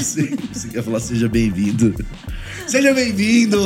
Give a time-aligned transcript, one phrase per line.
[0.00, 1.94] Você, você quer falar seja bem-vindo.
[2.66, 3.58] Seja bem-vindo!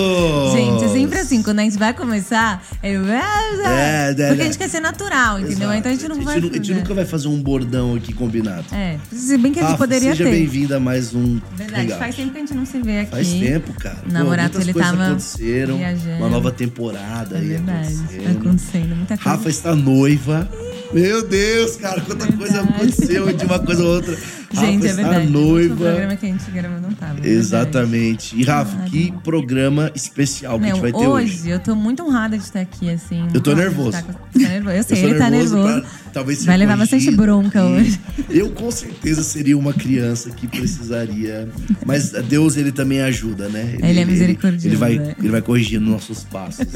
[0.53, 3.05] Gente, é sempre assim, quando a gente vai começar, eu...
[3.07, 4.31] É, é, porque é.
[4.31, 5.69] a gente quer ser natural, entendeu?
[5.69, 5.79] Exato.
[5.79, 6.39] Então a gente não vai.
[6.39, 8.65] A gente nunca vai fazer um bordão aqui combinado.
[8.73, 10.31] É, se bem que a gente Rafa, poderia seja ter.
[10.31, 11.99] bem-vinda a mais um Verdade, Legal.
[11.99, 13.11] faz tempo que a gente não se vê aqui.
[13.11, 14.03] Faz tempo, cara.
[14.09, 15.77] O namorado, Pô, ele coisas tava aconteceram.
[15.77, 16.17] viajando.
[16.17, 18.39] Uma nova temporada É aí verdade, tá acontecendo.
[18.39, 19.31] acontecendo muita coisa.
[19.31, 20.49] Rafa está noiva.
[20.93, 22.75] Meu Deus, cara, quanta coisa Verdade.
[22.75, 24.17] aconteceu de uma coisa a outra.
[24.53, 25.27] Gente, Rafa é está verdade.
[25.27, 25.77] O noiva.
[25.77, 27.19] programa que a gente gravou não tava.
[27.23, 27.29] é.
[27.29, 28.37] Exatamente.
[28.37, 31.49] E Rafa, que programa especial que a Meu, gente vai ter hoje.
[31.51, 33.27] eu tô muito honrada de estar aqui, assim.
[33.33, 33.97] Eu tô nervoso.
[33.97, 34.77] estar Tá nervoso.
[34.77, 37.73] Eu sei, Eu ele tá nervoso pra talvez Vai levar bastante bronca aqui.
[37.73, 38.01] hoje.
[38.31, 41.49] Eu com certeza seria uma criança que precisaria.
[41.85, 43.77] Mas Deus ele também ajuda, né?
[43.83, 45.15] Ele é misericordioso, Ele, vai, né?
[45.19, 46.67] ele vai corrigindo nossos passos.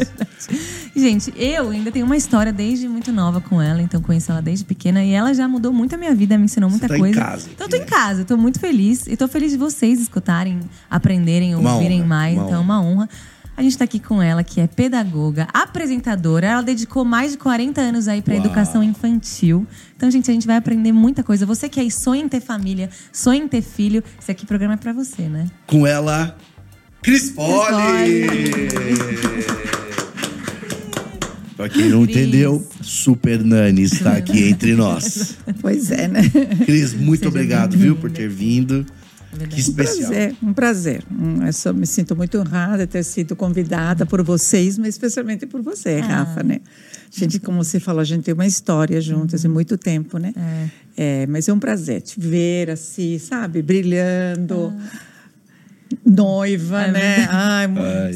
[0.94, 4.64] Gente, eu ainda tenho uma história desde muito nova com ela, então conheço ela desde
[4.64, 7.20] pequena e ela já mudou muito a minha vida, me ensinou muita tá em coisa.
[7.20, 10.60] casa então eu tô em casa, tô muito feliz e tô feliz de vocês escutarem,
[10.90, 13.08] aprenderem, Uma ouvirem honra, mais, uma então é uma honra.
[13.56, 16.46] A gente tá aqui com ela, que é pedagoga, apresentadora.
[16.46, 18.44] Ela dedicou mais de 40 anos aí pra Uau.
[18.44, 19.66] educação infantil.
[19.96, 21.44] Então, gente, a gente vai aprender muita coisa.
[21.44, 24.76] Você que aí sonha em ter família, sonha em ter filho, esse aqui programa é
[24.76, 25.46] pra você, né?
[25.66, 26.36] Com ela,
[27.02, 28.28] Cris Poli!
[31.58, 32.16] Pra quem não Cris.
[32.16, 35.36] entendeu, Super Nani está aqui entre nós.
[35.60, 36.22] Pois é, né?
[36.64, 38.86] Cris, muito Seja obrigado, viu, por ter vindo.
[39.32, 39.54] verdade.
[39.56, 40.08] Que especial.
[40.08, 41.02] Prazer, um prazer.
[41.10, 45.46] Hum, Eu só me sinto muito honrada de ter sido convidada por vocês, mas especialmente
[45.46, 46.60] por você, Rafa, né?
[47.14, 50.32] A gente, como você falou, a gente tem uma história juntas há muito tempo, né?
[50.96, 54.72] É, mas é um prazer te ver assim, sabe, brilhando.
[56.04, 57.28] Noiva, É né?
[57.30, 57.66] Ai,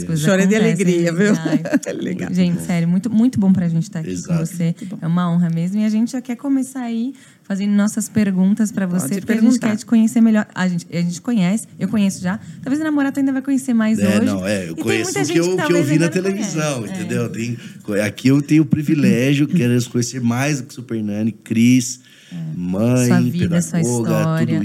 [0.04, 1.18] coisas chorei de alegria, né?
[1.18, 1.32] viu?
[1.38, 1.62] Ai.
[1.86, 2.32] É legal.
[2.32, 4.38] Gente, sério, muito, muito bom pra gente estar aqui Exato.
[4.40, 4.74] com você.
[5.00, 5.80] É uma honra mesmo.
[5.80, 9.34] E a gente já quer começar aí fazendo nossas perguntas pra você, Pode porque a
[9.36, 9.68] gente perguntar.
[9.70, 10.46] quer te conhecer melhor.
[10.54, 12.38] A gente, a gente conhece, eu conheço já.
[12.62, 14.26] Talvez o namorado ainda vai conhecer mais É, hoje.
[14.26, 16.92] não, é, eu E conheço o que eu, que eu vi na televisão, conhece.
[16.94, 16.96] É.
[17.04, 17.28] entendeu?
[17.30, 17.58] Tem,
[18.04, 22.00] aqui eu tenho o privilégio, quero conhecer mais do que Super Nani, Cris,
[22.56, 23.06] mãe, É.
[23.08, 24.58] Sua vida, pedagoga, sua história, tudo é.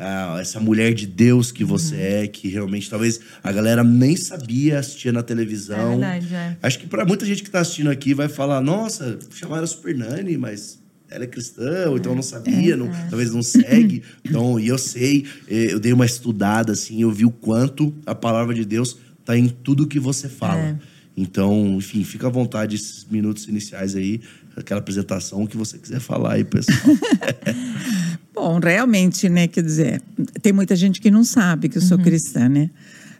[0.00, 2.00] Ah, essa mulher de Deus que você Uhum.
[2.00, 5.90] é, que realmente talvez a galera nem sabia, assistia na É televisão.
[5.98, 6.56] verdade, é.
[6.62, 9.96] Acho que pra muita gente que tá assistindo aqui vai falar, nossa, chamaram a Super
[9.96, 10.80] Nani, mas
[11.10, 14.02] ela é cristã, ou então não sabia, não- talvez não segue.
[14.24, 18.54] Então, e eu sei, eu dei uma estudada, assim, eu vi o quanto a palavra
[18.54, 20.60] de Deus tá em tudo que você fala.
[20.60, 20.76] É.
[21.16, 24.20] Então, enfim, fica à vontade esses minutos iniciais aí,
[24.56, 26.78] aquela apresentação que você quiser falar aí, pessoal.
[28.34, 29.48] Bom, realmente, né?
[29.48, 30.02] Quer dizer,
[30.40, 32.70] tem muita gente que não sabe que eu sou cristã, né?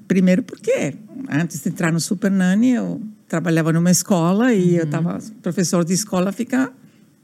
[0.08, 0.94] Primeiro porque
[1.28, 5.92] antes de entrar no Super Nani, eu trabalhava numa escola e eu estava professor de
[5.92, 6.72] escola fica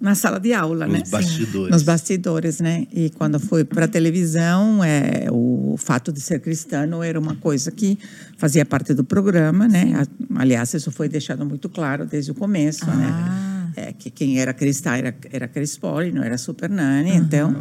[0.00, 0.98] na sala de aula, né?
[1.00, 1.70] Nos bastidores.
[1.72, 2.86] Nos bastidores, né?
[2.92, 7.70] E quando fui para a televisão, é, o fato de ser cristão era uma coisa
[7.70, 7.98] que
[8.36, 10.06] fazia parte do programa, né?
[10.34, 12.94] Aliás, isso foi deixado muito claro desde o começo, Ah.
[12.94, 13.45] né?
[13.76, 17.14] É, que quem era cristã era, era Cris Poli, não era Super Nani.
[17.14, 17.54] Então,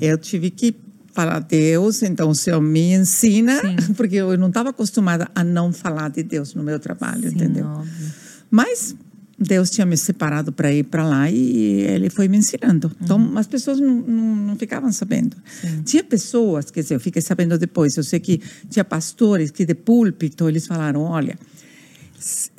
[0.00, 0.74] eu tive que
[1.12, 3.60] falar Deus, então o Senhor me ensina,
[3.96, 7.66] porque eu não estava acostumada a não falar de Deus no meu trabalho, Sim, entendeu?
[7.66, 8.12] óbvio.
[8.48, 8.94] Mas
[9.36, 12.90] Deus tinha me separado para ir para lá e ele foi me ensinando.
[13.00, 15.36] Então, as pessoas não, não, não ficavam sabendo.
[15.84, 18.40] Tinha pessoas, quer dizer, eu fiquei sabendo depois, eu sei que
[18.70, 21.36] tinha pastores que de púlpito eles falaram, olha,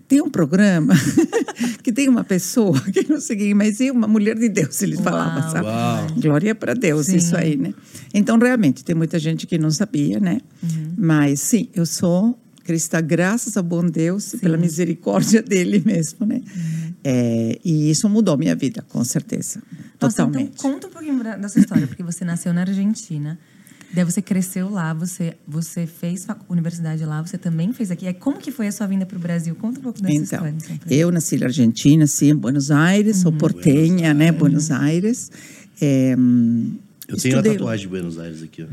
[0.10, 0.96] tem um programa
[1.84, 5.00] que tem uma pessoa que não sei quem, mas é uma mulher de Deus, eles
[5.00, 5.68] falavam, sabe?
[5.68, 6.08] Uau.
[6.18, 7.18] Glória para Deus, Sim.
[7.18, 7.76] isso aí, né?
[8.12, 10.42] Então, realmente, tem muita gente que não sabia, né?
[10.64, 10.94] Uhum.
[10.98, 16.42] Mas, sim, eu sou cristã graças ao bom Deus e pela misericórdia dele mesmo, né?
[16.44, 16.94] Uhum.
[17.04, 19.62] É, e isso mudou minha vida, com certeza.
[20.02, 20.54] Nossa, Totalmente.
[20.58, 21.20] então conta um pouquinho
[21.50, 23.38] sua história, porque você nasceu na Argentina.
[23.92, 28.06] Daí você cresceu lá, você, você fez universidade lá, você também fez aqui.
[28.08, 29.56] Aí como que foi a sua vinda para o Brasil?
[29.56, 30.56] Conta um pouco dessa Então, história.
[30.76, 33.22] então, eu nasci na Argentina, sim, em Buenos Aires, Uhum.
[33.24, 34.32] sou portenha, né?
[34.32, 35.32] Buenos Aires.
[35.82, 36.18] É, Eu
[37.18, 38.68] tenho a estudei- tatuagem de Buenos Aires aqui, ó.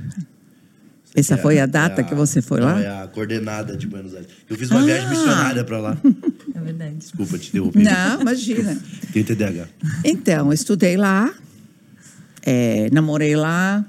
[1.15, 2.79] Essa É foi a data que você foi não, lá?
[2.83, 4.29] É a coordenada de Buenos Aires.
[4.51, 5.97] Eu fiz uma viagem missionária pra lá.
[6.55, 6.97] É verdade.
[6.97, 7.83] Desculpa te interromper.
[7.85, 8.79] Não, imagina.
[9.15, 9.67] Tem TDAH.
[10.05, 11.33] Então, eu estudei lá,
[12.43, 13.83] é, namorei lá,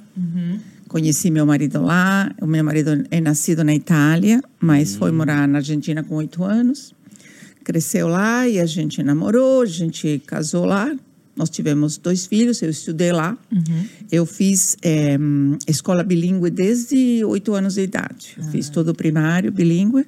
[0.97, 2.31] conheci meu marido lá.
[2.41, 6.93] O meu marido é nascido na Itália, mas foi morar na Argentina com oito anos.
[7.63, 10.91] Cresceu lá e a gente namorou, a gente casou lá.
[11.35, 13.37] Nós tivemos dois filhos, eu estudei lá.
[14.11, 15.17] Eu fiz é,
[15.67, 18.35] escola bilíngue desde oito anos de idade.
[18.35, 20.03] Eu Fiz todo o primário bilíngue,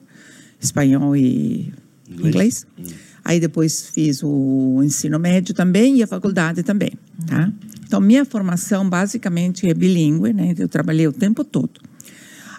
[0.59, 1.71] espanhol e
[2.09, 2.65] Inglês.
[2.75, 2.99] inglês.
[3.23, 6.93] Aí depois fiz o ensino médio também e a faculdade também,
[7.27, 7.51] tá?
[7.85, 10.53] Então, minha formação basicamente é bilíngue, né?
[10.57, 11.81] Eu trabalhei o tempo todo.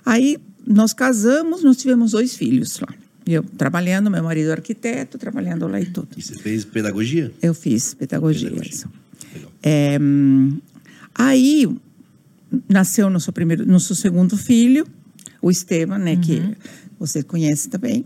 [0.04, 2.88] Aí, nós casamos, nós tivemos dois filhos lá.
[3.26, 6.08] Eu trabalhando, meu marido é arquiteto, trabalhando lá e tudo.
[6.16, 7.32] E você fez pedagogia?
[7.40, 8.50] Eu fiz pedagogia.
[8.50, 8.86] Pedagogia.
[9.62, 9.98] É,
[11.14, 11.68] aí
[12.68, 14.86] nasceu nosso primeiro, nosso segundo filho,
[15.40, 16.42] o Esteban, né, que
[16.98, 18.04] você conhece também.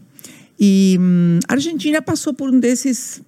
[0.59, 3.23] E hum, a Argentina passou por um desses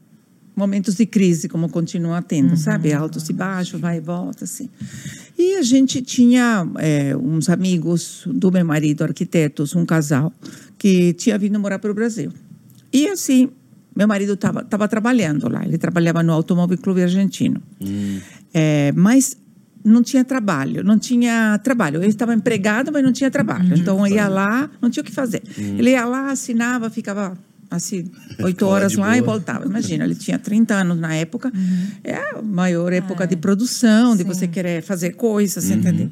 [0.57, 2.93] momentos de crise, como continua tendo, sabe?
[2.93, 4.71] Altos e baixos, vai e volta, assim.
[5.37, 10.33] E a gente tinha é, uns amigos do meu marido, arquitetos, um casal,
[10.79, 12.33] que tinha vindo morar para o Brasil.
[12.91, 13.51] E assim,
[13.95, 17.61] meu marido estava tava trabalhando lá, ele trabalhava no Automóvel Clube Argentino.
[18.55, 19.37] É, mas
[19.87, 22.01] não tinha trabalho, não tinha trabalho.
[22.01, 23.77] Ele estava empregado, mas não tinha trabalho.
[23.77, 25.43] Então ia lá, não tinha o que fazer.
[25.57, 27.39] Ele ia lá, assinava, ficava
[27.71, 28.11] assim,
[28.41, 29.35] oito horas lá e boa.
[29.35, 29.65] voltava.
[29.65, 31.53] Imagina, ele tinha 30 anos na época.
[32.03, 36.11] É a maior época de produção, de você querer fazer coisas, entendeu?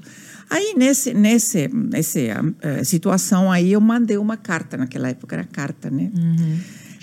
[0.51, 2.21] Aí, nesse, nesse, nessa
[2.61, 6.11] eh, situação aí, eu mandei uma carta, naquela época era carta, né?
[6.13, 6.21] Eu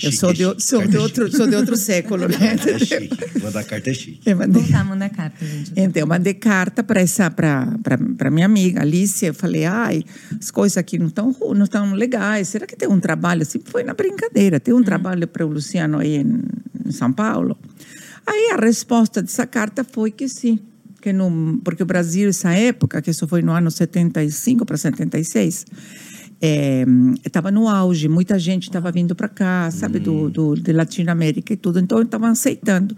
[0.02, 0.62] Chique, sou de, chique.
[0.64, 2.56] sou, de outro, sou de outro século, né?
[2.66, 3.40] É chique.
[3.42, 4.20] Mandar carta é chique.
[4.26, 5.72] Eu mandei, Voltar, manda carta, gente.
[5.76, 9.28] então, eu mandei carta para essa para minha amiga Alicia.
[9.28, 10.04] Eu falei, ai,
[10.40, 12.48] as coisas aqui não estão não tão legais.
[12.48, 13.44] Será que tem um trabalho?
[13.44, 14.60] Assim, foi na brincadeira.
[14.60, 16.40] Tem um trabalho para o Luciano aí em,
[16.88, 17.58] em São Paulo?
[18.26, 20.60] Aí a resposta dessa carta foi que sim.
[21.02, 25.66] Que no, porque o Brasil, essa época, que isso foi no ano 75 para 76,
[27.24, 31.58] estava no auge, muita gente estava vindo para cá, sabe, do, do, de Latinoamérica e
[31.58, 31.80] tudo.
[31.80, 32.96] Então, estavam aceitando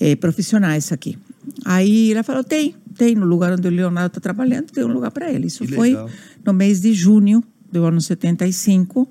[0.00, 1.18] eh, profissionais aqui.
[1.64, 5.10] Aí ela falou: tem, tem, no lugar onde o Leonardo está trabalhando, tem um lugar
[5.10, 5.46] para ele.
[5.46, 6.10] Isso Que foi legal.
[6.44, 7.42] no mês de junho
[7.72, 9.08] do ano 75.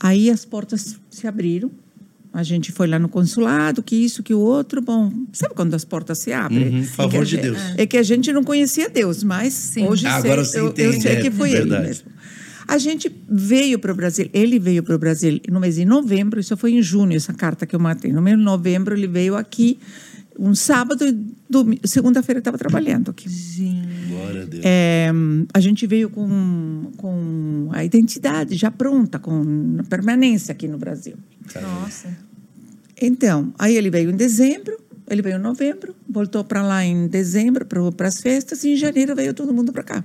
[0.00, 1.70] Aí as portas se abriram.
[2.32, 4.80] A gente foi lá no consulado, que isso, que o outro.
[4.80, 6.68] Bom, sabe quando as portas se abrem?
[6.68, 7.58] Uhum, É favor a de gente- Deus.
[7.76, 10.70] É que a gente não conhecia Deus, mas hoje Ah, sei, agora você eu, eu
[10.70, 11.74] entende, sei é, que foi verdade.
[11.80, 12.04] ele mesmo.
[12.68, 16.38] A gente veio para o Brasil, ele veio para o Brasil no mês de novembro,
[16.38, 18.12] isso foi em junho, essa carta que eu matei.
[18.12, 19.78] No mês de novembro, ele veio aqui,
[20.38, 23.26] um sábado, e segunda-feira estava trabalhando aqui.
[24.10, 24.62] Glória a Deus.
[24.66, 25.10] É,
[25.54, 31.14] a gente veio com, com a identidade já pronta, com permanência aqui no Brasil.
[31.62, 32.14] Nossa.
[33.00, 34.78] Então, aí ele veio em dezembro,
[35.08, 39.16] ele veio em novembro, voltou para lá em dezembro para as festas e em janeiro
[39.16, 40.04] veio todo mundo para cá.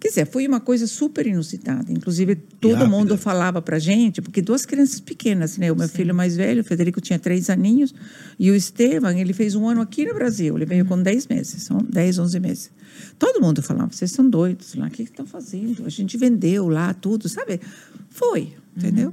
[0.00, 1.92] Quer dizer, foi uma coisa super inusitada.
[1.92, 5.70] Inclusive, todo mundo falava para gente, porque duas crianças pequenas, né?
[5.70, 7.94] O meu filho mais velho, o Federico, tinha três aninhos,
[8.38, 10.56] e o Estevam, ele fez um ano aqui no Brasil.
[10.56, 12.70] Ele veio com 10 meses, são 10, 11 meses.
[13.18, 15.84] Todo mundo falava, vocês são doidos lá, o que estão fazendo?
[15.84, 17.60] A gente vendeu lá tudo, sabe?
[18.08, 19.12] Foi, entendeu?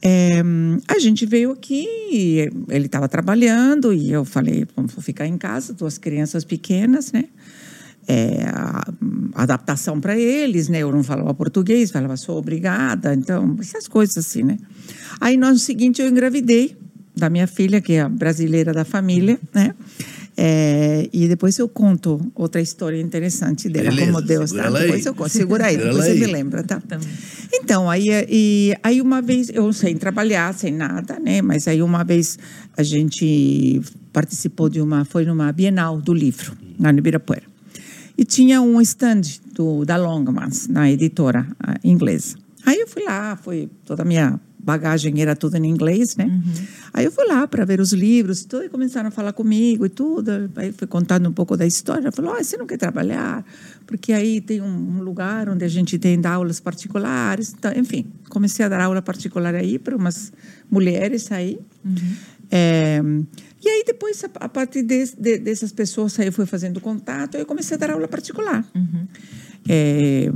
[0.00, 0.42] É,
[0.86, 1.86] a gente veio aqui,
[2.68, 7.24] ele estava trabalhando e eu falei, vamos ficar em casa, duas crianças pequenas, né?
[8.10, 8.90] É, a,
[9.34, 10.78] a adaptação para eles, né?
[10.78, 14.56] Eu não falava português, falava sou obrigada, então essas coisas assim, né?
[15.20, 16.74] Aí no ano seguinte eu engravidei
[17.14, 19.74] da minha filha, que é a brasileira da família, né?
[20.40, 24.70] É, e depois eu conto outra história interessante dela, Beleza, como Deus tá?
[24.70, 26.80] Depois eu conto, segura aí, Segura depois você me lembra, tá?
[26.80, 27.08] Também.
[27.52, 31.42] Então, aí, e, aí uma vez, eu sem trabalhar, sem nada, né?
[31.42, 32.38] Mas aí uma vez
[32.76, 33.80] a gente
[34.12, 37.57] participou de uma, foi numa Bienal do livro, lá no Ibirapuera.
[38.18, 39.22] E tinha um stand
[39.54, 42.36] do, da Longmans, na editora ah, inglesa.
[42.66, 46.26] Aí eu fui lá, foi toda a minha bagagem era tudo em inglês, né?
[46.92, 49.86] Aí eu fui lá para ver os livros e tudo, e começaram a falar comigo
[49.86, 50.50] e tudo.
[50.56, 52.12] Aí fui contando um pouco da história.
[52.12, 53.44] Falou, oh, você não quer trabalhar?
[53.86, 57.54] Porque aí tem um, lugar onde a gente tem aulas particulares.
[57.56, 60.32] Então, enfim, comecei a dar aula particular aí para umas
[60.70, 61.58] mulheres aí.
[62.50, 63.00] É,
[63.64, 67.44] e aí depois, a, partir de, de, dessas pessoas, aí eu fui fazendo contato, eu
[67.46, 68.64] comecei a dar aula particular.
[69.68, 70.30] É,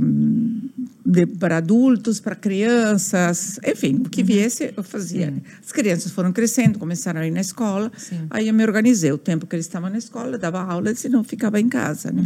[1.05, 5.31] de- para adultos, para crianças, enfim, o que viesse eu fazia.
[5.31, 5.41] né?
[5.63, 7.91] As crianças foram crescendo, começaram a ir na escola,
[8.29, 9.11] aí eu me organizei.
[9.11, 12.23] O tempo que eles estavam na escola, dava aula, senão ficava em casa, né?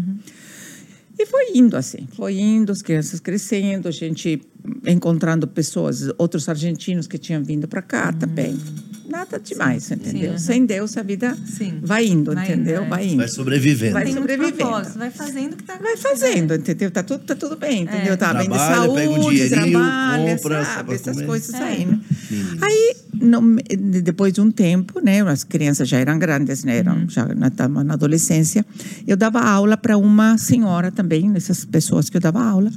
[1.19, 4.39] E foi indo assim, foi indo, as crianças crescendo, a gente
[4.85, 8.55] encontrando pessoas, outros argentinos que tinham vindo para cá também.
[9.09, 10.29] Nada demais, entendeu?
[10.31, 10.37] aham.
[10.37, 11.79] Sem Deus a vida Sim.
[11.81, 12.77] vai indo, Vai entendeu?
[12.81, 12.89] indo, é.
[12.89, 13.17] Vai indo.
[13.17, 13.93] Vai sobrevivendo.
[13.93, 14.89] Vai sobrevivendo.
[14.97, 16.09] vai fazendo o que tá Vai acontecendo.
[16.19, 16.91] fazendo, entendeu?
[16.91, 18.17] Tá tudo, tá tudo bem, entendeu?
[18.17, 20.93] Tá bem de saúde, um dinheirinho, trabalha, compra, sabe?
[20.95, 21.25] Essas comer.
[21.27, 21.63] coisas É.
[21.63, 21.99] aí, né?
[22.61, 23.55] Aí, no-
[24.03, 25.21] depois de um tempo, né?
[25.21, 26.77] As crianças já eram grandes, né?
[26.77, 28.65] Eram, Já estavam na adolescência.
[29.07, 32.69] Eu dava aula para uma senhora também, essas pessoas que eu dava aula.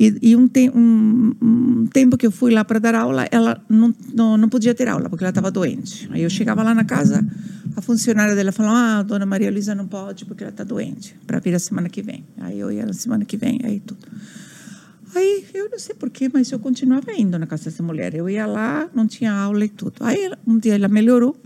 [0.00, 3.62] E, e um, te, um, um, tempo que eu fui lá para dar aula, ela
[3.68, 6.08] não, não, não podia ter aula, porque ela estava doente.
[6.10, 7.22] Aí eu chegava lá na casa,
[7.76, 11.38] a funcionária dela falou: Ah, dona Maria Luísa não pode, porque ela está doente, para
[11.38, 12.24] vir a semana que vem.
[12.38, 14.00] Aí eu ia na semana que vem, aí tudo.
[15.14, 18.14] Aí eu não sei porquê, mas eu continuava indo na casa dessa mulher.
[18.14, 19.96] Eu ia lá, não tinha aula e tudo.
[20.00, 21.36] Aí um dia ela melhorou.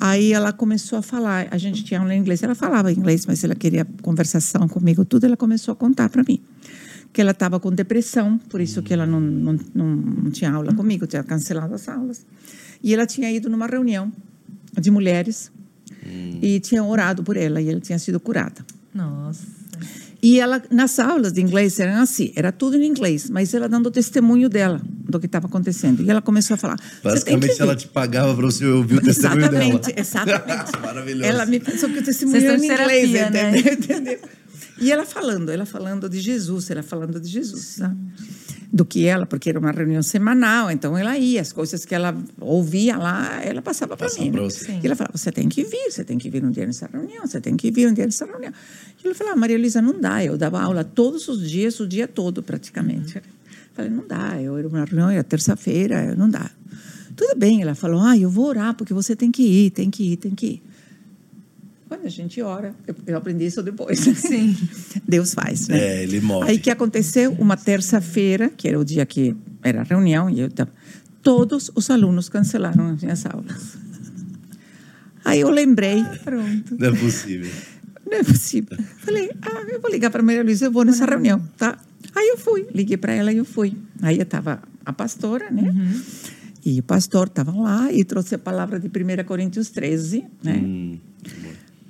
[0.00, 1.48] Aí ela começou a falar.
[1.50, 2.42] A gente tinha aula em inglês.
[2.42, 5.24] Ela falava inglês, mas ela queria conversação comigo, tudo.
[5.24, 6.40] Ela começou a contar para mim
[7.12, 10.72] que ela estava com depressão, por isso que ela não, não, não, não tinha aula
[10.74, 12.26] comigo, tinha cancelado as aulas.
[12.82, 14.12] E ela tinha ido numa reunião
[14.78, 15.50] de mulheres
[16.06, 16.38] hum.
[16.40, 18.64] e tinha orado por ela e ela tinha sido curada.
[18.94, 19.58] Nossa.
[20.20, 23.88] E ela, nas aulas de inglês, eram assim, era tudo em inglês, mas ela dando
[23.88, 26.02] testemunho dela, do que estava acontecendo.
[26.02, 26.76] E ela começou a falar.
[27.04, 30.00] Basicamente, ela te pagava para você ouvir o testemunho exatamente, dela.
[30.00, 31.24] Exatamente, Maravilhoso.
[31.24, 33.58] Ela me pensou que o testemunho era em inglês, né?
[33.72, 34.18] entendeu?
[34.80, 37.94] E ela falando, ela falando de Jesus, ela falando de Jesus, tá?
[38.72, 42.14] do que ela, porque era uma reunião semanal, então ela ia, as coisas que ela
[42.38, 44.30] ouvia lá, ela passava para mim.
[44.30, 44.48] Né?
[44.82, 47.26] E ela falava, você tem que vir, você tem que vir um dia nessa reunião,
[47.26, 48.52] você tem que vir um dia nessa reunião.
[49.02, 52.06] E ela falava, Maria Luísa, não dá, eu dava aula todos os dias, o dia
[52.06, 53.16] todo praticamente.
[53.16, 53.22] Uhum.
[53.72, 56.50] Falei, não dá, eu era uma reunião, era terça-feira, não dá.
[57.16, 60.12] Tudo bem, ela falou, ah, eu vou orar, porque você tem que ir, tem que
[60.12, 60.62] ir, tem que ir.
[61.88, 63.98] Quando a gente ora, eu, eu aprendi isso depois.
[63.98, 64.54] Sim.
[65.08, 65.78] Deus faz, né?
[65.78, 66.48] É, ele move.
[66.48, 70.50] Aí que aconteceu uma terça-feira, que era o dia que era a reunião, e eu
[71.22, 73.78] todos os alunos cancelaram as minhas aulas.
[75.24, 76.00] Aí eu lembrei.
[76.00, 76.76] Ah, pronto.
[76.78, 77.50] Não é possível.
[78.10, 78.78] Não é possível.
[78.98, 81.78] Falei, ah, eu vou ligar para a Maria Luísa, eu vou nessa reunião, tá?
[82.14, 83.76] Aí eu fui, liguei para ela e eu fui.
[84.00, 85.62] Aí estava a pastora, né?
[85.62, 86.02] Uhum.
[86.64, 90.56] E o pastor estava lá e trouxe a palavra de 1 Coríntios 13, né?
[90.56, 90.98] Hum,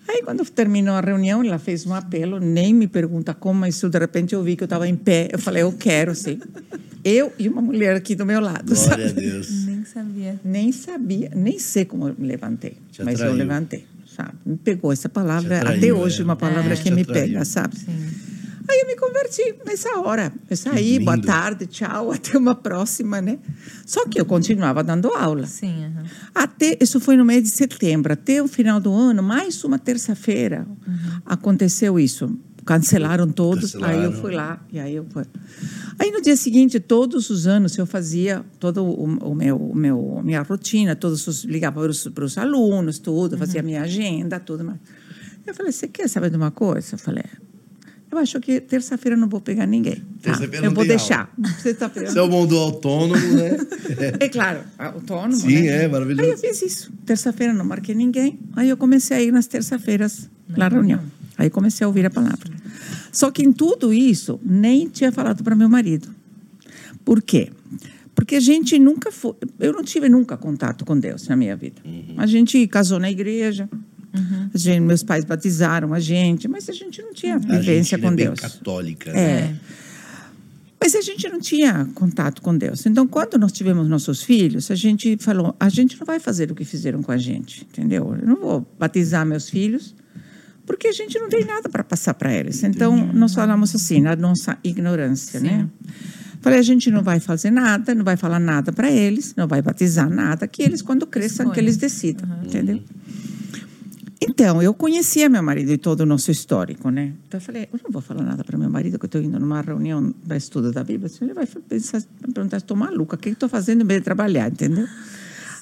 [0.09, 3.99] Aí, quando terminou a reunião, ela fez um apelo, nem me pergunta como, mas de
[3.99, 5.29] repente eu vi que eu estava em pé.
[5.31, 6.41] Eu falei, eu quero, sim.
[7.05, 8.75] Eu e uma mulher aqui do meu lado.
[8.75, 9.05] Glória sabe?
[9.05, 9.67] a Deus.
[9.67, 10.41] Nem sabia.
[10.43, 13.33] Nem sabia, nem sei como eu me levantei, Te mas atraiu.
[13.33, 14.33] eu levantei, sabe?
[14.47, 16.25] Me pegou essa palavra, atraiu, até hoje, é.
[16.25, 16.77] uma palavra é.
[16.77, 17.77] que me pega, sabe?
[17.79, 18.38] Sim.
[18.70, 20.30] Aí eu me converti nessa hora.
[20.48, 23.38] Eu saí, boa tarde, tchau, até uma próxima, né?
[23.87, 25.46] Só que eu continuava dando aula.
[25.46, 25.87] Sim.
[25.87, 26.04] Uhum.
[26.34, 30.66] Até, isso foi no mês de setembro, até o final do ano, mais uma terça-feira,
[30.87, 31.20] uhum.
[31.25, 32.30] aconteceu isso.
[32.66, 33.98] Cancelaram todos, Cancelaram.
[33.98, 35.25] aí eu fui lá, e aí eu fui.
[35.98, 40.20] Aí no dia seguinte, todos os anos, eu fazia todo o, o meu, o meu
[40.22, 43.38] minha rotina, todos os ligava para os, para os alunos, tudo, uhum.
[43.38, 44.78] fazia minha agenda, tudo mais.
[45.46, 46.94] Eu falei, você quer saber de uma coisa?
[46.94, 47.25] Eu falei,
[48.11, 50.03] eu acho que terça-feira não vou pegar ninguém.
[50.23, 50.38] Tá?
[50.62, 51.31] Eu vou deixar.
[51.62, 51.77] Você
[52.19, 53.57] é o mundo autônomo, né?
[54.19, 55.37] É claro, autônomo.
[55.37, 55.85] Sim, né?
[55.85, 56.23] é maravilhoso.
[56.23, 56.93] Aí eu fiz isso.
[57.05, 58.38] Terça-feira não marquei ninguém.
[58.57, 61.03] Aí eu comecei a ir nas terça-feiras na reunião.
[61.37, 62.50] Aí comecei a ouvir a palavra.
[63.12, 66.09] Só que em tudo isso, nem tinha falado para meu marido.
[67.05, 67.50] Por quê?
[68.15, 69.35] Porque a gente nunca foi.
[69.61, 71.81] Eu não tive nunca contato com Deus na minha vida.
[71.85, 72.15] Uhum.
[72.17, 73.69] A gente casou na igreja,
[74.15, 74.50] Uhum.
[74.55, 78.12] Gente, meus pais batizaram a gente, mas a gente não tinha vivência a gente com
[78.12, 78.41] é Deus.
[78.41, 79.12] católica.
[79.12, 79.21] Né?
[79.21, 79.55] É.
[80.81, 82.87] Mas a gente não tinha contato com Deus.
[82.87, 86.55] Então, quando nós tivemos nossos filhos, a gente falou: a gente não vai fazer o
[86.55, 88.17] que fizeram com a gente, entendeu?
[88.21, 89.95] Eu não vou batizar meus filhos,
[90.65, 92.62] porque a gente não tem nada para passar para eles.
[92.62, 95.50] Então, nós falamos assim, na nossa ignorância, né?
[95.50, 95.57] Sim.
[95.57, 95.69] né?
[96.41, 99.61] Falei, a gente não vai fazer nada, não vai falar nada para eles, não vai
[99.61, 102.45] batizar nada, que eles, quando cresçam, que eles decidam, uhum.
[102.45, 102.81] entendeu?
[104.20, 107.12] Então, eu conhecia meu marido e todo o nosso histórico, né?
[107.26, 109.38] Então, eu falei, eu não vou falar nada para meu marido, que eu estou indo
[109.38, 111.10] numa reunião para estudo da Bíblia.
[111.20, 112.02] Ele vai pensar,
[112.34, 114.87] perguntar, estou maluca, o que estou fazendo em vez de trabalhar, entendeu?
[114.87, 114.92] Sim.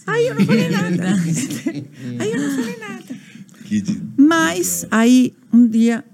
[0.07, 1.05] Aí eu não falei nada.
[2.19, 2.97] aí eu não falei nada.
[4.17, 6.05] Mas, aí, um dia,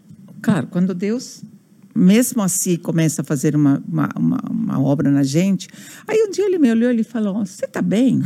[0.41, 1.43] claro, quando Deus,
[1.95, 5.69] mesmo assim, começa a fazer uma, uma, uma, uma obra na gente,
[6.09, 8.23] aí um dia ele me olhou e falou, você está bem?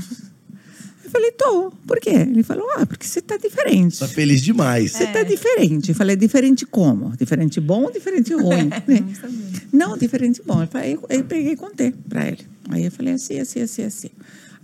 [1.07, 1.73] Eu falei, tô.
[1.87, 2.11] Por quê?
[2.11, 4.01] Ele falou, ah, porque você tá diferente.
[4.01, 4.91] Tá feliz demais.
[4.91, 5.13] Você tá é.
[5.13, 5.91] tá diferente.
[5.91, 7.17] Eu falei, diferente como?
[7.17, 8.69] Diferente bom ou diferente ruim?
[8.73, 9.01] É,
[9.73, 10.63] não, não, diferente bom.
[10.63, 12.45] Eu, falei, eu, eu peguei e contei para ele.
[12.69, 14.11] Aí eu falei assim, assim, assim, assim.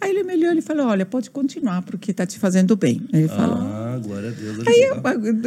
[0.03, 3.01] Aí ele me olhou e falou: Olha, pode continuar, porque está te fazendo bem.
[3.13, 3.57] Ele falou.
[3.57, 4.67] Ah, glória a Deus.
[4.67, 4.97] Aí eu,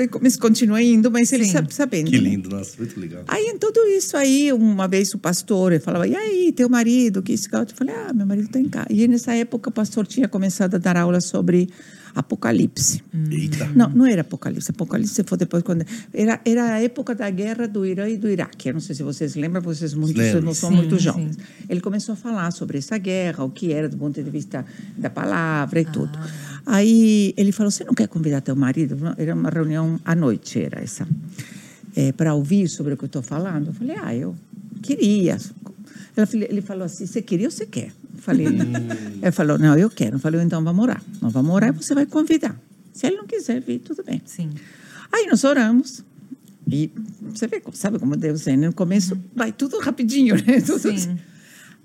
[0.02, 1.36] eu continuei indo, mas Sim.
[1.36, 2.10] ele sabe, sabendo.
[2.10, 3.26] Que lindo, nossa, muito legal.
[3.28, 7.22] Aí em tudo isso, aí, uma vez o pastor ele falava: E aí, teu marido,
[7.22, 7.50] que isso?
[7.52, 8.88] Eu falei: Ah, meu marido está em casa.
[8.90, 11.68] E nessa época o pastor tinha começado a dar aula sobre
[12.16, 13.04] Apocalipse.
[13.30, 13.70] Eita.
[13.76, 14.72] Não, não era Apocalipse.
[14.72, 18.70] Apocalipse foi depois quando era era a época da guerra do Irã e do Iraque.
[18.70, 21.36] Eu não sei se vocês lembram, vocês muitos não são sim, muito jovens.
[21.36, 21.42] Sim.
[21.70, 24.66] Ele começou a falar sobre essa guerra, o que era do ponto de vista
[24.98, 25.92] da palavra e ah.
[25.92, 26.18] tudo.
[26.66, 30.82] Aí ele falou: "Você não quer convidar teu marido?" Era uma reunião à noite, era
[30.82, 31.08] essa.
[31.96, 33.68] É, para ouvir sobre o que eu estou falando.
[33.68, 34.36] Eu falei: "Ah, eu
[34.82, 35.38] queria.
[36.16, 37.92] Ela, ele falou assim, você queria ou você quer?
[38.18, 40.16] Falei, ele falou, não, eu quero.
[40.16, 41.02] Eu falei, então vamos orar.
[41.22, 42.60] Nós vamos orar e você vai convidar.
[42.94, 44.22] Se ele não quiser vir, tudo bem.
[44.26, 44.52] Sim.
[45.12, 46.04] Aí nós oramos.
[46.68, 46.92] E
[47.22, 48.68] você vê, sabe como Deus é, né?
[48.68, 50.60] No começo vai tudo rapidinho, né?
[50.66, 50.96] Tudo Sim.
[50.96, 51.18] assim.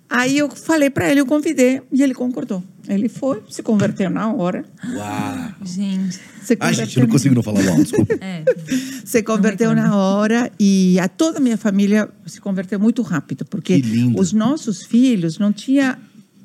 [0.08, 2.64] Aí eu falei para ele, eu convidei, e ele concordou.
[2.88, 4.64] Ele foi, se converteu na hora.
[4.84, 5.54] Uau!
[5.64, 6.18] Gente.
[6.42, 8.14] Se Ai, gente, eu não consigo não falar mal, desculpa.
[8.20, 8.42] É.
[9.04, 13.80] se converteu na hora e a toda a minha família se converteu muito rápido, porque
[13.80, 14.20] Que lindo.
[14.20, 15.96] os nossos filhos não tinha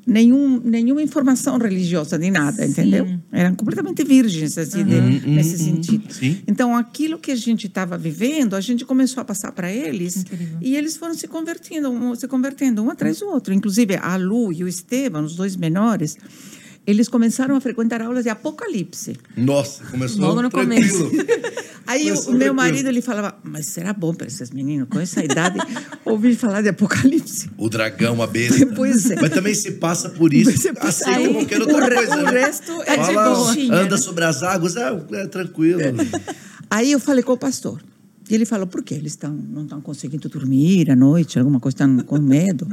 [0.06, 2.70] nenhum, nenhuma informação religiosa de nada, Sim.
[2.70, 3.18] entendeu?
[3.32, 6.12] Eram completamente virgens assim, de- nesse sentido.
[6.12, 6.38] Sim.
[6.46, 10.58] Então, aquilo que a gente estava vivendo, a gente começou a passar para eles Incrível.
[10.60, 13.52] e eles foram se convertendo, um- se convertendo um atrás do outro.
[13.52, 16.16] Inclusive, a Lu e o Esteban, os dois menores,
[16.86, 19.16] eles começaram a frequentar aulas de Apocalipse.
[19.36, 21.10] Nossa, começou Logo no tranquilo.
[21.86, 24.98] Aí o, Começou o meu marido ele falava, mas será bom para esses meninos com
[24.98, 25.58] essa idade
[26.04, 27.50] ouvir falar de Apocalipse?
[27.56, 28.66] O dragão, a besta.
[28.74, 29.16] Pois é.
[29.20, 31.94] Mas também se passa por isso, Você passa- assim Aí, como qualquer o outra re-
[31.94, 32.16] coisa.
[32.16, 32.30] o né?
[32.40, 34.02] resto é de Fala, boinha, Anda né?
[34.02, 35.80] sobre as águas, é, é tranquilo.
[36.70, 37.80] Aí eu falei com o pastor.
[38.28, 38.94] E ele falou, por quê?
[38.94, 41.38] Eles estão, não estão conseguindo dormir à noite?
[41.38, 42.66] Alguma coisa, estão com medo?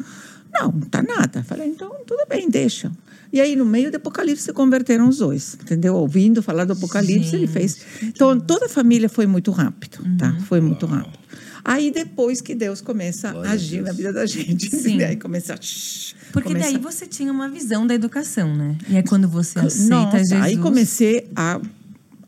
[0.51, 1.39] Não, não está nada.
[1.39, 2.91] Eu Falei, então, tudo bem, deixa.
[3.33, 5.95] E aí, no meio do Apocalipse, se converteram os dois, entendeu?
[5.95, 7.79] Ouvindo falar do Apocalipse, ele fez.
[8.03, 10.37] Então, toda a família foi muito rápido, tá?
[10.47, 11.17] Foi muito rápido.
[11.65, 13.87] Aí, depois que Deus começa Glória a agir Deus.
[13.87, 14.69] na vida da gente.
[14.75, 15.01] Sim.
[15.01, 15.55] Aí começa...
[15.59, 18.77] shh, Porque começa- daí você tinha uma visão da educação, né?
[18.87, 20.41] E é quando você aceita Nossa, Jesus.
[20.41, 21.59] aí comecei a,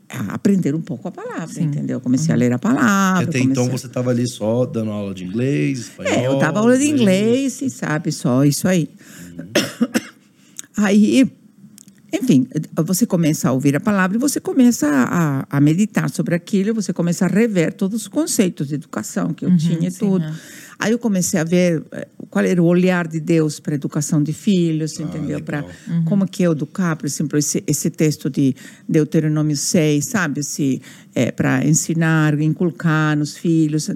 [0.08, 2.00] a aprender um pouco a palavra, entendeu?
[2.00, 3.28] Comecei a ler a palavra.
[3.28, 6.12] Até então comecei- você estava ali só dando aula de inglês, espanhol.
[6.12, 8.88] É, eu dava aula de inglês, e sabe, só isso aí.
[10.76, 11.24] Aí,
[12.22, 12.46] enfim,
[12.84, 16.92] você começa a ouvir a palavra e você começa a, a meditar sobre aquilo, você
[16.92, 20.24] começa a rever todos os conceitos de educação que eu tinha e sim, tudo.
[20.24, 20.34] é.
[20.78, 24.22] Aí eu comecei a ver eh, qual era o olhar de Deus para a educação
[24.22, 25.42] de filhos, entendeu?
[25.42, 26.04] Para legal.
[26.04, 28.54] como que eu educar, por exemplo, esse, esse texto de
[28.86, 30.42] Deuteronômio 6, sabe?
[30.42, 30.82] Se,
[31.14, 33.88] é, para ensinar, inculcar nos filhos.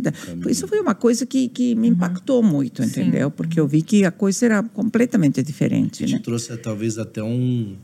[0.48, 3.30] Isso foi uma coisa que, que me impactou muito, entendeu?
[3.30, 6.20] Porque eu vi que a coisa era completamente diferente, Te né?
[6.22, 7.76] trouxe talvez até um,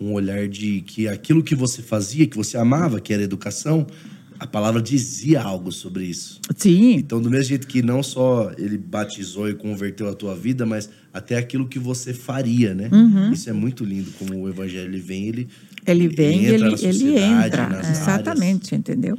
[0.00, 3.86] um olhar de que aquilo que você fazia, que você amava, que era educação,
[4.38, 6.40] a palavra dizia algo sobre isso.
[6.56, 10.64] Sim, Então, do mesmo jeito que não só ele batizou e converteu a tua vida,
[10.64, 12.88] mas até aquilo que você faria, né?
[12.92, 13.32] Uhum.
[13.32, 15.48] Isso é muito lindo, como o evangelho ele vem, ele
[15.86, 17.90] ele vem, entra ele, na ele entra, áreas.
[17.90, 19.18] exatamente, entendeu?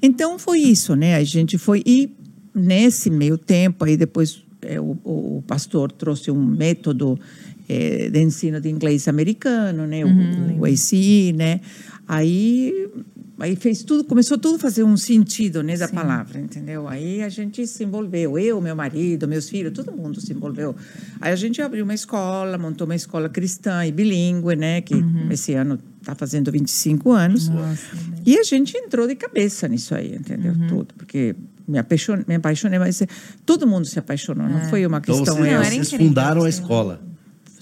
[0.00, 1.16] Então foi isso, né?
[1.16, 2.10] A gente foi e
[2.54, 7.18] nesse meio tempo aí depois é, o- o pastor trouxe um método
[7.68, 10.04] é, de ensino de inglês americano, né?
[10.04, 11.60] O, o ACI, né?
[12.06, 12.88] Aí
[13.40, 16.86] aí fez tudo, começou tudo a fazer um sentido, né, da palavra, entendeu?
[16.86, 20.76] Aí a gente se envolveu, eu, meu marido, meus filhos, todo mundo se envolveu.
[21.20, 24.94] Aí a gente abriu uma escola, montou uma escola cristã e bilíngue, né, que
[25.28, 27.50] esse ano está fazendo 25 anos.
[28.24, 30.54] e a gente entrou de cabeça nisso aí, entendeu?
[30.68, 31.34] Tudo, porque
[31.66, 33.02] me apaixonei, me apaixonei, mas
[33.44, 36.60] todo mundo se apaixonou, não foi uma Então questão vocês, Não, vocês fundaram a assim.
[36.62, 37.11] escola.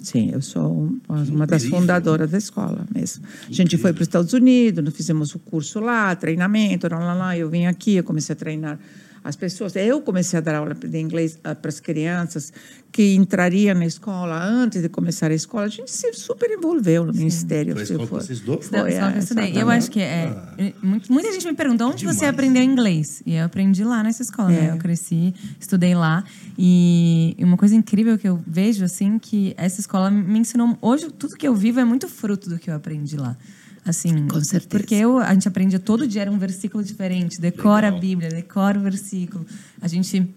[0.02, 3.24] Sim, eu sou um- uma das fundadoras da escola mesmo.
[3.48, 7.14] A gente foi para os Estados Unidos, nós fizemos o curso lá, treinamento, lá, lá,
[7.14, 7.36] lá.
[7.38, 8.78] Eu vim aqui, eu comecei a treinar
[9.22, 9.74] as pessoas.
[9.76, 12.52] Eu comecei a dar aula de inglês ah, para as crianças
[12.92, 15.64] que entrariam na escola antes de começar a escola.
[15.66, 17.74] A gente se super envolveu no ministério.
[17.74, 18.06] Foi a se for.
[18.22, 18.61] você estudou?
[18.61, 19.52] Foi, é, estudei.
[19.56, 20.35] Eu acho que é.
[20.83, 22.35] muito- Muita gente me pergunta onde você demais.
[22.35, 23.22] aprendeu inglês.
[23.24, 24.68] E eu aprendi lá nessa escola, né?
[24.68, 24.72] É.
[24.72, 26.24] Eu cresci, estudei lá.
[26.59, 30.76] E uma coisa incrível que eu vejo, assim, que essa escola me ensinou.
[30.80, 33.37] Hoje, tudo que eu vivo é muito fruto do que eu aprendi lá.
[33.84, 34.68] Assim, Com certeza.
[34.68, 37.40] Porque eu, a gente aprendia todo dia, era um versículo diferente.
[37.40, 37.98] Decora Legal.
[37.98, 39.46] a Bíblia, decora o versículo.
[39.80, 40.28] A gente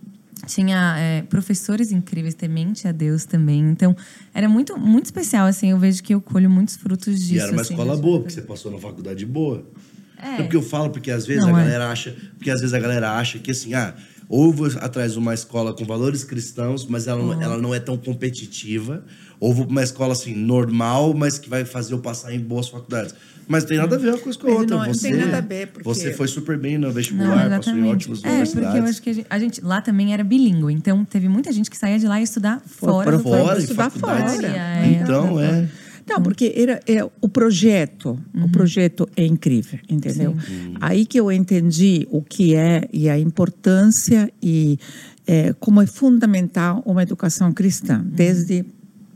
[0.47, 3.59] tinha é, professores incríveis, temente a Deus também.
[3.61, 3.95] Então,
[4.33, 5.71] era muito, muito especial, assim.
[5.71, 7.33] Eu vejo que eu colho muitos frutos disso.
[7.35, 9.65] E era uma assim, escola boa, porque você passou na faculdade boa.
[10.17, 10.35] É.
[10.35, 11.63] É porque eu falo, porque às vezes Não, a é.
[11.65, 12.15] galera acha.
[12.37, 13.93] Porque às vezes a galera acha que assim, ah,
[14.29, 17.79] ou vou atrás de uma escola com valores cristãos, mas ela, não- ela não é
[17.79, 19.03] tão competitiva.
[19.39, 22.69] Ou vou pra uma escola assim, normal, mas que vai fazer eu passar em boas
[22.69, 23.13] faculdades.
[23.47, 24.77] Mas tem nada a ver uma coisa com a outra.
[24.77, 27.49] não- não você, tem nada a ver, porque- você foi super bem no Não, vestibular,
[27.49, 28.75] passou em ótimas É, porque universidades.
[28.77, 30.73] eu acho que a gente, a gente- lá também era bilíngue.
[30.73, 34.35] Então, teve muita gente que saía de lá e estudar fora do fora, estudar faculdades.
[34.35, 34.47] fora.
[34.47, 35.67] É, Então, é.
[36.05, 40.35] Não, porque era, é, o projeto, o projeto é incrível, entendeu?
[40.81, 44.77] Aí que eu entendi o que é e a importância e
[45.25, 48.65] é, como é fundamental uma educação cristã, desde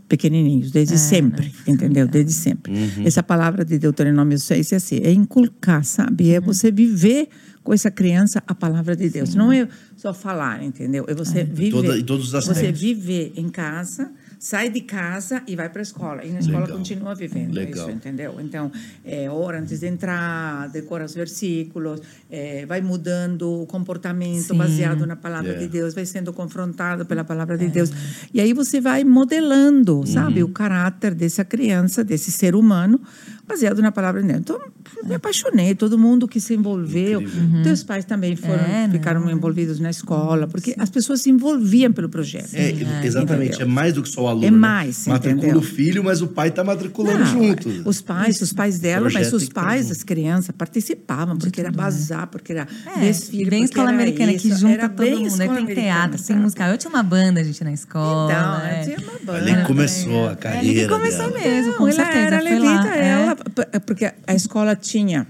[0.08, 2.08] pequenininhos, desde sempre, entendeu?
[2.08, 2.72] Desde sempre.
[3.06, 6.32] Essa palavra de Deuteronômio 6 é assim, é inculcar, sabe?
[6.32, 7.28] É você viver
[7.64, 9.36] com essa criança a palavra de Deus.
[9.36, 9.68] Não é
[9.98, 11.04] só falar, entendeu?
[11.08, 11.72] É você viver.
[11.72, 12.80] Toda- em todos os você aspectos.
[12.82, 14.10] viver em casa,
[14.40, 16.24] sai de casa e vai para a escola.
[16.24, 16.78] E na escola Legal.
[16.78, 17.88] continua vivendo Legal.
[17.88, 18.36] isso, entendeu?
[18.40, 18.72] Então,
[19.04, 24.58] é, hora antes de entrar, decora os versículos, é, vai mudando o comportamento Sim.
[24.58, 25.58] baseado na palavra É.
[25.58, 27.92] de Deus, vai sendo confrontado pela palavra de Deus.
[28.34, 30.50] E aí você vai modelando, sabe, Uhum.
[30.50, 33.00] o caráter dessa criança, desse ser humano,
[33.48, 34.40] baseado na palavra de Deus.
[34.40, 34.60] Então,
[35.06, 37.24] me apaixonei, todo mundo que se envolveu.
[37.64, 39.32] Teus pais também foram, É, ficaram não.
[39.32, 42.54] envolvidos na escola, porque as pessoas se envolviam pelo projeto.
[42.54, 42.72] É,
[43.04, 43.68] exatamente, entendeu?
[43.68, 44.46] é mais do que só o aluno.
[44.46, 44.58] É né?
[44.58, 45.60] mais, Matricula entendeu?
[45.60, 47.70] o filho, mas o pai tá matriculando Não, junto.
[47.86, 52.28] Os pais, os pais dela, mas os tá pais das crianças participavam, porque era bazar,
[52.28, 55.38] porque era É, desfile, bem escola era americana que junta era todo mundo.
[55.38, 56.40] Tem teatro, tem sabe?
[56.42, 56.70] musical.
[56.70, 58.32] Eu tinha uma banda, gente, na escola.
[58.32, 58.82] Então, é.
[58.84, 59.38] tinha uma banda.
[59.54, 61.40] Ali começou a É, carreira ali que começou dela.
[61.40, 62.18] mesmo, com ela certeza.
[62.20, 63.08] era foi levita, é.
[63.08, 63.37] ela,
[63.86, 65.28] porque a escola tinha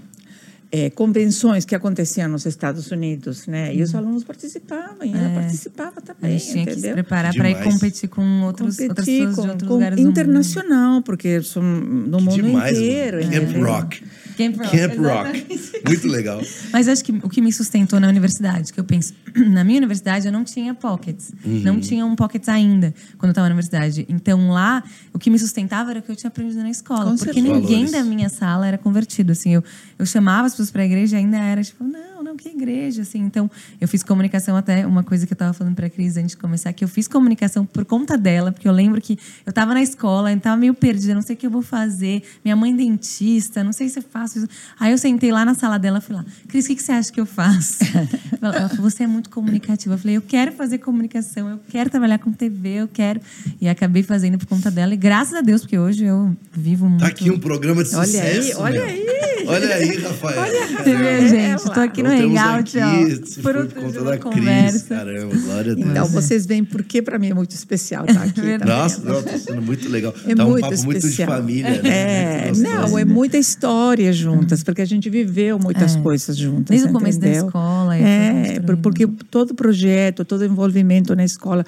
[0.70, 3.74] eh, convenções que aconteciam nos Estados Unidos, né?
[3.74, 7.50] E os alunos participavam, e ela participava A também, gente tinha que se preparar para
[7.50, 10.10] ir competir com outros, outras Competir pessoas de com, outros com lugares do mundo.
[10.10, 13.18] internacional, porque são no mundo Demais, inteiro.
[13.18, 13.32] mano.
[13.32, 13.66] Camp entendeu?
[13.66, 14.02] Rock.
[14.38, 15.46] Camp Rock, Camp Rock.
[15.84, 16.40] Muito legal.
[16.72, 20.26] Mas acho que o que me sustentou na universidade, que eu penso, na minha universidade
[20.26, 21.32] eu não tinha pockets.
[21.44, 21.60] Uhum.
[21.64, 24.06] Não tinha um pockets ainda, quando eu estava na universidade.
[24.08, 27.06] Então lá, o que me sustentava era o que eu tinha aprendido na escola.
[27.06, 27.52] Com porque certeza.
[27.52, 27.90] ninguém Valores.
[27.90, 29.32] da minha sala era convertido.
[29.32, 29.64] Assim, eu,
[29.98, 33.02] eu chamava as pessoas para a igreja e ainda era tipo, não, que igreja?
[33.02, 36.16] Assim, então, eu fiz comunicação até, uma coisa que eu estava falando para a Cris
[36.16, 39.50] antes de começar, que eu fiz comunicação por conta dela, porque eu lembro que eu
[39.50, 42.22] estava na escola, eu estava meio perdida, não sei o que eu vou fazer.
[42.44, 44.48] Minha mãe dentista, não sei se eu faço isso.
[44.78, 46.92] Aí eu sentei lá na sala dela e falei, lá, Cris, o que, que você
[46.92, 47.78] acha que eu faço?
[48.40, 49.94] Ela falou, você é muito comunicativa.
[49.94, 53.20] Eu falei, eu quero fazer comunicação, eu quero trabalhar com TV, eu quero.
[53.60, 54.94] E acabei fazendo por conta dela.
[54.94, 57.00] E graças a Deus, porque hoje eu vivo muito.
[57.00, 58.62] Tá aqui um programa de Olha sucesso.
[58.62, 59.08] aí, olha aí.
[59.46, 60.42] Olha aí, Rafael.
[60.76, 61.64] Você vê, gente?
[61.64, 64.22] Tô aqui no Então, aqui, for fruto por conta da Cris.
[64.34, 64.94] conversa.
[64.94, 65.88] Caramba, glória a Deus.
[65.90, 68.40] Então, vocês veem por que para mim é muito especial estar aqui.
[68.48, 68.60] Verdade.
[68.70, 68.82] também.
[68.82, 70.14] Nossa, não, tá sendo muito legal.
[70.26, 71.28] É tá um muito papo muito de especial.
[71.30, 72.48] família, né?
[72.48, 76.66] É, não, é muita história juntas, porque a gente viveu muitas coisas juntas.
[76.68, 81.64] Desde o começo da escola, É, porque todo projeto, todo envolvimento na escola,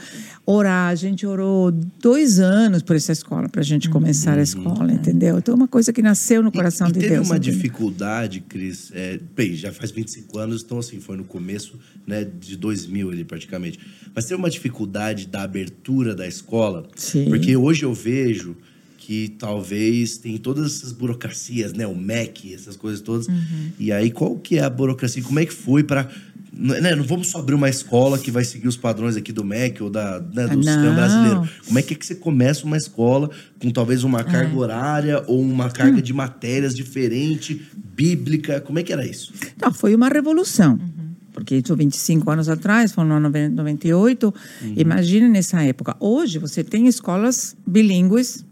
[0.47, 1.71] orar, a gente orou
[2.03, 5.39] dois anos por essa escola, para a gente começar a escola, entendeu?
[5.39, 7.29] Então, é uma coisa que nasceu no coração e, e de teve Deus.
[7.29, 7.55] uma entendeu?
[7.55, 8.91] dificuldade, Cris.
[8.95, 13.25] É, bem, já faz 25 anos, então assim, foi no começo né, de 2000 ali
[13.25, 13.79] praticamente.
[14.15, 16.89] Mas teve uma dificuldade da abertura da escola?
[16.97, 17.27] Sim.
[17.27, 18.57] Porque hoje eu vejo
[19.11, 21.87] que talvez tem todas essas burocracias, né?
[21.87, 23.27] O MEC, essas coisas todas.
[23.27, 23.73] Uhum.
[23.79, 25.23] E aí, qual que é a burocracia?
[25.23, 26.09] Como é que foi para...
[26.61, 29.83] Né, não vamos só abrir uma escola que vai seguir os padrões aqui do MEC
[29.83, 30.95] ou da, né, do Ah, sistema não.
[30.95, 31.49] brasileiro.
[31.67, 35.41] Como é que, é que você começa uma escola com talvez uma carga horária ou
[35.41, 38.61] uma carga de matérias diferente, bíblica?
[38.61, 39.33] Como é que era isso?
[39.61, 40.79] Não, foi uma revolução.
[41.33, 44.35] Porque isso 25 anos atrás, foi no ano 98.
[44.77, 45.97] Imagine nessa época.
[45.99, 48.45] Hoje você tem escolas bilíngues.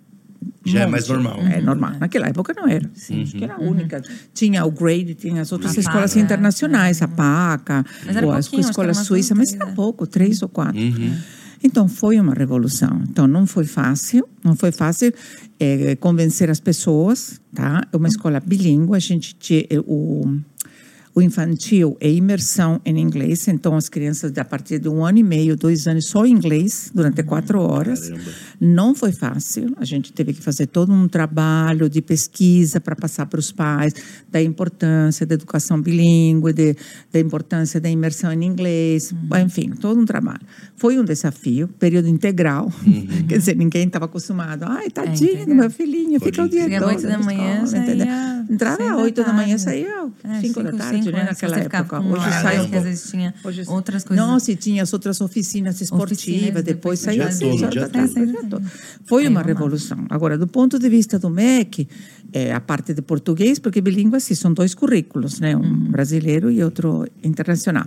[0.71, 1.41] Já é mais normal.
[1.41, 1.93] É normal.
[1.99, 2.91] Naquela época não era.
[2.95, 4.03] Acho que era a única.
[4.33, 7.85] Tinha o Grade, tinha as outras A escolas PACA, internacionais, a PACA,
[8.25, 10.81] ou escolas era umas suíças, duas, mas era pouco, três ou quatro.
[11.63, 13.03] Então foi uma revolução.
[13.09, 15.13] Então não foi fácil, não foi fácil
[15.59, 17.83] eh, convencer as pessoas, tá?
[17.93, 20.39] É uma escola bilíngue, a gente tinha eh, o
[21.19, 25.23] o infantil é imersão em inglês, então as crianças a partir de um ano e
[25.25, 28.09] meio, dois anos só em inglês durante quatro horas.
[28.09, 28.31] Caramba.
[28.61, 33.27] Não foi fácil, a gente teve que fazer todo um trabalho de pesquisa para passar
[33.27, 33.95] para os pais
[34.31, 36.77] da importância da educação bilíngue, de,
[37.13, 39.13] da importância da imersão em inglês,
[39.45, 40.47] enfim, todo um trabalho.
[40.77, 42.73] Foi um desafio, período integral,
[43.29, 44.63] quer dizer, ninguém estava acostumado.
[44.69, 45.57] Ai, tadinho do integral.
[45.57, 48.07] meu filhinho, fica o dia todo oito da na manhã, escola, entendeu?
[48.07, 51.33] saía Entrava às da oito da manhã, saía É, às cinco da tarde, né?
[51.35, 52.01] Se Naquela época.
[52.01, 53.35] Hoje horário, sai às vezes tinha
[53.67, 54.27] outras coisas.
[54.27, 58.33] Nossa, e tinha as outras oficinas esportivas, Oficinas, depois depois saía seis horas da tarde.
[58.49, 58.63] todo.
[59.07, 60.07] Foi uma revolução.
[60.11, 61.89] Agora, do ponto de vista do MEC,
[62.33, 65.57] é, a parte de português, porque bilíngue assim, são dois currículos, né?
[65.57, 65.91] Um Uhum.
[65.91, 67.87] brasileiro e outro internacional.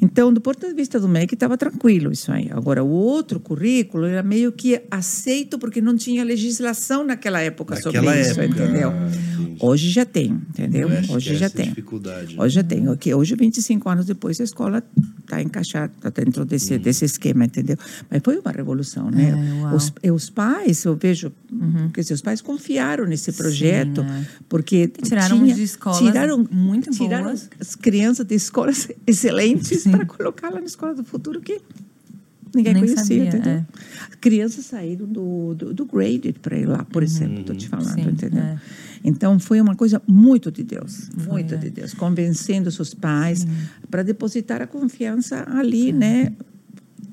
[0.00, 2.48] Então, do ponto de vista do MEC, estava tranquilo isso aí.
[2.52, 7.98] Agora, o outro currículo era meio que aceito porque não tinha legislação naquela época sobre
[8.00, 8.90] Naquela isso, época, entendeu?
[8.90, 9.06] ah,
[9.40, 9.56] entendi.
[9.60, 10.88] Hoje já tem, entendeu?
[10.88, 11.68] Que Hoje já é tem.
[11.68, 12.42] dificuldade, né?
[12.42, 12.88] Hoje já tem.
[12.88, 14.82] Ok, Hoje, 25 anos depois, a escola
[15.20, 16.80] está encaixada tá dentro desse, Uhum.
[16.80, 17.76] desse esquema, entendeu?
[18.10, 19.30] Mas foi uma revolução, né?
[19.70, 21.32] É, os, e os pais, eu vejo,
[21.92, 24.24] quer dizer, os pais confiaram nesse projeto, é.
[24.48, 27.48] porque tiraram tinha, de escolas tiraram, muito tiraram boas.
[27.60, 31.60] as crianças de escolas excelentes para colocá-la na escola do futuro que
[32.54, 33.52] ninguém Nem conhecia, sabia, entendeu?
[33.52, 33.66] é.
[34.20, 38.08] Crianças saíram do, do, do graded para ir lá, por exemplo, estou te falando, Sim,
[38.08, 38.42] entendeu?
[38.42, 38.58] é.
[39.04, 43.46] Então foi uma coisa muito de Deus, muito de Deus, convencendo seus pais
[43.90, 46.32] para depositar a confiança ali, né?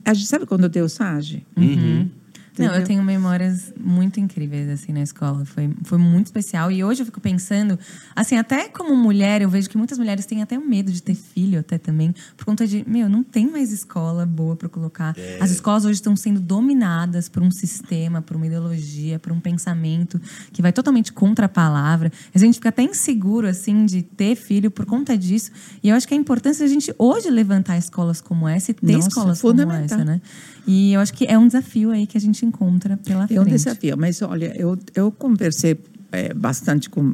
[0.05, 1.45] A gente sabe quando Deus age?
[1.55, 2.09] Não,
[2.53, 2.73] Entendeu?
[2.73, 5.43] eu tenho memórias muito incríveis, assim, na escola.
[5.43, 6.71] Foi, foi muito especial.
[6.71, 7.79] E hoje eu fico pensando,
[8.15, 11.59] assim, até como mulher, eu vejo que muitas mulheres têm até medo de ter filho,
[11.59, 15.15] até também, por conta de, meu, não tem mais escola boa para colocar.
[15.41, 20.21] As escolas hoje estão sendo dominadas por um sistema, por uma ideologia, por um pensamento
[20.51, 22.11] que vai totalmente contra a palavra.
[22.35, 25.51] A gente fica até inseguro, assim, de ter filho por conta disso.
[25.81, 28.93] E eu acho que a importância da gente hoje levantar escolas como essa e ter
[28.93, 30.21] Nossa, escolas como essa, né?
[30.65, 33.37] E eu acho que é um desafio aí que a gente encontra pela frente.
[33.37, 35.77] É um desafio, mas olha, eu, eu conversei
[36.11, 37.13] eh, bastante com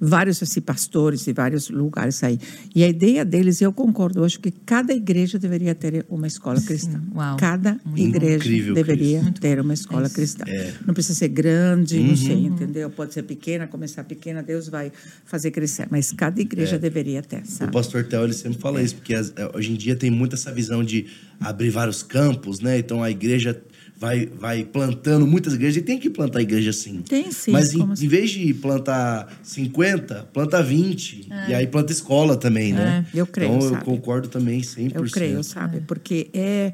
[0.00, 2.36] vários assim, pastores de vários lugares aí.
[2.74, 7.00] E a ideia deles, eu concordo, acho que cada igreja deveria ter uma escola cristã.
[7.14, 7.36] uau.
[7.36, 9.38] Cada igreja Incrível, deveria Cris.
[9.38, 10.14] ter uma escola Isso.
[10.16, 10.44] cristã.
[10.84, 12.06] Não precisa ser grande, Uhum.
[12.08, 12.90] não sei, entendeu?
[12.90, 14.90] Pode ser pequena, começar pequena, Deus vai
[15.24, 15.86] fazer crescer.
[15.88, 17.72] Mas cada igreja deveria ter, O sabe?
[17.72, 20.52] pastor Theo, ele sempre fala isso, porque as- eh, hoje em dia tem muito essa
[20.52, 21.06] visão de
[21.38, 22.78] abrir vários campos, né?
[22.78, 23.54] Então a igreja
[24.00, 27.02] vai, vai plantando muitas igrejas, e tem que plantar igreja sim.
[27.02, 28.06] Tem sim, Mas em, assim?
[28.06, 31.28] em vez de plantar 50, planta 20.
[31.48, 33.04] E aí planta escola também, né?
[33.14, 33.84] É, eu creio, Então eu sabe?
[33.84, 34.92] concordo também 100%.
[34.94, 35.80] Eu creio, sabe?
[35.82, 36.72] Porque é,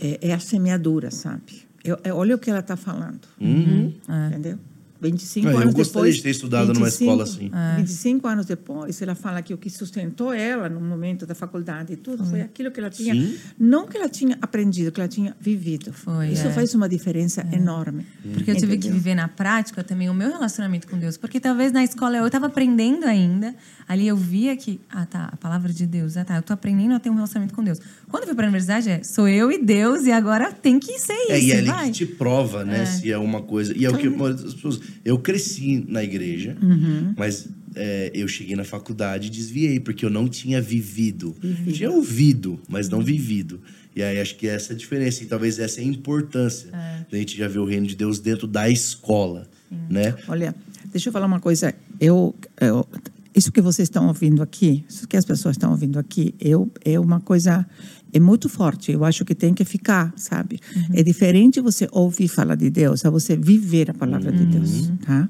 [0.00, 1.68] é, é a semeadura, sabe?
[1.84, 3.20] Eu, é- olha o que ela está falando.
[3.38, 4.58] Entendeu?
[5.00, 6.16] 25 Ah, eu anos gostaria depois.
[6.16, 7.50] de ter estudado numa escola assim.
[7.78, 11.96] 25 anos depois, ela fala que o que sustentou ela no momento da faculdade e
[11.96, 13.14] tudo foi aquilo que ela tinha.
[13.14, 13.36] Sim.
[13.58, 15.92] Não que ela tinha aprendido, que ela tinha vivido.
[15.92, 16.50] Foi, Isso é.
[16.52, 18.06] faz uma diferença enorme.
[18.34, 18.92] Porque eu tive que Entendeu?
[18.94, 21.16] viver na prática também o meu relacionamento com Deus.
[21.16, 23.54] Porque talvez na escola eu estava aprendendo ainda.
[23.90, 26.16] Ali eu via que, ah, tá, a palavra de Deus.
[26.16, 27.80] Ah, tá, eu tô aprendendo a ter um relacionamento com Deus.
[28.08, 30.96] Quando eu fui para a universidade, é, sou eu e Deus e agora tem que
[31.00, 31.32] ser isso.
[31.32, 31.86] É, e é ali vai.
[31.86, 32.86] que te prova, né?
[32.86, 33.76] Se é uma coisa.
[33.76, 34.80] E é o que a maioria das pessoas.
[35.04, 37.14] Eu cresci na igreja, Uhum.
[37.18, 41.34] mas é, eu cheguei na faculdade e desviei, porque eu não tinha vivido.
[41.72, 43.60] Tinha ouvido, mas não vivido.
[43.96, 45.24] E aí acho que essa é a diferença.
[45.24, 46.70] E talvez essa é a importância
[47.10, 49.48] da gente já ver o reino de Deus dentro da escola.
[49.88, 50.14] Né?
[50.28, 50.54] Olha,
[50.92, 51.74] deixa eu falar uma coisa.
[52.00, 52.86] Eu, eu-
[53.34, 56.98] isso que vocês estão ouvindo aqui, isso que as pessoas estão ouvindo aqui, eu, é
[56.98, 57.66] uma coisa
[58.12, 58.90] é muito forte.
[58.90, 60.58] Eu acho que tem que ficar, sabe?
[60.92, 65.28] É diferente você ouvir falar de Deus, a você viver a palavra de Deus, tá?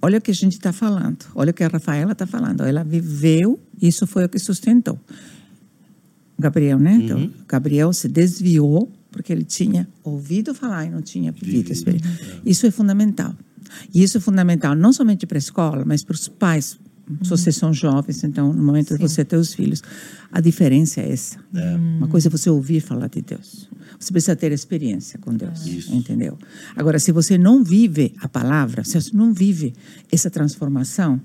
[0.00, 1.26] Olha o que a gente está falando.
[1.34, 2.62] Olha o que a Rafaela está falando.
[2.62, 4.98] Ela viveu, isso foi o que sustentou.
[6.38, 6.94] Gabriel, né?
[7.02, 12.10] Então, Gabriel se desviou porque ele tinha ouvido falar e não tinha vivido experiência.
[12.44, 13.34] Isso é fundamental.
[13.92, 16.78] E isso é fundamental não somente para a escola, mas para os pais.
[17.22, 19.82] Se vocês são jovens, então, no momento de você ter os filhos,
[20.30, 21.38] a diferença é essa.
[21.96, 23.68] Uma coisa é você ouvir falar de Deus.
[23.98, 25.94] Você precisa ter experiência com Deus, Isso.
[25.94, 26.38] entendeu?
[26.76, 29.74] Agora, se você não vive a palavra, se você não vive
[30.12, 31.20] essa transformação,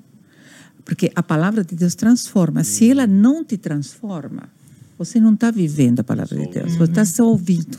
[0.86, 2.64] porque a palavra de Deus transforma.
[2.64, 4.50] Se ela não te transforma,
[4.98, 6.76] você não está vivendo a palavra de Deus.
[6.76, 7.78] Você está só ouvindo.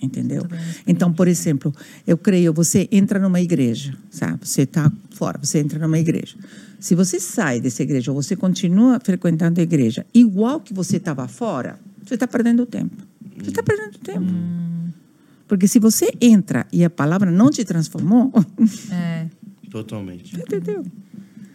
[0.00, 0.46] Entendeu?
[0.86, 1.74] Então, por exemplo,
[2.06, 4.38] eu creio, você entra numa igreja, sabe?
[4.46, 6.36] Você está fora, você entra numa igreja.
[6.78, 11.26] Se você sai dessa igreja ou você continua frequentando a igreja igual que você estava
[11.26, 12.96] fora, você está perdendo tempo.
[13.36, 14.26] Você está perdendo tempo.
[15.46, 18.30] Porque se você entra e a palavra não te transformou,
[18.92, 19.26] É,
[19.70, 20.38] Totalmente.
[20.38, 20.84] entendeu?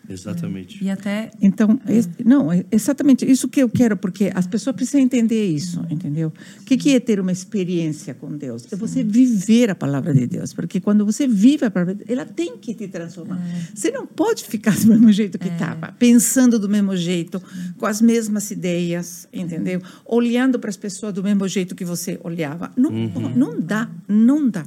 [0.10, 0.84] Exatamente.
[0.84, 5.02] e até Então, es- não, é exatamente isso que eu quero, porque as pessoas precisam
[5.02, 6.32] entender isso, entendeu?
[6.62, 8.66] O que, que é ter uma experiência com Deus?
[8.72, 12.10] É você viver a palavra de Deus, porque quando você vive a palavra, de Deus,
[12.20, 13.42] ela tem que te transformar.
[13.74, 17.42] Você não pode ficar do mesmo jeito que estava, pensando do mesmo jeito,
[17.78, 19.82] com as mesmas ideias, entendeu?
[20.06, 22.72] Olhando para as pessoas do mesmo jeito que você olhava.
[22.76, 22.92] Não,
[23.36, 24.66] não dá, não dá.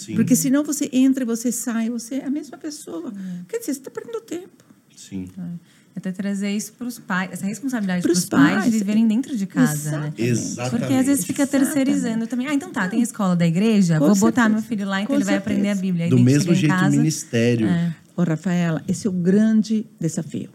[0.00, 0.14] Sim.
[0.14, 3.12] Porque senão você entra e você sai, você é a mesma pessoa.
[3.48, 4.64] Quer dizer, você está perdendo tempo.
[4.96, 5.28] Sim.
[5.96, 9.36] até trazer isso para os pais, essa responsabilidade para os pais, pais, de viverem dentro
[9.36, 10.12] de casa, né?
[10.16, 10.22] Exatamente.
[10.22, 10.70] Exatamente.
[10.80, 12.46] Porque às vezes fica terceirizando também.
[12.46, 14.48] Ah, então tá, tem a escola da igreja, Com vou botar certeza.
[14.48, 15.54] meu filho lá, então Com ele vai certeza.
[15.54, 16.04] aprender a Bíblia.
[16.04, 17.66] Aí Do mesmo jeito, o casa, ministério.
[18.16, 20.50] Ô, Rafaela, esse é o grande desafio.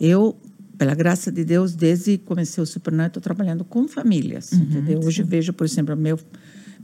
[0.00, 0.36] Eu,
[0.76, 5.00] pela graça de Deus, desde que comecei o Supernet, estou trabalhando com famílias, entendeu?
[5.04, 6.18] Hoje vejo, por exemplo, meu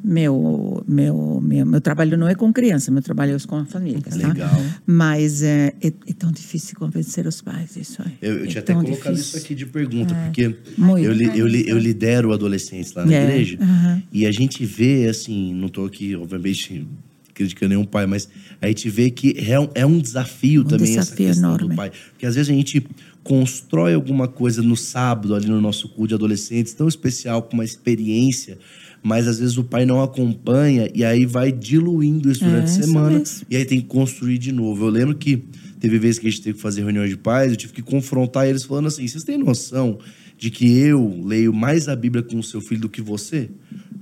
[0.03, 4.29] meu, meu, meu, meu trabalho não é com criança, meu trabalho é com famílias, tá?
[4.29, 4.65] Legal.
[4.87, 8.13] Mas é, é, é tão difícil convencer os pais, isso aí.
[8.21, 9.37] Eu, eu é tinha até tão colocado difícil.
[9.39, 11.05] isso aqui de pergunta, porque Muito.
[11.05, 14.03] eu, li- eu, li- eu lidero adolescentes lá na É, igreja aham.
[14.13, 16.87] e a gente vê, assim, não estou aqui, obviamente,
[17.33, 18.29] criticando nenhum pai, mas
[18.63, 21.69] a gente vê que é um, é um desafio Um também essa desafio questão enorme.
[21.71, 21.91] do pai.
[22.13, 22.87] Porque às vezes a gente
[23.25, 27.65] constrói alguma coisa no sábado, ali no nosso culto de adolescentes, tão especial, com uma
[27.65, 28.59] experiência,
[29.05, 32.79] mas às vezes o pai não acompanha e aí vai diluindo isso durante a É,
[32.79, 34.87] isso semana e aí tem que construir de novo.
[34.87, 35.45] Eu lembro que
[35.79, 38.49] teve vezes que a gente teve que fazer reuniões de pais, eu tive que confrontar
[38.49, 39.99] eles falando assim: vocês têm noção
[40.39, 43.51] de que eu leio mais a Bíblia com o seu filho do que você?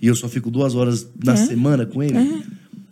[0.00, 1.36] E eu só fico duas horas na É.
[1.36, 2.16] semana com ele?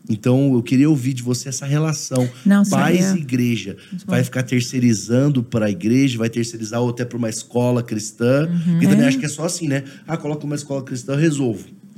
[0.08, 2.28] Então, eu queria ouvir de você essa relação.
[2.44, 3.76] Não, Pais seria- e igreja.
[4.06, 8.48] Vai ficar terceirizando para a igreja, vai terceirizar ou até para uma escola cristã.
[8.72, 9.84] Porque também acho que é só assim, né?
[10.08, 11.18] Ah, coloca uma escola cristã, eu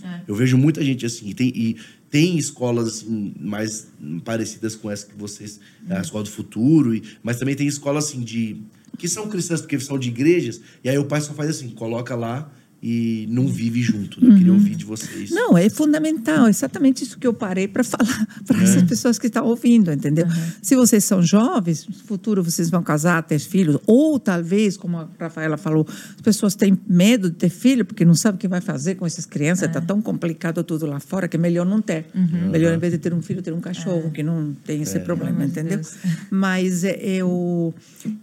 [0.08, 0.24] resolvo.
[0.28, 1.28] Eu vejo muita gente assim.
[1.28, 1.76] E tem, e
[2.10, 3.88] tem escolas assim, mais
[4.24, 5.60] parecidas com essa que vocês...
[5.88, 6.94] A Escola do Futuro.
[6.94, 8.56] E, mas também tem escolas assim de...
[8.98, 10.60] Que são cristãs porque são de igrejas.
[10.84, 14.20] E aí o pai só faz assim, coloca lá e não vive junto.
[14.20, 14.32] Né?
[14.32, 15.30] Eu queria ouvir de vocês.
[15.30, 18.64] Não, é fundamental, exatamente isso que eu parei para falar para É.
[18.64, 20.26] essas pessoas que estão ouvindo, entendeu?
[20.60, 25.08] Se vocês são jovens, no futuro vocês vão casar, ter filhos, ou talvez, como a
[25.18, 28.60] Rafaela falou, as pessoas têm medo de ter filho porque não sabem o que vai
[28.60, 32.06] fazer com essas crianças, está tão complicado tudo lá fora que é melhor não ter.
[32.50, 35.36] Melhor, em vez de ter um filho, ter um cachorro que não tem esse problema,
[35.36, 35.76] amor de entendeu?
[35.78, 35.94] Deus.
[36.30, 37.72] Mas é, eu,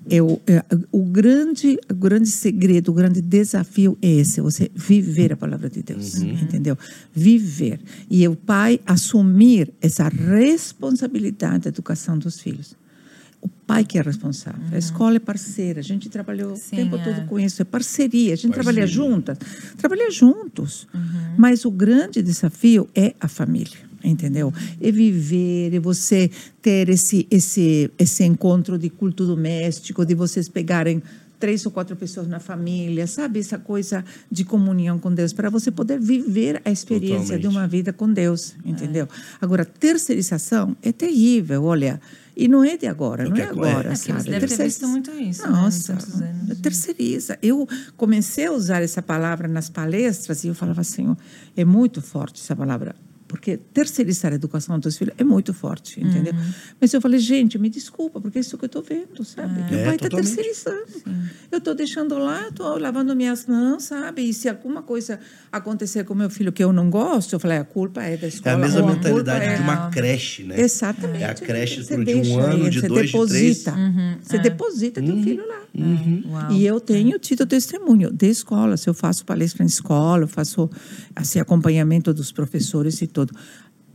[0.09, 5.37] eu, é, o grande, o grande segredo, o grande desafio é esse: você viver a
[5.37, 6.77] palavra de Deus, entendeu?
[7.13, 12.75] Viver e o pai assumir essa responsabilidade da educação dos filhos.
[13.41, 14.61] O pai que é responsável.
[14.71, 15.79] A escola é parceira.
[15.79, 17.03] A gente trabalhou Sim, o tempo é.
[17.03, 17.61] todo com isso.
[17.61, 18.33] É parceria.
[18.33, 19.09] A gente trabalha Parceria.
[19.09, 19.37] juntas.
[19.77, 20.87] Trabalha juntos.
[21.37, 23.77] Mas o grande desafio é a família.
[24.03, 24.53] Entendeu?
[24.81, 26.29] É viver, é você
[26.61, 31.01] ter esse, esse, esse encontro de culto doméstico, de vocês pegarem
[31.39, 33.39] três ou quatro pessoas na família, sabe?
[33.39, 37.57] Essa coisa de comunhão com Deus, para você poder viver a experiência de Totalmente.
[37.57, 39.07] uma vida com Deus, entendeu?
[39.39, 42.01] Agora, terceirização é terrível, olha.
[42.35, 43.51] E não é de agora, não é coisa.
[43.51, 44.29] agora, É, porque você sabe?
[44.29, 46.59] deve ter visto muito isso, né, Nossa, anos.
[46.61, 47.37] terceiriza.
[47.41, 51.15] Eu comecei a usar essa palavra nas palestras e eu falava assim,
[51.57, 52.95] é muito forte essa palavra.
[53.29, 56.33] Porque terceirizar a educação dos filhos é muito forte, entendeu?
[56.33, 56.51] Uhum.
[56.81, 59.61] Mas eu falei, gente, me desculpa, porque é isso que eu estou vendo, sabe?
[59.71, 60.87] É, o pai está terceirizando.
[61.51, 64.23] Eu estou deixando lá, estou lavando minhas mãos, sabe?
[64.23, 65.19] E se alguma coisa
[65.51, 68.29] acontecer com meu filho que eu não gosto, eu falei, a culpa é da É
[68.29, 68.55] escola.
[68.55, 70.59] a mesma ou a culpa mentalidade é- de uma creche, né?
[70.59, 71.23] Exatamente.
[71.23, 73.11] É a creche Você pro- de um ano, aí, de você dois, de três.
[73.11, 73.75] deposita.
[74.23, 75.59] Você deposita teu filho lá.
[76.25, 76.51] Uau.
[76.51, 78.75] E eu tenho tido testemunho de escola.
[78.75, 80.67] Se eu faço palestra em escola, eu faço
[81.15, 83.18] assim, acompanhamento dos professores e tudo.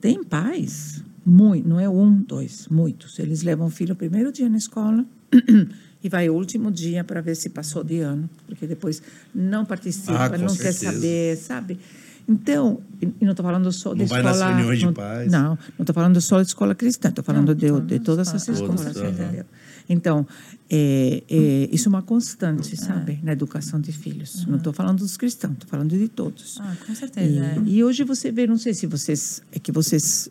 [0.01, 3.19] Tem pais, muito, não é um, dois, muitos.
[3.19, 5.05] Eles levam o filho o primeiro dia na escola
[6.03, 9.03] e vai o último dia para ver se passou de ano, porque depois
[9.35, 10.93] não participa, Ah, não quer certeza.
[10.93, 11.79] saber, sabe?
[12.27, 14.39] Então, e não estou falando só de Não vai escola...
[14.47, 15.31] nas reuniões de não- pais.
[15.33, 18.03] Não, não estou falando só de escola cristã, estou falando Não, de, todas de as
[18.03, 18.93] todas as escolas.
[18.95, 19.45] Todas, entendeu?
[19.89, 20.27] Então,
[20.71, 24.47] é, é, isso é uma constante, sabe, na educação de filhos.
[24.47, 26.59] Não estou falando dos cristãos, estou falando de todos.
[26.61, 27.45] Ah, com certeza.
[27.45, 27.63] é.
[27.67, 30.29] E, e hoje você vê, não sei se vocês é que vocês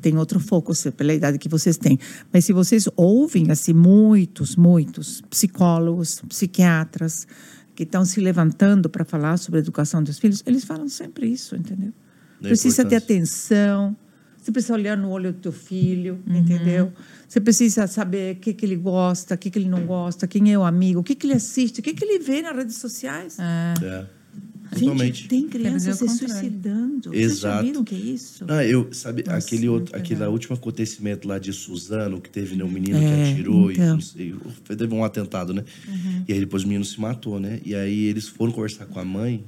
[0.00, 1.98] têm outro foco pela idade que vocês têm,
[2.32, 7.26] mas se vocês ouvem assim muitos, muitos psicólogos, psiquiatras
[7.74, 11.56] que estão se levantando para falar sobre a educação dos filhos, eles falam sempre isso,
[11.56, 11.92] entendeu?
[12.40, 13.96] Precisa ter atenção.
[14.50, 16.92] Você precisa olhar no olho do teu filho, entendeu?
[17.28, 20.52] Você precisa saber o que, que ele gosta, o que, que ele não gosta, quem
[20.52, 22.76] é o amigo, o que, que ele assiste, o que, que ele vê nas redes
[22.76, 23.36] sociais.
[23.38, 24.06] É.
[24.72, 25.28] Gente, Totalmente.
[25.28, 26.34] tem crianças se o contrário.
[26.34, 27.10] suicidando.
[27.10, 27.64] Vocês Exato.
[27.64, 28.44] viram o que é isso?
[28.44, 32.70] Não, eu, sabe, aquele, outro, aquele último acontecimento lá de Suzano, que teve né, um
[32.70, 33.84] menino É, que atirou então.
[33.84, 34.34] e não sei,
[34.76, 35.64] teve um atentado, né?
[36.26, 37.60] E aí depois o menino se matou, né?
[37.64, 39.44] E aí eles foram conversar com a mãe,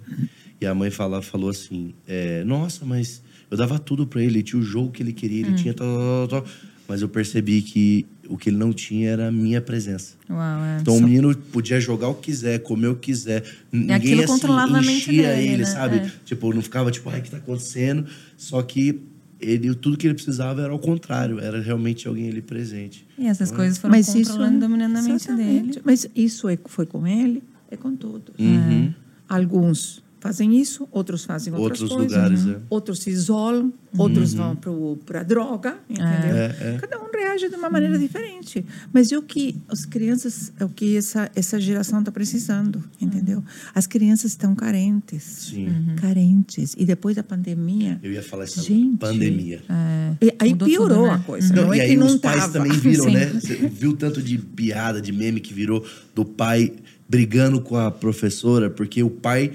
[0.61, 4.43] e a mãe fala, falou assim: é, Nossa, mas eu dava tudo pra ele, ele
[4.43, 6.53] tinha o jogo que ele queria, ele tinha tal, tal, tal, tal.
[6.89, 10.15] Mas eu percebi que o que ele não tinha era a minha presença.
[10.29, 10.79] Uau, é.
[10.81, 13.45] Então o menino podia jogar o que quiser, comer o que quiser.
[13.71, 15.65] Ninguém aquilo assim, controlava a mente enchia dele, ele, né?
[15.67, 15.97] sabe?
[15.99, 16.11] É.
[16.25, 18.07] Tipo, não ficava tipo, ai, o que tá acontecendo?
[18.39, 19.01] Só que
[19.39, 23.07] ele, tudo que ele precisava era ao contrário, era realmente alguém ali presente.
[23.19, 25.67] E essas coisas foram Mas isso controlando, é- dominando a mente exatamente.
[25.67, 25.83] dele.
[25.85, 28.35] Mas isso é, foi com ele, é com todos.
[28.39, 28.95] Uhum.
[29.29, 32.17] Alguns fazem isso, outros fazem outras Outros coisas.
[32.17, 32.61] lugares, é.
[32.71, 34.57] Outros se isolam, outros vão
[35.05, 36.37] para a droga, entendeu?
[36.37, 36.79] É, é.
[36.81, 38.65] Cada um reage de uma maneira diferente.
[38.93, 43.43] Mas é o que as crianças, é o que essa, essa geração está precisando, entendeu?
[43.75, 45.23] As crianças estão carentes.
[45.25, 45.69] Sim.
[45.97, 46.77] Carentes.
[46.79, 47.99] E depois da pandemia...
[48.01, 49.61] Eu ia falar essa Gente, pandemia.
[50.21, 51.15] E aí Mudou piorou tudo, né?
[51.15, 51.55] a coisa.
[51.55, 52.53] Não, Não, e é aí que não os pais tava.
[52.53, 53.13] também viram, Sim.
[53.15, 53.27] né?
[53.27, 56.73] Você viu tanto de piada, de meme que virou do pai
[57.09, 59.53] brigando com a professora, porque o pai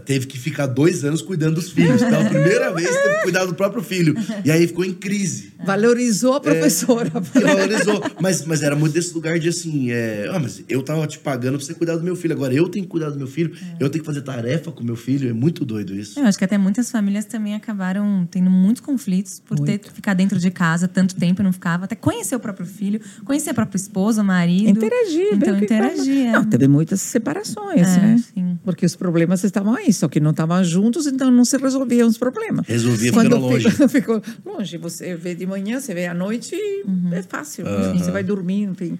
[0.00, 2.02] teve que ficar dois anos cuidando dos filhos.
[2.02, 4.14] Pela primeira vez, teve que cuidar do próprio filho.
[4.44, 5.52] E aí ficou em crise.
[5.66, 7.10] Valorizou a professora.
[7.32, 8.02] Que valorizou.
[8.20, 11.56] Mas, mas era muito desse lugar de assim, é, ah, mas eu tava te pagando
[11.58, 12.34] pra você cuidar do meu filho.
[12.34, 14.96] Agora eu tenho que cuidar do meu filho, eu tenho que fazer tarefa com meu
[14.96, 15.28] filho.
[15.28, 16.18] É muito doido isso.
[16.18, 20.14] Eu acho que até muitas famílias também acabaram tendo muitos conflitos por ter que ficar
[20.14, 21.84] dentro de casa tanto tempo e não ficava.
[21.84, 24.68] Até conhecer o próprio filho, conhecer a própria esposa, o marido.
[24.70, 25.28] Interagir.
[25.32, 26.30] Então, é.
[26.32, 28.24] Não, teve muitas separações, É, né?
[28.34, 28.58] sim.
[28.64, 32.18] Porque os problemas estavam aí, só que não estavam juntos, então não se resolviam os
[32.18, 32.66] problemas.
[32.66, 33.70] Resolvia Quando ficando longe.
[33.88, 37.12] ficou longe, você vê de manhã, você vê à noite, e Uhum.
[37.12, 37.64] é fácil.
[37.96, 38.98] Você vai dormir, enfim.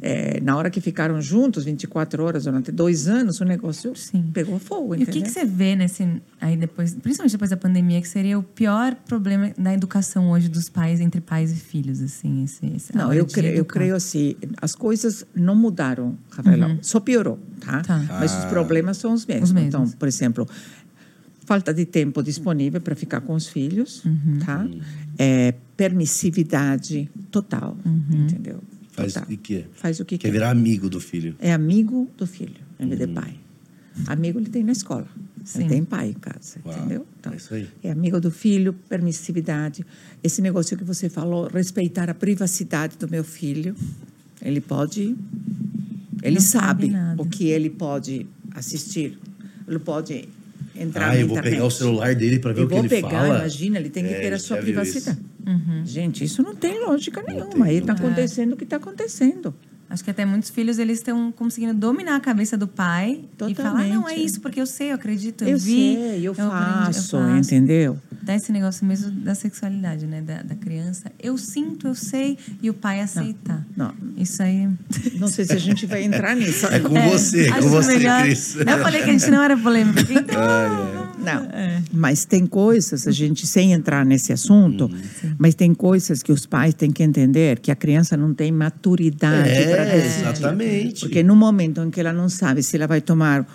[0.00, 4.30] É, na hora que ficaram juntos, 24 horas durante dois anos, o negócio Sim.
[4.32, 6.06] pegou fogo, E o que, que você vê nesse
[6.40, 10.68] aí depois, principalmente depois da pandemia, que seria o pior problema na educação hoje dos
[10.68, 14.74] pais entre pais e filhos, assim, esse, esse Não, eu creio, eu creio assim, as
[14.74, 17.78] coisas não mudaram, Rafaela, só piorou, tá?
[17.78, 17.82] Uhum.
[17.82, 18.16] Tá.
[18.20, 19.48] Mas os problemas são os mesmos.
[19.50, 19.68] Os mesmos.
[19.74, 20.46] Então, por exemplo,
[21.44, 24.38] falta de tempo disponível para ficar com os filhos, Uhum.
[24.44, 24.66] tá?
[25.18, 28.24] É, permissividade total, Uhum.
[28.24, 28.60] entendeu?
[28.92, 29.24] Faz Total.
[29.24, 29.68] o que quer.
[29.74, 30.32] Faz o que Quer quer.
[30.32, 31.36] virar amigo do filho.
[31.38, 32.88] É amigo do filho, em Uhum.
[32.90, 33.34] vez de pai.
[34.06, 35.06] Amigo ele tem na escola.
[35.44, 35.60] Sim.
[35.60, 37.06] Ele tem pai em casa, Uau, entendeu?
[37.18, 37.68] Então, é isso aí.
[37.82, 39.84] é amigo do filho, permissividade.
[40.22, 43.74] Esse negócio que você falou, respeitar a privacidade do meu filho.
[44.42, 45.16] Ele pode.
[46.22, 49.18] Ele Não sabe o que ele pode assistir.
[49.66, 50.28] Ele pode
[50.76, 51.52] entrar Ah, na eu vou internet.
[51.54, 53.38] pegar o celular dele pra ver Eu o que vou ele pegar, fala.
[53.38, 55.18] imagina, ele tem que É, ter a sua privacidade.
[55.48, 55.82] Uhum.
[55.86, 57.50] Gente, isso não tem lógica nenhuma.
[57.50, 58.04] tem, Aí está tem.
[58.04, 59.54] acontecendo o que está acontecendo.
[59.90, 63.70] Acho que até muitos filhos eles estão conseguindo dominar a cabeça do pai e falar,
[63.70, 64.24] ah, não, é Totalmente.
[64.24, 65.94] isso, porque eu sei, eu acredito, eu, Eu vi.
[65.96, 67.36] sei, eu, aprendi, faço, eu faço.
[67.38, 67.98] entendeu?
[68.22, 70.20] Dá esse negócio mesmo da sexualidade, né?
[70.20, 71.10] Da, da criança.
[71.18, 73.66] Eu sinto, eu sei, e o pai aceita.
[73.74, 73.94] Não.
[74.18, 74.68] Isso aí.
[75.18, 76.66] Não sei se a gente vai entrar nisso.
[76.66, 78.56] É com você, é acho com você, melhor- Cris.
[78.56, 80.02] Eu falei que a gente não era polêmica.
[80.12, 81.82] Então, Não, É.
[81.92, 85.34] mas tem coisas, a gente, sem entrar nesse assunto, Uhum.
[85.38, 89.48] mas tem coisas que os pais têm que entender que a criança não tem maturidade
[89.84, 90.20] para É, decidir.
[90.28, 91.00] exatamente.
[91.00, 93.46] Porque no momento em que ela não sabe se ela vai tomar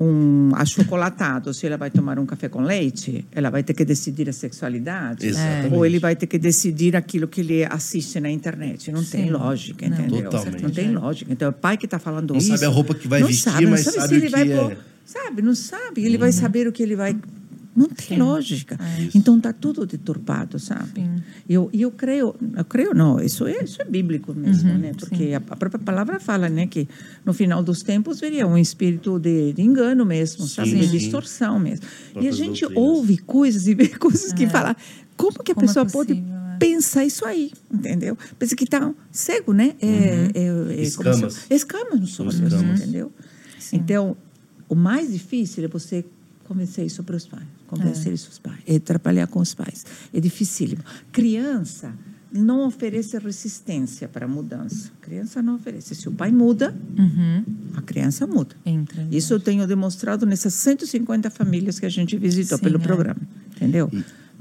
[0.00, 4.28] um achocolatado, se ela vai tomar um café com leite, ela vai ter que decidir
[4.28, 5.26] a sexualidade.
[5.26, 5.74] Exatamente.
[5.74, 8.92] Ou ele vai ter que decidir aquilo que ele assiste na internet.
[8.92, 9.30] Não tem Sim.
[9.30, 10.30] lógica, Não, entendeu?
[10.30, 10.62] Totalmente.
[10.62, 11.32] Não tem lógica.
[11.32, 12.48] Então, é o pai que está falando Não isso...
[12.48, 14.26] sabe a roupa que vai não vestir, sabe, não mas sabe, sabe se o ele
[14.26, 14.56] que vai é.
[14.56, 16.04] pôr- Sabe, não sabe.
[16.04, 17.16] Ele vai saber o que ele vai...
[17.78, 18.78] Não tem lógica.
[18.80, 19.08] É.
[19.14, 21.00] Então está tudo deturpado, sabe?
[21.02, 21.22] Sim.
[21.48, 24.92] E eu, eu creio, eu creio não, isso é, isso é bíblico mesmo, Uhum, né?
[24.98, 26.88] Porque a, a própria palavra fala, né, que
[27.24, 30.70] no final dos tempos viria um espírito de, de engano mesmo, sabe?
[30.70, 30.98] Sim, De sim.
[30.98, 31.86] distorção mesmo.
[31.86, 32.88] e a Próprias gente doutrinas.
[32.90, 34.76] ouve coisas e vê coisas que fala,
[35.16, 36.56] como que a Como é pessoa pode possível, é.
[36.58, 38.16] pensar isso aí, entendeu?
[38.38, 39.74] Pensa que está cego, né?
[39.80, 41.46] É, é- é- como se- Escamas.
[41.50, 42.80] escamas nos olhos, Escamas.
[42.80, 43.12] entendeu?
[43.72, 44.16] Então,
[44.68, 46.04] o mais difícil é você
[46.44, 49.84] convencer isso para os pais, convencer isso aos pais, é trabalhar com os pais.
[50.12, 50.82] É dificílimo.
[51.12, 51.92] Criança
[52.32, 54.90] não oferece resistência para a mudança.
[55.00, 55.94] Criança não oferece.
[55.94, 57.42] Se o pai muda, Uhum.
[57.74, 58.54] a criança muda.
[58.66, 59.06] Entra.
[59.10, 62.80] Isso eu tenho demonstrado nessas 150 famílias que a gente visitou Sim, pelo é.
[62.80, 63.20] programa,
[63.56, 63.90] entendeu?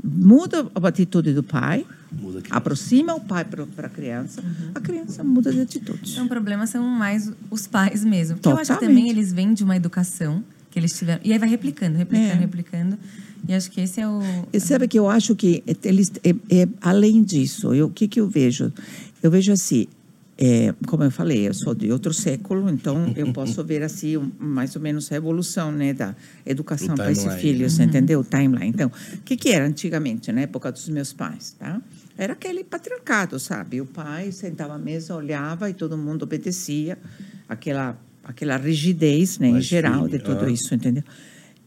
[0.04, 2.58] Muda a atitude do pai, Muda a criança.
[2.58, 4.44] aproxima o pai para a criança,
[4.76, 6.12] a criança muda de atitude.
[6.12, 8.36] Então, o problema são mais os pais mesmo.
[8.36, 8.96] Porque eu acho que Totalmente.
[8.98, 10.44] também eles vêm de uma educação
[10.78, 11.22] que eles tiveram.
[11.24, 12.36] E aí vai replicando, replicando, É.
[12.36, 12.98] replicando.
[13.48, 14.20] E acho que esse é o.
[14.52, 16.30] E sabe que eu acho que eles é,
[16.64, 17.74] é além disso.
[17.74, 18.72] Eu, o que que eu vejo?
[19.24, 19.88] Eu vejo assim,
[20.38, 24.32] é, como eu falei, eu sou de outro século, então eu posso ver assim um-
[24.38, 26.16] mais ou menos a evolução, né, da
[26.46, 27.42] educação para esses timeline.
[27.42, 28.20] filhos, entendeu?
[28.20, 28.70] O timeline.
[28.70, 31.82] Então, o que que era antigamente, na época dos meus pais, tá?
[32.18, 33.80] Era aquele patriarcado, sabe?
[33.82, 36.98] O pai sentava à mesa, olhava e todo mundo obedecia,
[37.48, 37.98] aquela
[38.28, 40.50] aquela rigidez, né, em geral firme, de tudo ah.
[40.50, 41.04] isso, entendeu?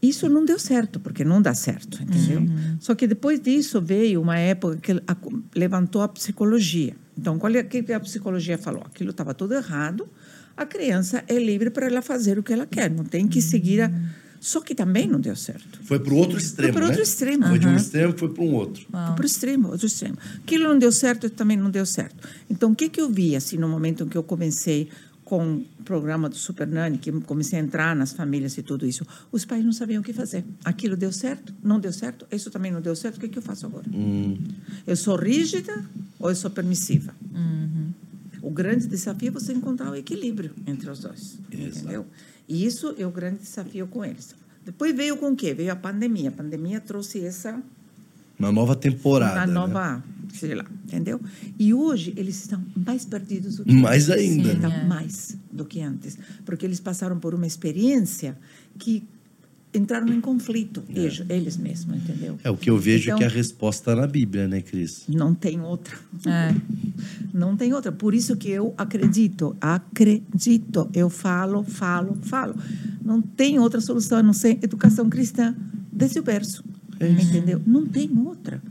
[0.01, 2.41] Isso não deu certo, porque não dá certo, entendeu?
[2.79, 5.17] Só que depois disso veio uma época que a-
[5.55, 6.95] levantou a psicologia.
[7.15, 8.81] Então, qual é o que a psicologia falou?
[8.83, 10.09] Aquilo estava tudo errado.
[10.57, 13.81] A criança é livre para ela fazer o que ela quer, não tem que seguir
[13.81, 13.91] a.
[14.39, 15.79] Só que também não deu certo.
[15.83, 16.87] Foi pro outro extremo, pro né?
[16.87, 17.47] outro extremo.
[17.47, 18.87] Foi de um extremo, foi para um outro.
[18.89, 20.17] Foi para o extremo, outro extremo.
[20.37, 22.27] Aquilo não deu certo, também não deu certo.
[22.49, 24.89] Então, o que, que eu vi, assim, no momento em que eu comecei
[25.31, 29.07] com o programa do Super Nani, que comecei a entrar nas famílias e tudo isso,
[29.31, 30.43] os pais não sabiam o que fazer.
[30.65, 31.53] Aquilo deu certo?
[31.63, 32.27] Não deu certo?
[32.29, 33.15] Isso também não deu certo?
[33.15, 33.85] O que, que eu faço agora?
[34.85, 35.85] Eu sou rígida
[36.19, 37.15] ou eu sou permissiva?
[38.41, 42.05] O grande desafio é você encontrar o equilíbrio entre os dois, entendeu?
[42.45, 44.35] E isso é o grande desafio com eles.
[44.65, 45.53] Depois veio com o quê?
[45.53, 46.27] Veio a pandemia.
[46.27, 47.57] A pandemia trouxe essa
[48.37, 49.49] Uma nova temporada.
[49.49, 50.03] uma né?
[50.33, 51.19] Sei lá, entendeu?
[51.59, 54.21] E hoje eles estão mais perdidos do que Mais antes.
[54.23, 54.53] ainda.
[54.53, 54.83] Estão é.
[54.85, 58.37] mais do que antes, porque eles passaram por uma experiência
[58.77, 59.03] que
[59.73, 62.37] entraram em conflito, eles, eles mesmos, entendeu?
[62.43, 65.03] É, o que eu vejo Então- é que a resposta na Bíblia, né, Cris?
[65.07, 65.95] Não tem outra.
[66.25, 66.53] É.
[67.33, 67.89] Não tem outra.
[67.89, 70.89] Por isso que eu acredito, acredito.
[70.93, 72.55] Eu falo, falo, falo.
[73.01, 75.55] Não tem outra solução a não ser educação cristã
[75.91, 76.63] desde o berço.
[76.99, 77.61] Entendeu?
[77.65, 78.61] Não tem outra.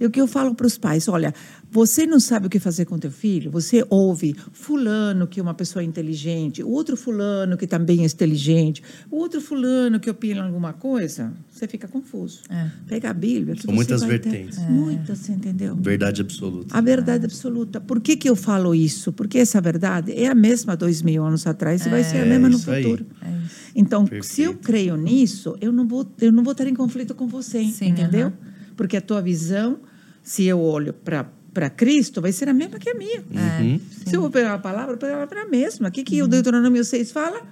[0.00, 1.34] E o que eu falo para os pais, olha,
[1.70, 5.52] você não sabe o que fazer com teu filho, você ouve fulano que é uma
[5.54, 11.68] pessoa inteligente, outro fulano que também é inteligente, outro fulano que opina alguma coisa, você
[11.68, 12.40] fica confuso.
[12.48, 12.70] É.
[12.88, 13.54] Pega a Bíblia.
[13.54, 14.58] que São você muitas vertentes.
[14.58, 15.76] Muitas, entendeu?
[15.76, 16.76] Verdade absoluta.
[16.76, 17.80] A verdade absoluta.
[17.80, 19.12] Por que, que eu falo isso?
[19.12, 22.28] Porque essa verdade é a mesma dois mil anos atrás e vai ser a É,
[22.28, 23.04] mesma no futuro.
[23.22, 23.60] É isso.
[23.76, 24.26] Então, Perfeito.
[24.26, 27.62] se eu creio nisso, eu não vou, eu não vou estar em conflito com você,
[27.66, 28.32] Sim, entendeu?
[28.76, 29.78] Porque a tua visão,
[30.22, 33.24] se eu olho para para Cristo, vai ser a mesma que a minha.
[33.28, 33.80] Uhum.
[34.06, 35.88] Se eu vou pegar a palavra, a palavra é a mesma.
[35.88, 37.42] O que, que o Deuteronômio 6 fala?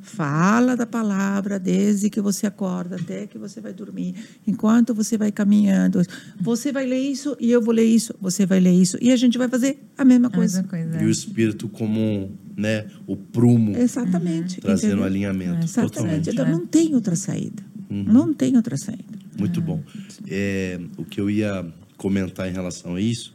[0.00, 4.14] Fala da palavra desde que você acorda até que você vai dormir,
[4.46, 6.02] enquanto você vai caminhando.
[6.40, 8.96] Você vai ler isso e eu vou ler isso, você vai ler isso.
[9.00, 10.62] E a gente vai fazer a mesma A coisa.
[10.62, 11.02] mesma coisa.
[11.02, 14.60] E o Espírito como, né, o prumo, Exatamente.
[14.60, 15.04] trazendo entendeu?
[15.04, 15.64] alinhamento.
[15.64, 15.92] Exatamente.
[15.94, 16.30] Totalmente.
[16.30, 16.50] Então É.
[16.50, 17.62] não tem outra saída.
[17.90, 19.04] Não tem outra saída.
[19.38, 19.82] Muito bom.
[20.28, 21.64] É, o que eu ia
[22.02, 23.32] comentar em relação a isso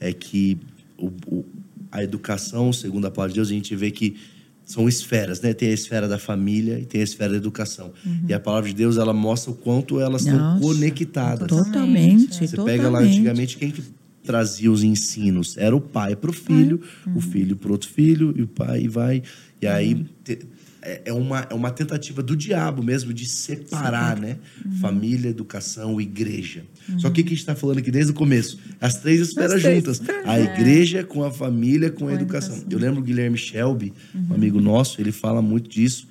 [0.00, 0.58] é que
[0.96, 1.44] o, o-
[1.92, 4.16] a educação, segundo a palavra de Deus, a gente vê que
[4.64, 5.52] são esferas, né?
[5.52, 7.92] Tem a esfera da família e tem a esfera da educação.
[8.28, 11.48] E a palavra de Deus, ela mostra o quanto elas estão conectadas.
[11.48, 12.34] Totalmente.
[12.36, 12.76] Você totalmente.
[12.78, 13.82] pega lá antigamente, quem que
[14.22, 15.56] trazia os ensinos?
[15.58, 16.80] Era o pai para o filho,
[17.16, 19.22] o filho para outro filho, e o pai vai.
[19.60, 20.38] E aí te-
[20.82, 24.38] é é uma, é uma tentativa do diabo mesmo de separar, né?
[24.80, 26.62] Família, educação, igreja.
[26.98, 28.58] Só que o que a gente está falando aqui desde o começo?
[28.80, 30.00] As três esferas três juntas.
[30.00, 30.28] esferas.
[30.28, 32.56] A igreja com a família, com, a a educação.
[32.56, 32.72] educação.
[32.72, 36.08] Eu lembro o Guilherme Shelby, um amigo nosso, ele fala muito disso.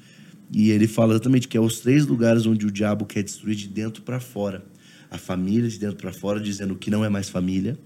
[0.51, 3.67] E ele fala exatamente que é os três lugares onde o diabo quer destruir de
[3.67, 4.63] dentro para fora.
[5.11, 7.77] A família de dentro para fora, dizendo que não é mais família.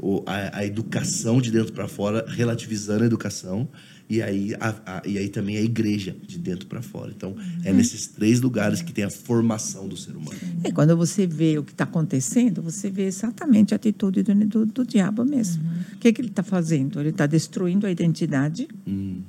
[0.00, 3.68] O, a, a educação de dentro para fora, relativizando a educação.
[4.08, 7.10] E aí, a, a- e aí também a igreja, de dentro para fora.
[7.16, 7.34] Então,
[7.64, 10.38] é nesses três lugares que tem a formação do ser humano.
[10.62, 14.66] É, quando você vê o que está acontecendo, você vê exatamente a atitude do, do,
[14.66, 15.62] do diabo mesmo.
[15.94, 17.00] O que, que ele está fazendo?
[17.00, 18.68] Ele está destruindo a identidade.
[18.86, 19.22] Hum.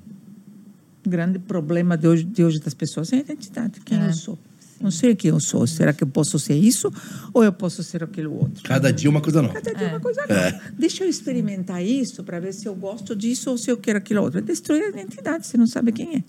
[1.06, 3.80] O grande problema de hoje, de hoje das pessoas é a identidade.
[3.80, 4.08] Quem É.
[4.10, 4.38] eu sou?
[4.82, 5.66] Não sei quem eu sou.
[5.66, 6.92] Será que eu posso ser isso
[7.34, 8.64] ou eu posso ser aquilo outro?
[8.64, 9.54] Cada dia uma coisa nova.
[9.54, 10.62] Cada dia é uma coisa nova.
[10.78, 14.22] Deixa eu experimentar isso para ver se eu gosto disso ou se eu quero aquilo
[14.22, 14.42] outro.
[14.42, 16.24] Destrói a identidade, você não sabe quem é.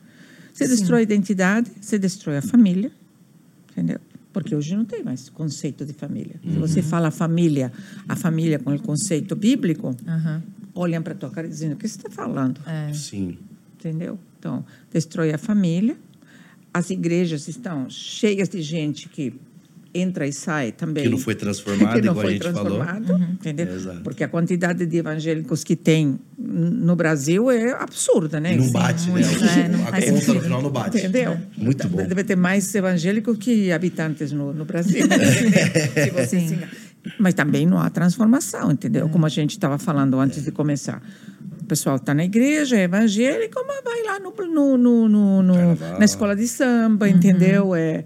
[0.54, 2.90] Você destrói a identidade, você destrói a família,
[3.72, 3.98] entendeu?
[4.32, 6.36] Porque hoje não tem mais conceito de família.
[6.42, 7.72] Se você fala família,
[8.08, 10.42] a família com o conceito bíblico, Aham.
[10.74, 12.92] olham para tua cara dizendo o que você está falando, É.
[12.92, 13.38] Sim.
[13.78, 14.18] entendeu?
[14.38, 15.96] Então, destrói a família.
[16.78, 19.32] As igrejas estão cheias de gente que
[19.94, 21.04] entra e sai também.
[21.04, 22.76] Que não foi transformada, que não igual a foi gente falou.
[22.84, 23.66] transformado, entendeu?
[23.92, 23.94] É.
[24.04, 28.52] Porque a quantidade de evangélicos que tem no Brasil é absurda, né?
[28.52, 29.12] E não Sim, bate, né?
[29.12, 30.98] muito, O- é, não a conta no final não bate.
[30.98, 31.38] Entendeu?
[31.56, 31.96] Muito bom.
[32.06, 35.06] Deve ter mais evangélicos que habitantes no, no Brasil.
[35.94, 36.48] Se você Sim.
[36.48, 36.68] se engan-
[37.18, 39.08] Mas também não há transformação, entendeu?
[39.08, 41.00] Como a gente estava falando antes de começar.
[41.66, 45.98] O pessoal está na igreja, é evangélico, mas vai lá no, no, no, no- no-
[45.98, 47.74] na escola de samba, entendeu?
[47.74, 48.04] É,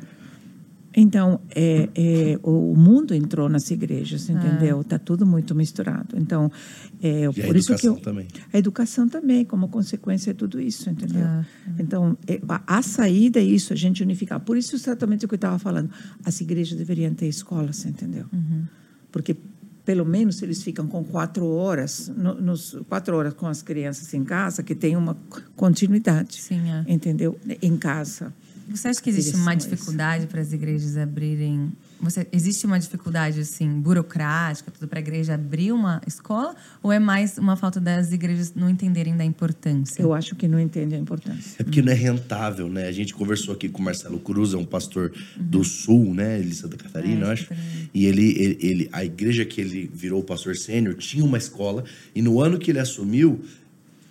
[0.97, 4.81] então, é, é, o mundo entrou nas igrejas, entendeu?
[4.81, 6.17] Está tudo muito misturado.
[6.19, 6.51] Então,
[7.03, 8.27] é, E a por isso que educação eu, também.
[8.53, 11.27] a educação também, como consequência de tudo isso, entendeu?
[11.79, 14.41] Então, é, a, a saída é isso, a gente unificar.
[14.41, 15.91] Por isso, exatamente o que eu estava falando.
[16.25, 18.25] As igrejas deveriam ter escolas, entendeu?
[19.13, 19.37] Porque,
[19.91, 24.23] pelo menos, eles ficam com quatro horas, no, nos, quatro horas com as crianças em
[24.23, 25.17] casa, que tem uma
[25.57, 26.85] continuidade, Sim, é.
[26.87, 27.37] entendeu?
[27.61, 28.33] Em casa.
[28.69, 31.73] Você acha que existe uma Direção, dificuldade para as igrejas abrirem?
[32.03, 36.99] Você, existe uma dificuldade assim burocrática, tudo para a igreja abrir uma escola, ou é
[36.99, 40.01] mais uma falta das igrejas não entenderem da importância?
[40.03, 41.57] Eu acho que não entende a importância.
[41.59, 42.87] É porque não é rentável, né?
[42.89, 46.39] A gente conversou aqui com o Marcelo Cruz, é um pastor do Sul, né?
[46.39, 47.47] Ele é de Santa Catarina, É, eu acho.
[47.49, 47.91] Catarina.
[47.93, 51.85] E ele, ele, ele- a igreja que ele virou pastor sênior tinha uma escola.
[52.15, 53.45] E no ano que ele assumiu,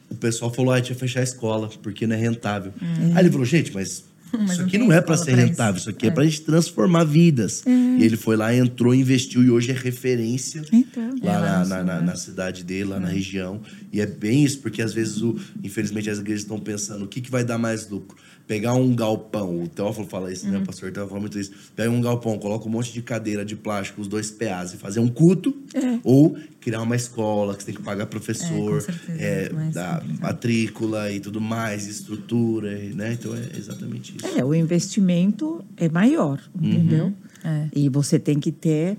[0.09, 2.71] o pessoal falou: ah, a gente vai fechar a escola, porque não é rentável.
[3.15, 4.07] Aí ele falou: gente, mas.
[4.37, 5.39] Mas isso aqui não é para ser isso.
[5.39, 6.11] rentável, isso aqui é, É.
[6.11, 7.63] para a gente transformar vidas.
[7.65, 11.15] E ele foi lá, entrou, investiu e hoje é referência Então.
[11.23, 13.61] lá, É, lá na, na, na- na cidade dele, lá na região.
[13.91, 17.21] E é bem isso, porque às vezes, o, infelizmente, as igrejas estão pensando o que,
[17.21, 18.17] que vai dar mais lucro.
[18.49, 20.53] Pegar um galpão, o Teófilo fala isso, Uhum.
[20.53, 20.57] né?
[20.57, 21.51] O pastor Teófilo fala muito isso.
[21.75, 24.99] Pega um galpão, coloca um monte de cadeira de plástico, os dois PAs, e fazer
[24.99, 25.55] um culto.
[26.03, 30.05] Ou criar uma escola, que você tem que pagar professor, É, certeza, é, complicado.
[30.19, 33.13] matrícula e tudo mais, estrutura, né?
[33.13, 34.25] Então é exatamente isso.
[34.39, 37.13] É, o investimento é maior, entendeu?
[37.43, 37.67] É.
[37.75, 38.97] E você tem que ter.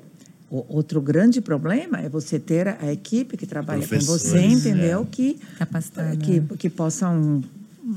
[0.48, 5.02] o- Outro grande problema é você ter a equipe que trabalha com você, entendeu?
[5.02, 5.06] é.
[5.10, 6.46] Que, Capacitada, que, né?
[6.58, 7.42] que possam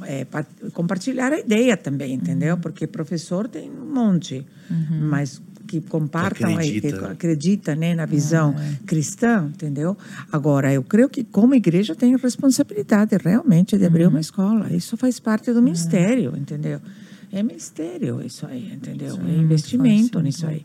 [0.06, 2.58] é, pa- compartilhar a ideia também, entendeu?
[2.58, 4.46] Porque professor tem um monte,
[5.10, 7.12] mas que compartam, aí, que acredita.
[7.12, 8.54] acredita né, na visão
[8.86, 9.98] cristã, entendeu?
[10.32, 14.72] Agora, eu creio que como igreja tem responsabilidade realmente de abrir uma escola.
[14.74, 16.80] Isso faz parte do ministério, entendeu?
[17.36, 19.18] É ministério isso aí, entendeu?
[19.28, 20.64] É investimento forte, nisso aí.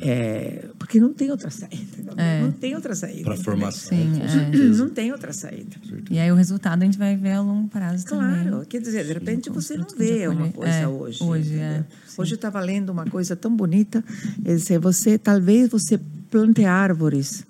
[0.00, 2.12] É, porque não tem outra saída.
[2.16, 2.42] É.
[2.42, 3.22] Não tem outra saída.
[3.22, 4.58] Para formação, Sim, é.
[4.76, 5.76] Não tem outra saída.
[6.10, 8.64] E aí o resultado a gente vai ver a longo prazo Claro, também.
[8.66, 10.52] quer dizer, de repente você não vê uma colher.
[10.54, 11.22] coisa É, hoje.
[11.22, 11.84] hoje, é,
[12.16, 14.02] Hoje eu estava lendo uma coisa tão bonita,
[14.44, 17.46] é dizer, você talvez você plante árvores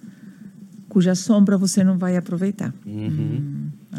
[0.90, 2.74] cuja sombra você não vai aproveitar.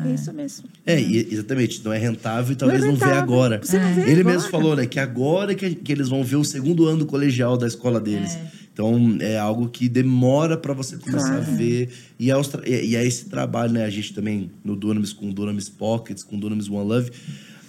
[0.05, 0.69] É isso mesmo.
[0.85, 1.83] É, exatamente.
[1.83, 3.23] Não é rentável e talvez não, vê rentável.
[3.23, 3.59] agora.
[3.63, 4.35] Você não vê Ele agora.
[4.35, 4.85] mesmo falou, né?
[4.85, 8.37] Que agora que, que eles vão ver o segundo ano do colegial da escola deles.
[8.71, 11.89] Então, é algo que demora para você começar a ver.
[12.17, 12.35] E é,
[12.85, 13.83] e é esse trabalho, né?
[13.83, 17.11] A gente também, no Dunamis, com o Dunamis Pockets, com o Dunamis One Love,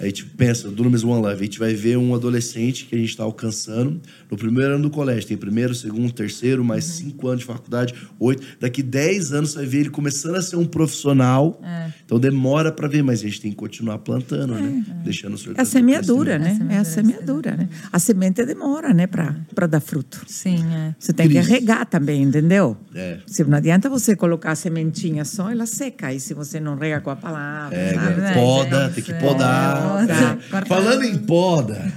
[0.00, 2.98] a gente pensa, o Dunamis One Love, a gente vai ver um adolescente que a
[2.98, 5.28] gente está alcançando no primeiro ano do colégio.
[5.28, 8.42] Tem primeiro, segundo, terceiro, mais cinco anos de faculdade, oito.
[8.58, 11.60] Daqui dez anos você vai ver ele começando a ser um profissional.
[12.04, 14.84] Então demora para ver, mas a gente tem que continuar plantando, né?
[15.04, 16.58] Deixando o senhor É a semeadura, né?
[16.70, 17.68] É a A semeadura, né?
[17.92, 20.22] A semente demora, né, para dar fruto.
[20.26, 20.94] Sim, é.
[20.98, 22.76] Você tem que regar também, entendeu?
[22.94, 23.18] É.
[23.26, 26.12] Se não adianta você colocar a sementinha só, ela seca.
[26.12, 28.06] E se você não rega com a palavra, É, sabe?
[28.14, 29.89] verdade, poda, é tem que podar.
[29.98, 30.02] É.
[30.02, 30.38] É.
[30.50, 31.92] Corta- Falando em poda,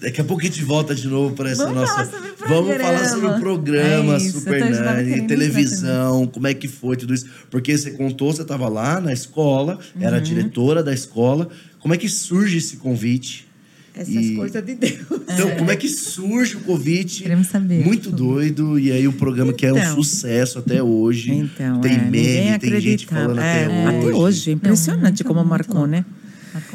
[0.00, 2.04] daqui a pouco a gente volta de novo para essa Vamos nossa.
[2.06, 6.66] falar Vamos falar sobre o programa, É isso, Super Nani, querendo televisão, como é que
[6.68, 7.26] foi tudo isso.
[7.50, 10.22] Porque você contou, você estava lá na escola, era Uhum.
[10.22, 11.48] diretora da escola.
[11.78, 13.46] Como é que surge esse convite?
[13.94, 15.00] Essas E- coisas de Deus.
[15.10, 17.22] Então, como é que surge o convite?
[17.24, 17.84] Queremos saber.
[17.84, 18.78] Muito doido.
[18.78, 19.94] E aí, o programa que é um Então.
[19.96, 21.32] sucesso até hoje.
[21.32, 23.88] Então, tem é, ninguém meme, tem gente falando É, até hoje.
[24.08, 26.04] Até hoje, impressionante muito, como marcou, né?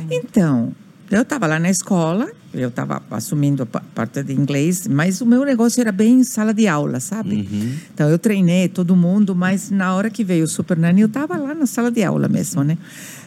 [0.10, 0.72] Então,
[1.12, 5.26] eu estava lá na escola, eu estava assumindo a pa- parte de inglês, mas o
[5.26, 7.48] meu negócio era bem sala de aula, sabe?
[7.94, 11.38] Então, eu treinei todo mundo, mas na hora que veio o Super Nani, eu estava
[11.38, 12.78] lá na sala de aula mesmo, né?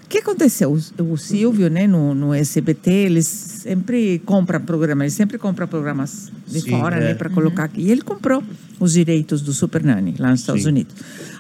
[0.05, 0.73] O que aconteceu?
[0.99, 6.33] O, o Silvio, né, no, no SBT, eles sempre compram programas, eles sempre compram programas
[6.47, 7.01] de Sim, fora, é.
[7.09, 7.83] né, para colocar aqui.
[7.83, 8.43] E ele comprou
[8.81, 10.69] os direitos do Super Nani lá nos Estados Sim.
[10.71, 10.95] Unidos.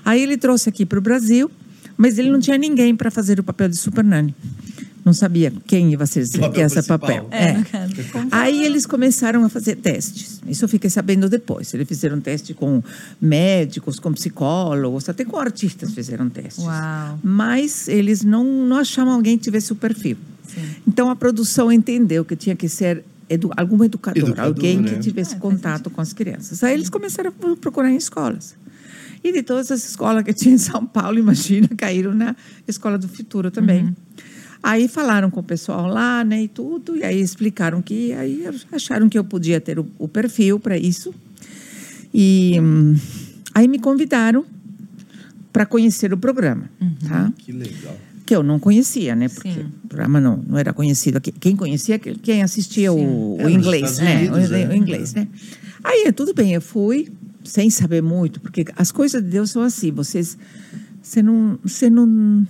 [0.04, 1.50] Aí ele trouxe aqui para o Brasil,
[1.96, 4.34] mas ele não tinha ninguém para fazer o papel de Super Nani.
[5.08, 6.98] Não sabia quem ia ser papel que ser principal.
[6.98, 7.28] papel.
[7.30, 8.28] É, É.
[8.30, 10.38] Aí eles começaram a fazer testes.
[10.46, 11.72] Isso eu fiquei sabendo depois.
[11.72, 12.82] Eles fizeram teste com
[13.18, 16.62] médicos, com psicólogos, até com artistas fizeram testes.
[16.62, 17.18] Uau.
[17.22, 20.18] Mas eles não, não achavam alguém que tivesse o perfil.
[20.86, 24.90] Então a produção entendeu que tinha que ser edu algum educador, Educador, alguém né?
[24.90, 26.62] que tivesse contato com as crianças.
[26.62, 28.56] Aí eles começaram a procurar em escolas.
[29.22, 32.36] E de todas as escolas que tinha em São Paulo, imagina, caíram na
[32.66, 33.94] Escola do Futuro também.
[34.62, 39.08] Aí falaram com o pessoal lá, né, e tudo, e aí explicaram que aí acharam
[39.08, 41.14] que eu podia ter o, o perfil para isso.
[42.12, 42.96] E hum,
[43.54, 44.44] aí me convidaram
[45.52, 46.70] para conhecer o programa,
[47.08, 47.32] tá?
[47.38, 47.96] Que legal.
[48.26, 49.28] Que eu não conhecia, né?
[49.28, 49.72] Porque Sim.
[49.84, 51.32] o programa não, não era conhecido aqui.
[51.32, 54.28] Quem conhecia, quem assistia o, É, o inglês, né?
[54.28, 54.68] Unidos, o, é.
[54.68, 55.26] o inglês, né?
[55.82, 57.08] Aí, tudo bem, eu fui
[57.44, 60.36] sem saber muito, porque as coisas de Deus são assim, vocês...
[61.00, 61.58] Você não...
[61.64, 62.46] Você não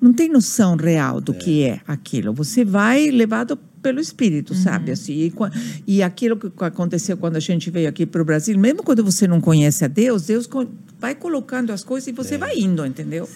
[0.00, 2.32] não tem noção real do que é aquilo.
[2.32, 4.90] Você vai levado pelo Espírito, sabe?
[4.92, 5.32] Assim, e,
[5.86, 9.26] e aquilo que aconteceu quando a gente veio aqui para o Brasil, mesmo quando você
[9.28, 10.48] não conhece a Deus, Deus
[11.00, 13.28] vai colocando as coisas e você vai indo, entendeu?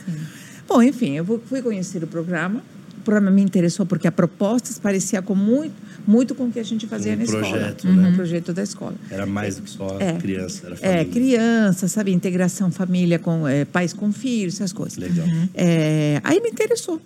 [0.69, 2.63] Bom, enfim, eu fu- fui conhecer o programa.
[2.99, 5.75] O programa me interessou porque a proposta parecia com muito,
[6.07, 7.95] muito com o que a gente fazia Um na projeto, escola.
[8.03, 8.09] né?
[8.09, 8.95] Um projeto da escola.
[9.11, 10.15] Era mais do que só É.
[10.15, 12.13] criança, era É, criança, sabe?
[12.13, 14.99] Integração família com eh, pais com filhos, essas coisas.
[14.99, 15.27] Legal.
[15.55, 17.01] É, aí me interessou.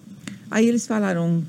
[0.51, 1.43] Aí eles falaram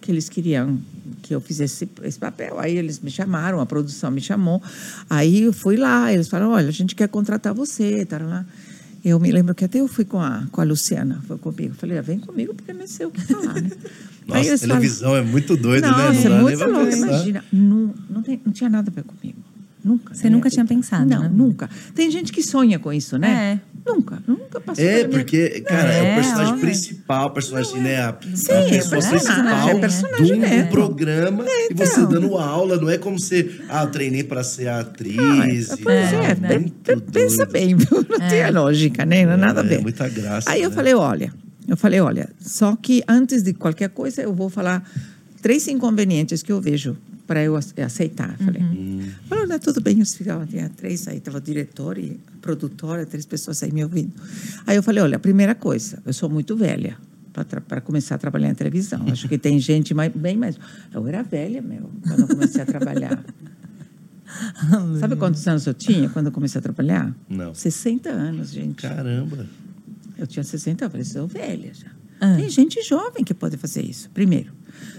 [0.00, 0.78] que eles queriam
[1.22, 2.58] que eu fizesse esse papel.
[2.58, 4.60] Aí eles me chamaram, a produção me chamou.
[5.08, 8.44] Aí eu fui lá, eles falaram: olha, a gente quer contratar você, tá lá.
[9.04, 11.74] Eu me lembro que até eu fui com a, com a Luciana, foi comigo.
[11.74, 13.70] Falei, ah, vem comigo, porque não sei o que falar, né?
[14.26, 15.90] Nossa, televisão é muito doido, né?
[16.28, 17.44] Não é muito louco, imagina.
[17.52, 19.38] Não, não, tem- não tinha nada a ver comigo.
[19.84, 20.14] Nunca.
[20.14, 21.30] Você na nunca tinha pensado, Não, né?
[21.32, 21.68] nunca.
[21.94, 23.58] Tem gente que sonha com isso, né?
[23.68, 23.72] É.
[23.84, 26.60] Nunca, nunca passou É, pela minha- porque, cara, é, É, o personagem óbvio.
[26.66, 27.96] principal, o personagem, né?
[28.00, 30.70] A, Sim, a é pessoa personagem, principal é personagem de um mesmo.
[30.70, 32.08] programa e você então.
[32.08, 32.76] dando aula.
[32.76, 35.18] Não é como você, ah, eu treinei pra ser atriz.
[35.72, 36.22] Ah, e pois tal.
[36.22, 37.88] é, Muito pe- pensa bem, viu?
[38.08, 39.24] não tem lógica, né?
[39.26, 40.76] Não é nada a É, muita graça, Aí eu né?
[40.76, 41.32] falei, olha,
[41.66, 44.88] eu falei, olha, só que antes de qualquer coisa eu vou falar
[45.42, 46.96] três inconvenientes que eu vejo
[47.32, 48.36] para eu ace- aceitar.
[48.36, 49.08] Falei, Uhum.
[49.26, 53.06] falei, olha, tudo bem, eu ficava, tinha três, aí estava o diretor e a produtora,
[53.06, 54.12] três pessoas aí me ouvindo.
[54.66, 56.98] Aí eu falei, olha, primeira coisa, eu sou muito velha
[57.64, 59.06] para começar a trabalhar em televisão.
[59.08, 60.58] Acho que tem gente mais, bem mais...
[60.92, 63.24] Eu era velha, meu, quando eu comecei a trabalhar.
[65.00, 67.14] Sabe quantos anos eu tinha quando eu comecei a trabalhar?
[67.30, 67.54] Não.
[67.54, 68.82] 60 anos, gente.
[68.82, 69.46] Caramba.
[70.18, 71.88] Eu tinha 60, eu falei, sou velha já.
[72.20, 72.36] Ah.
[72.36, 74.52] Tem gente jovem que pode fazer isso, primeiro.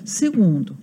[0.04, 0.76] Segundo,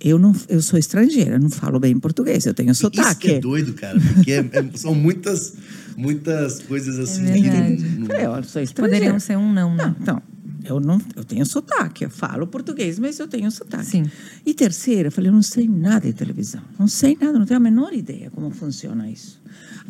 [0.00, 3.28] eu, não, eu sou estrangeira, não falo bem português, eu tenho Isso sotaque.
[3.28, 5.54] que é doido, cara, porque é- é- são muitas,
[5.96, 7.24] muitas coisas assim.
[7.32, 7.84] que verdade.
[7.98, 8.98] não- Falei, olha, sou estrangeira.
[8.98, 9.84] Poderiam ser um não, né?
[9.84, 10.22] Não, então,
[10.64, 13.86] eu não, eu tenho sotaque, eu falo português, mas eu tenho sotaque.
[13.86, 14.04] Sim.
[14.44, 17.58] E terceira, eu falei, eu não sei nada de televisão, não sei nada, não tenho
[17.58, 19.40] a menor ideia como funciona isso.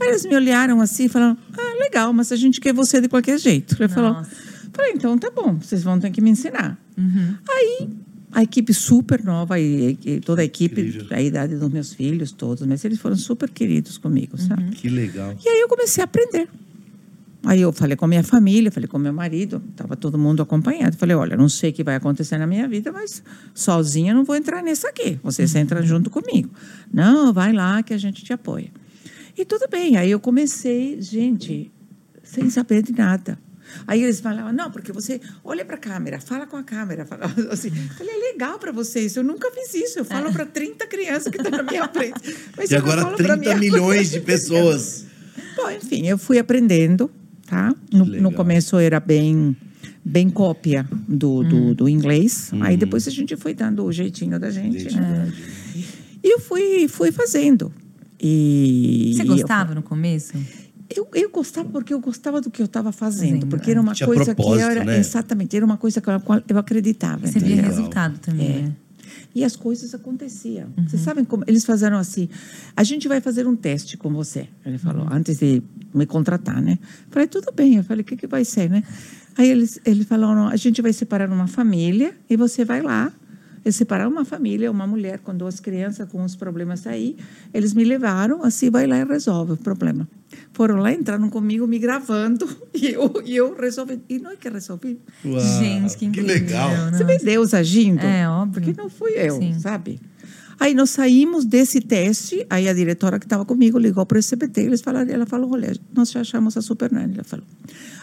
[0.00, 3.08] Aí eles me olharam assim e falaram, ah, legal, mas a gente quer você de
[3.08, 3.74] qualquer jeito.
[3.80, 4.30] Ele falou, Nossa.
[4.72, 6.78] falei, então tá bom, vocês vão ter que me ensinar.
[6.98, 7.34] Uhum.
[7.48, 7.88] Aí
[8.38, 11.06] a equipe super nova, e, e toda a equipe, Incrível.
[11.10, 14.46] a idade dos meus filhos, todos, mas eles foram super queridos comigo, Uhum.
[14.46, 14.70] sabe?
[14.72, 15.34] Que legal.
[15.42, 16.46] E aí eu comecei a aprender.
[17.46, 20.96] Aí eu falei com minha família, falei com meu marido, estava todo mundo acompanhado.
[20.98, 23.22] Falei, olha, não sei o que vai acontecer na minha vida, mas
[23.54, 25.18] sozinha não vou entrar nessa aqui.
[25.22, 26.50] Vocês entram junto comigo.
[26.92, 28.70] Não, vai lá que a gente te apoia.
[29.38, 29.96] E tudo bem.
[29.96, 31.70] Aí eu comecei, gente,
[32.22, 33.38] sem saber de nada.
[33.86, 37.04] Aí eles falavam, não, porque você olha para a câmera, fala com a câmera.
[37.06, 37.70] Fala assim.
[37.70, 39.98] Falei, é legal para vocês, eu nunca fiz isso.
[39.98, 42.36] Eu falo para 30 crianças que estão na minha frente.
[42.56, 45.04] Mas E agora falo pra 30 minha- milhões de pessoas.
[45.56, 47.10] Bom, enfim, eu fui aprendendo,
[47.46, 47.74] tá?
[47.92, 49.56] No, no começo era bem
[50.04, 52.50] bem cópia do, do, do inglês.
[52.60, 54.94] Aí depois a gente foi dando o jeitinho da gente.
[54.96, 55.32] Né?
[56.22, 57.72] E eu fui, fui fazendo.
[58.20, 60.32] E, Você e eu- gostava no começo?
[60.88, 64.06] Eu, eu gostava porque eu gostava do que eu estava fazendo, porque era uma Tinha
[64.06, 64.98] coisa que era né?
[64.98, 67.26] exatamente era uma coisa com a qual eu acreditava.
[67.26, 68.62] Você via resultado também, É.
[68.62, 68.72] né?
[69.34, 70.68] E as coisas aconteciam.
[70.78, 70.88] Uhum.
[70.88, 71.44] Vocês sabem como?
[71.46, 72.28] Eles fizeram assim:
[72.74, 74.48] a gente vai fazer um teste com você.
[74.64, 75.12] Ele falou, Uhum.
[75.12, 75.62] antes de
[75.92, 76.78] me contratar, né?
[77.10, 77.76] Falei, tudo bem.
[77.76, 78.82] Eu falei, o que, que vai ser, né?
[79.36, 83.12] Aí eles, eles falaram: a gente vai separar uma família e você vai lá.
[83.66, 87.16] Eles separaram uma família, uma mulher com duas crianças com os problemas aí.
[87.52, 90.08] Eles me levaram, assim, vai lá e resolve o problema.
[90.52, 94.00] Foram lá, entraram comigo, me gravando, e eu, e eu resolvi.
[94.08, 95.00] E não é que resolvi.
[95.24, 96.32] Uau, Gente, que incrível.
[96.32, 96.70] legal.
[96.92, 98.04] Você vê Deus agindo?
[98.04, 98.62] É, óbvio.
[98.62, 99.58] Porque não fui eu, Sim.
[99.58, 99.98] sabe?
[100.58, 104.62] Aí nós saímos desse teste, aí a diretora que estava comigo ligou para o SBT,
[104.62, 107.44] eles falaram, ela falou, olha, nós já achamos a Super ela falou.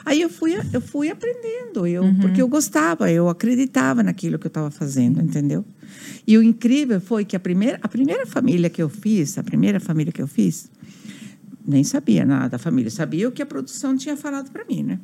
[0.05, 2.19] Aí eu fui, eu fui aprendendo, eu, Uhum.
[2.19, 5.65] porque eu gostava, eu acreditava naquilo que eu estava fazendo, entendeu?
[6.27, 9.79] E o incrível foi que a primeira, a primeira família que eu fiz, a primeira
[9.79, 10.69] família que eu fiz,
[11.65, 14.99] nem sabia nada da família, sabia o que a produção tinha falado para mim, né?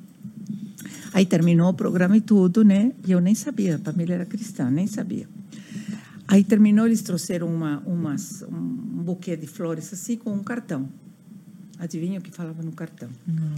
[1.14, 2.91] Aí terminou o programa e tudo, né?
[3.08, 5.28] E eu nem sabia, a família era cristã, nem sabia.
[6.32, 10.88] Aí terminou, eles trouxeram uma, umas, um buquê de flores assim com um cartão.
[11.80, 13.09] Adivinha o que falava no cartão?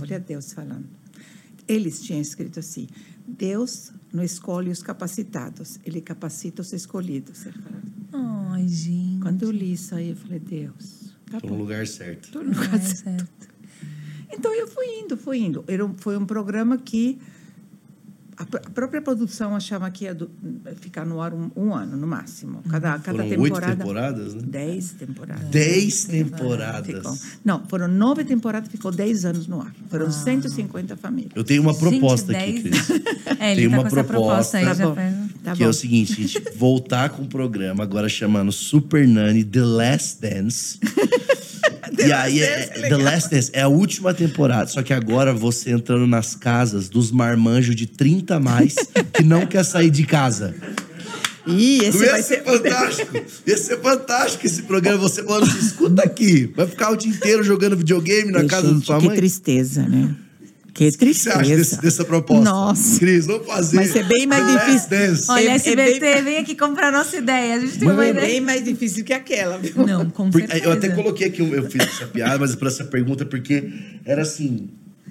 [0.01, 0.85] Olha Deus falando.
[1.67, 2.87] Eles tinham escrito assim:
[3.27, 7.45] Deus não escolhe os capacitados, Ele capacita os escolhidos.
[8.13, 9.19] Ai, gente.
[9.21, 12.31] Quando eu li isso aí, eu falei: Deus, tá Tô no lugar certo.
[12.31, 13.03] Tô no lugar certo.
[13.03, 13.47] certo.
[14.31, 15.63] Então eu fui indo, fui indo.
[15.67, 17.19] Era um- foi um programa que
[18.37, 20.29] a, pr- a própria produção achava que ia du-
[20.79, 22.61] ficar no ar um, um ano no máximo.
[22.69, 23.75] Cada, cada Foram oito temporada.
[23.75, 24.41] temporadas, né?
[24.45, 25.49] Dez temporadas.
[25.49, 26.15] Dez Ficou.
[26.39, 27.21] temporadas.
[27.43, 29.73] Não, foram nove temporadas, ficou dez anos no ar.
[29.89, 31.31] Foram 150 famílias.
[31.35, 32.89] Eu tenho uma proposta Gente, aqui, Cris.
[33.41, 34.75] É, ele Tem tá uma com essa proposta aí, Tá.
[35.43, 39.43] Tá que é o seguinte, a gente voltar com o programa agora chamando Super Nanny
[39.43, 40.79] The Last Dance.
[41.97, 44.67] e aí, é, The Last Dance é a última temporada.
[44.67, 48.75] Só que agora você entrando nas casas dos marmanjos de 30 a mais
[49.13, 50.55] que não quer sair de casa.
[51.45, 52.43] Ih, esse ia vai ser ser.
[52.43, 53.17] fantástico.
[53.47, 54.97] Ia ser fantástico esse programa.
[54.99, 56.51] Você falando assim, escuta aqui.
[56.55, 59.15] Vai ficar o dia inteiro jogando videogame na casa da Gente, sua que mãe?
[59.15, 60.15] tristeza, né?
[60.73, 62.43] Que O que você acha desse- dessa proposta?
[62.49, 62.97] Nossa.
[62.99, 63.75] Cris, vamos fazer.
[63.75, 64.89] Vai ser bem mais difícil.
[64.89, 65.29] Dance.
[65.29, 67.55] Olha, É- é SBT, bem- vem aqui comprar nossa ideia.
[67.55, 68.25] A gente tem uma É ideia.
[68.27, 69.85] bem mais difícil que aquela, viu?
[69.85, 70.65] Não, com Porque- certeza.
[70.65, 73.69] eu até coloquei aqui, eu fiz essa piada, mas para essa pergunta, porque
[74.05, 74.69] era assim: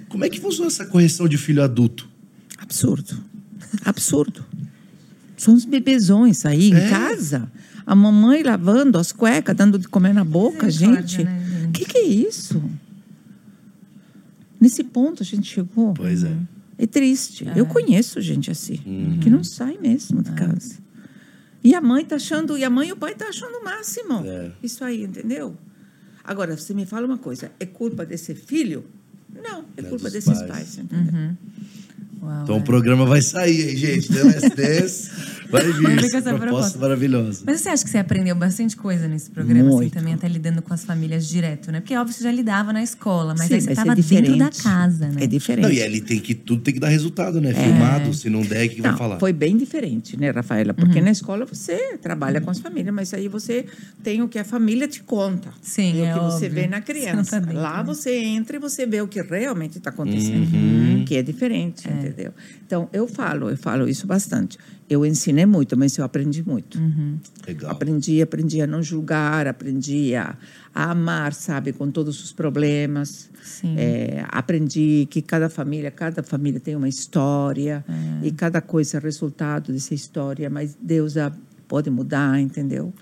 [0.09, 2.09] como é que funciona essa correção de filho adulto?
[2.57, 3.17] Absurdo.
[3.85, 4.43] Absurdo.
[5.37, 6.85] São os bebezões aí É.
[6.85, 7.51] em casa.
[7.85, 11.23] A mamãe lavando as cuecas, dando de comer na boca, Misericórdia, gente.
[11.23, 11.65] né?
[11.67, 12.61] O que, que é isso?
[14.61, 15.93] Nesse ponto a gente chegou.
[15.95, 16.37] Pois é.
[16.77, 17.45] É triste.
[17.55, 20.75] Eu conheço gente assim, que não sai mesmo de casa.
[21.63, 24.23] E a mãe tá achando, e a mãe e o pai tá achando o máximo.
[24.25, 24.51] É.
[24.63, 25.55] Isso aí, entendeu?
[26.23, 28.85] Agora, você me fala uma coisa, é culpa desse filho?
[29.33, 30.47] Não, é É culpa desses pais.
[30.51, 31.35] pais, entendeu?
[32.21, 32.59] Uau, Então é.
[32.59, 34.07] o programa vai sair aí, gente.
[34.13, 35.11] The Last Dance
[35.49, 35.97] vai vir.
[36.05, 36.79] Essa proposta proposta.
[36.79, 37.43] maravilhosa.
[37.45, 39.93] Mas você acha que você aprendeu bastante coisa nesse programa, assim, Muito.
[39.93, 41.79] também, até lidando com as famílias direto, né?
[41.81, 43.95] Porque óbvio que você já lidava na escola, mas Sim, aí você mas é estava
[43.95, 45.23] dentro da casa, né?
[45.23, 45.63] É diferente.
[45.65, 47.53] Não, e ali tem que, tudo tem que dar resultado, né?
[47.53, 49.19] Filmado, se não der, o que, que vai Não, falar?
[49.19, 50.73] Foi bem diferente, né, Rafaela?
[50.73, 53.65] Porque na escola você trabalha com as famílias, mas aí você
[54.03, 55.49] tem o que a família te conta.
[55.61, 56.49] Sim, e é o que você óbvio.
[56.51, 57.15] vê na Você criança.
[57.15, 57.83] não tá dentro, Lá né?
[57.83, 61.03] você entra e você vê o que realmente está acontecendo, Uhum.
[61.05, 62.33] que é diferente, entendeu?
[62.65, 64.57] Então, eu falo, eu falo isso bastante.
[64.89, 66.77] Eu ensinei muito, mas eu aprendi muito.
[66.77, 67.17] Uhum.
[67.47, 67.71] Legal.
[67.71, 70.37] Aprendi, aprendi a não julgar, aprendi a,
[70.75, 73.29] a amar, sabe, com todos os problemas.
[73.41, 73.75] Sim.
[73.77, 78.27] É, aprendi que cada família, cada família tem uma história É.
[78.27, 81.31] e cada coisa é resultado dessa história, mas Deus a
[81.67, 82.93] pode mudar, entendeu?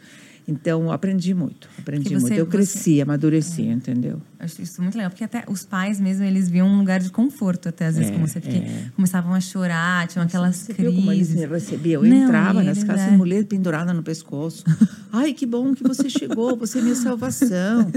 [0.49, 2.33] Então, aprendi muito, aprendi você- muito.
[2.33, 4.13] Eu você- cresci, amadureci, entendeu?
[4.39, 7.11] Eu Acho isso muito legal, porque até os pais mesmo, eles viam um lugar de
[7.11, 8.85] conforto até às vezes É, com você, porque é.
[8.95, 11.35] começavam a chorar, tinham aquelas Você viu como eles crises.
[11.35, 12.03] me recebiam?
[12.03, 13.17] Eu Não, entrava nas casas, é.
[13.17, 14.63] mulher pendurada no pescoço.
[15.13, 17.91] Ai, que bom que você chegou, você é minha salvação.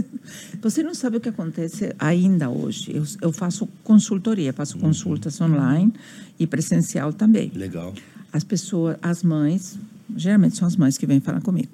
[0.60, 2.90] Você não sabe o que acontece ainda hoje.
[2.94, 5.92] Eu, eu faço consultoria, faço consultas online
[6.38, 7.50] e presencial também.
[7.54, 7.94] Legal.
[8.32, 9.78] As pessoas, as mães,
[10.16, 11.68] geralmente são as mães que vêm falar comigo.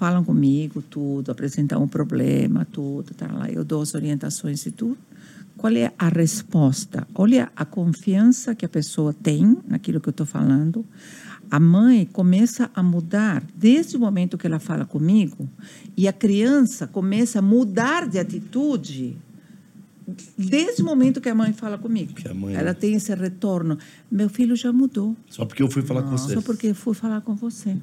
[0.00, 3.50] Falam comigo tudo, apresentam um problema, tudo, tá lá.
[3.50, 4.96] Eu dou as orientações e tudo.
[5.58, 7.06] Qual é a resposta?
[7.14, 10.86] Olha a confiança que a pessoa tem naquilo que eu estou falando.
[11.50, 15.46] A mãe começa a mudar desde o momento que ela fala comigo
[15.94, 19.18] e a criança começa a mudar de atitude
[20.38, 22.14] desde o momento que a mãe fala comigo.
[22.34, 23.76] Mãe- Ela tem esse retorno.
[24.10, 25.14] Meu filho já mudou.
[25.28, 26.32] Só porque eu fui falar com você.
[26.34, 27.76] Só porque eu fui falar com você.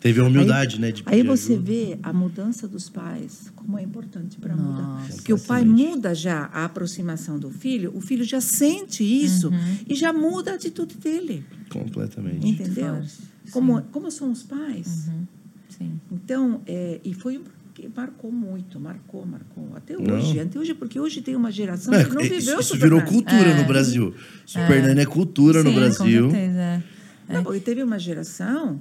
[0.00, 0.92] Teve a humildade, aí, né?
[0.92, 1.70] De aí você ajuda.
[1.70, 5.06] vê a mudança dos pais, como é importante para mudar.
[5.14, 9.76] Porque o pai muda já a aproximação do filho, o filho já sente isso Uhum.
[9.86, 11.44] e já muda a atitude dele.
[11.68, 12.48] Completamente.
[12.48, 13.02] Entendeu?
[13.52, 15.08] Como, como são os pais.
[15.08, 15.26] Uhum.
[15.68, 16.00] Sim.
[16.10, 17.42] Então, é, e foi um
[17.74, 19.68] que marcou muito, marcou, marcou.
[19.76, 20.14] Até Não.
[20.16, 22.82] hoje, até hoje, porque hoje tem uma geração É, que não isso, viveu isso Super
[22.84, 24.14] virou cultura no Brasil.
[24.46, 26.24] Super Nani é cultura no Sim, Brasil.
[26.24, 26.58] Com certeza.
[26.58, 26.82] é.
[27.34, 28.80] Não, porque teve uma geração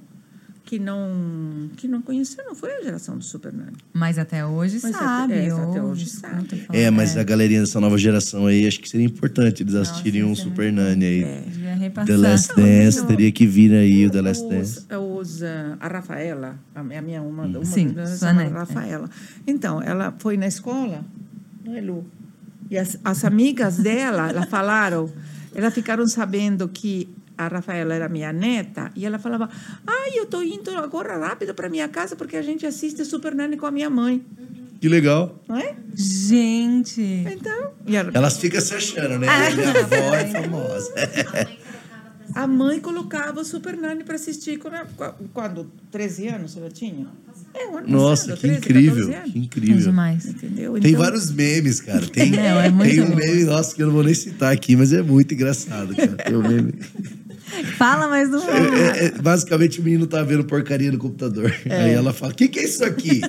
[0.66, 3.74] que não que não conheceu, não foi a geração do Super Nani.
[3.91, 5.34] Mas até hoje Mas até- sabe.
[5.34, 6.66] é, até hoje sabe.
[6.72, 10.34] É, mas a galerinha dessa nova geração aí, acho que seria importante eles assistirem um
[10.34, 11.43] isso é Super Nani aí.
[11.80, 12.05] Repassar.
[12.07, 13.07] The Last Dance, não.
[13.07, 14.86] teria que vir aí o The Last Os- Dance.
[14.95, 18.47] os, ah, a Rafaela, a minha a minha uma, uma Sim, é.
[18.47, 19.10] Rafaela.
[19.47, 21.03] Então, ela foi na escola,
[21.66, 22.05] não é, Lu?
[22.70, 25.10] E as, as amigas dela, ela falaram,
[25.55, 29.49] elas ficaram sabendo que a Rafaela era minha neta, e ela falava,
[29.87, 33.55] ai, eu estou indo agora rápido para minha casa porque a gente assiste Super Nani
[33.55, 34.21] com a minha mãe.
[34.81, 35.41] Que legal.
[35.47, 35.73] Não é?
[35.95, 37.01] Gente.
[37.01, 39.27] Então, e a, Elas ficam se achando, né?
[39.55, 40.93] Minha avó é famosa.
[42.35, 44.75] a mãe colocava o Super Nani para assistir quando,
[45.33, 47.07] quando 13 anos ela tinha.
[47.53, 48.95] É, o ano Nossa, passado, que 13, incrível.
[49.07, 49.31] 14 anos.
[49.31, 49.77] Que É incrível.
[49.77, 50.25] demais.
[50.25, 50.73] Entendeu?
[50.79, 52.05] Tem Então- vários memes, cara.
[52.07, 54.93] Tem, É, é tem um meme, nossa, que eu não vou nem citar aqui, mas
[54.93, 56.15] é muito engraçado, cara.
[56.15, 56.73] Tem um meme.
[57.78, 61.53] Fala mais um É, é, basicamente, o menino tá vendo porcaria no computador.
[61.70, 63.22] Aí ela fala: O que, que é isso aqui?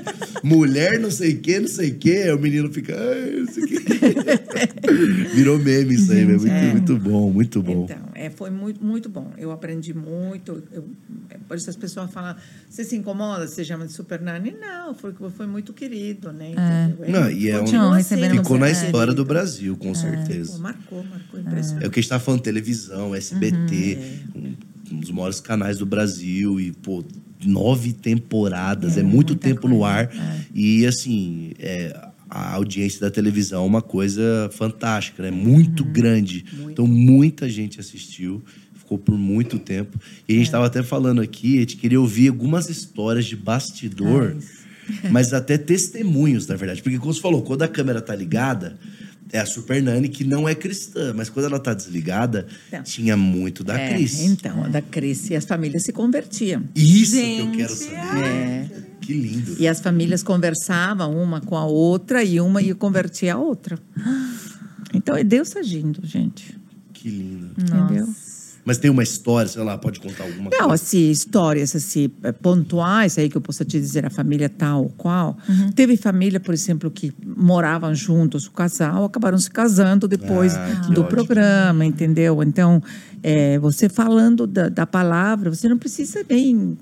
[0.43, 2.13] Mulher, não sei o que, não sei o que.
[2.13, 2.97] Aí o menino fica.
[2.97, 5.35] Ai, não sei o que.
[5.35, 6.41] Virou meme isso aí, velho.
[6.41, 7.85] muito, muito bom, muito bom.
[7.85, 9.33] Então, é, foi muito, muito bom.
[9.39, 10.63] Eu aprendi muito.
[10.71, 10.89] Eu,
[11.31, 12.37] é, por isso as pessoas falam,
[12.69, 14.55] você se incomoda, você chama de super nani?
[14.61, 16.51] Não, foi, foi muito querido, né?
[16.51, 17.09] Entendeu?
[17.21, 19.25] Não, e é um- sendo Ficou na super história do.
[19.25, 20.59] Brasil, com Pô, certeza.
[20.59, 21.85] marcou, marcou, impressionante.
[21.85, 23.99] É o que a gente tava falando, televisão, SBT,
[24.35, 24.55] um,
[24.93, 27.05] um dos maiores canais do Brasil e, pô,
[27.45, 30.11] nove temporadas, é, muito muita tempo no coisa, ar.
[30.55, 35.31] E, assim, é, a audiência da televisão é uma coisa fantástica, né?
[35.31, 36.45] Muito grande.
[36.71, 38.43] Então, muita gente assistiu,
[38.75, 39.99] ficou por muito tempo.
[40.29, 44.37] E a gente estava até falando aqui, a gente queria ouvir algumas histórias de bastidor,
[45.11, 46.83] mas até testemunhos, na verdade.
[46.83, 48.79] Porque, como você falou, quando a câmera tá ligada,
[49.33, 52.83] é a Super Nani que não é cristã, mas quando ela tá desligada, Então.
[52.83, 54.21] tinha muito da É, Cris.
[54.21, 55.31] então, da Cris.
[55.31, 56.65] E as famílias se convertiam.
[56.75, 58.25] Isso que eu Gente, quero saber.
[58.25, 58.90] É.
[59.01, 59.57] Que lindo.
[59.59, 63.79] E as famílias conversavam uma com a outra e uma ia converter a outra.
[64.93, 66.59] Então, é Deus agindo, gente.
[66.93, 67.51] Que lindo.
[67.59, 68.07] Entendeu?
[68.63, 70.75] Mas tem uma história, sei lá, pode contar alguma Não, coisa?
[70.75, 74.89] assim, histórias assim, eh, pontuais aí que eu possa te dizer, a família tal ou
[74.91, 75.37] qual.
[75.49, 75.73] Uhum.
[75.73, 81.01] Teve família, por exemplo, que moravam juntos, o casal, acabaram se casando depois Ah, do
[81.01, 81.05] ótimo.
[81.05, 82.43] programa, entendeu?
[82.43, 82.83] Então,
[83.23, 86.77] eh, você falando da, da palavra, você não precisa nem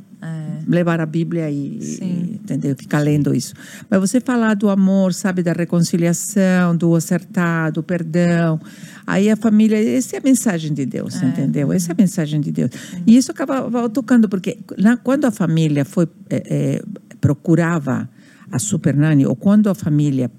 [0.67, 2.39] levar a Bíblia e, Sim.
[2.43, 2.75] entendeu?
[2.77, 3.55] Ficar lendo isso.
[3.89, 8.61] Mas você falar do amor, sabe, da reconciliação, do acertar, do perdão.
[9.07, 11.73] Aí a família, essa é a mensagem de Deus, entendeu?
[11.73, 12.71] Essa é a mensagem de Deus.
[13.07, 16.83] E isso acaba tocando, porque na- quando a família foi eh, eh,
[17.21, 18.09] procurava
[18.51, 20.31] a super nani, ou quando a família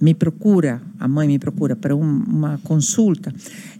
[0.00, 3.32] me procura, a mãe me procura para um- uma consulta,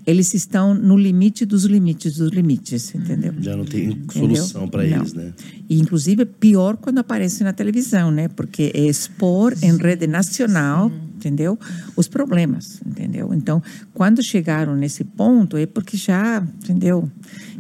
[0.07, 3.33] eles estão no limite dos limites dos limites, entendeu?
[3.41, 4.37] Já não tem Entendeu?
[4.37, 5.33] solução para eles, né?
[5.69, 8.29] E, inclusive, pior quando aparece na televisão, né?
[8.29, 10.91] Porque é expor em rede nacional,
[11.21, 11.59] entendeu?
[11.95, 13.35] Os problemas, entendeu?
[13.35, 13.63] Então,
[13.93, 17.11] quando chegaram nesse ponto, é porque já, entendeu?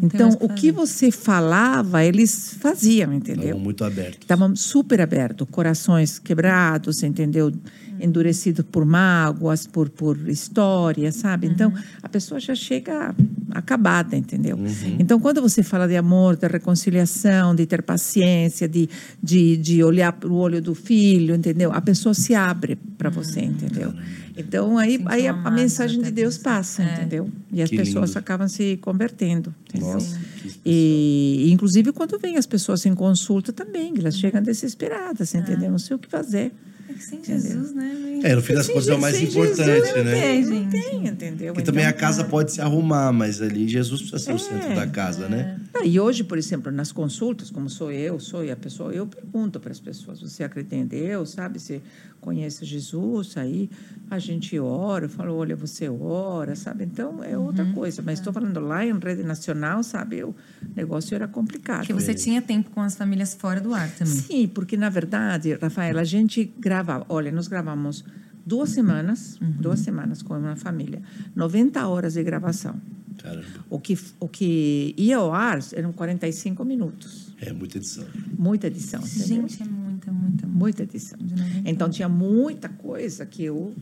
[0.02, 3.44] Então, o que o que você falava, eles faziam, entendeu?
[3.44, 4.18] Estavam muito abertos.
[4.20, 7.52] Estavam super abertos, corações quebrados, entendeu?
[8.00, 11.46] Endurecidos por mágoas, por, por história, sabe?
[11.46, 13.14] Então, a pessoa já chega
[13.50, 14.56] acabada, entendeu?
[14.98, 18.88] Então, quando você fala de amor, de reconciliação, de ter paciência, de,
[19.22, 21.72] de, de olhar para o olho do filho, entendeu?
[21.72, 23.92] A pessoa se abre para você, entendeu?
[24.36, 26.94] Então, aí, aí a, a mensagem de Deus passa, É.
[26.94, 27.30] entendeu?
[27.52, 28.18] E as Que pessoas lindo.
[28.18, 29.94] acabam se convertendo, entendeu?
[29.94, 30.18] Nossa.
[30.64, 35.70] E, inclusive, quando vem as pessoas em consulta também, elas chegam desesperadas, entendeu?
[35.70, 36.52] Não sei o que fazer.
[36.88, 37.94] É que sem Jesus, né?
[38.22, 40.04] É, no fim das contas é o mais importante, Jesus, né?
[40.04, 41.54] Não tem, não tem, entendeu?
[41.54, 44.68] Porque também a Então, casa pode se arrumar, mas ali Jesus precisa ser o centro
[44.70, 45.58] É, da casa, né?
[45.74, 49.58] Ah, E hoje, por exemplo, nas consultas, como sou eu, sou a pessoa, eu pergunto
[49.60, 51.58] para as pessoas: você acredita em Deus, sabe?
[51.58, 51.80] Você
[52.20, 53.36] conhece Jesus?
[53.36, 53.70] Aí
[54.10, 56.84] a gente ora, eu falo: olha, você ora, sabe?
[56.84, 57.72] Então é outra Uhum.
[57.74, 58.02] coisa.
[58.02, 60.22] Mas estou falando lá em rede nacional, sabe?
[60.24, 60.34] O
[60.76, 61.78] negócio era complicado.
[61.86, 64.14] Porque você tinha tempo com as famílias fora do ar também.
[64.14, 67.06] Sim, porque na verdade, Rafael, a gente gravava.
[67.08, 68.04] Olha, nós gravamos
[68.44, 69.50] duas semanas, Uhum.
[69.60, 71.00] duas semanas com uma família,
[71.34, 72.80] 90 horas de gravação.
[73.18, 73.46] Caramba.
[73.68, 77.34] O que, o que ia ao ar eram 45 minutos.
[77.40, 78.04] É muita edição.
[78.38, 79.00] Muita edição.
[79.00, 79.26] entendeu?
[79.26, 80.46] Gente, é muita, muita, muita.
[80.46, 81.18] Muita edição.
[81.18, 83.74] De 90 Então tinha muita coisa que eu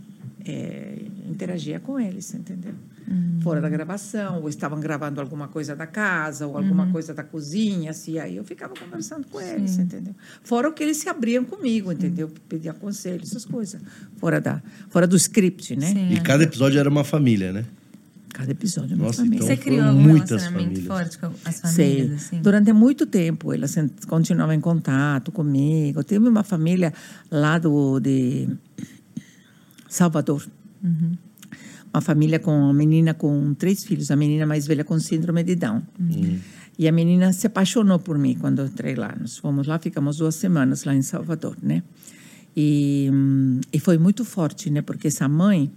[0.44, 2.74] eh, interagia com eles, entendeu?
[3.10, 3.40] Uhum.
[3.40, 6.92] Fora da gravação, ou estavam gravando alguma coisa da casa, ou alguma Uhum.
[6.92, 10.14] coisa da cozinha, assim, aí eu ficava conversando com eles, entendeu?
[10.42, 12.30] Fora o que eles se abriam comigo, entendeu?
[12.48, 13.80] Pedia conselho, essas coisas.
[14.18, 15.86] Fora, da, fora do script, né?
[15.92, 16.12] Sim.
[16.12, 17.64] E cada episódio era uma família, né?
[18.34, 19.36] Cada episódio é uma Nossa, família.
[19.36, 20.86] então Você criou algum muitas relacionamento famílias.
[20.86, 22.40] forte com as famílias, assim?
[22.42, 23.74] Durante muito tempo, elas
[24.06, 26.04] continuavam em contato comigo.
[26.04, 26.92] Tive uma família
[27.30, 28.48] lá do, de
[29.88, 30.46] Salvador.
[30.84, 31.12] Uhum.
[31.92, 34.10] Uma família com uma menina com três filhos.
[34.10, 35.82] A menina mais velha com síndrome de Down.
[35.98, 36.38] Uhum.
[36.78, 39.14] E a menina se apaixonou por mim quando eu entrei lá.
[39.18, 41.82] Nós fomos lá, ficamos duas semanas lá em Salvador, né?
[42.56, 44.80] E, hum, e foi muito forte, né?
[44.80, 45.70] Porque essa mãe,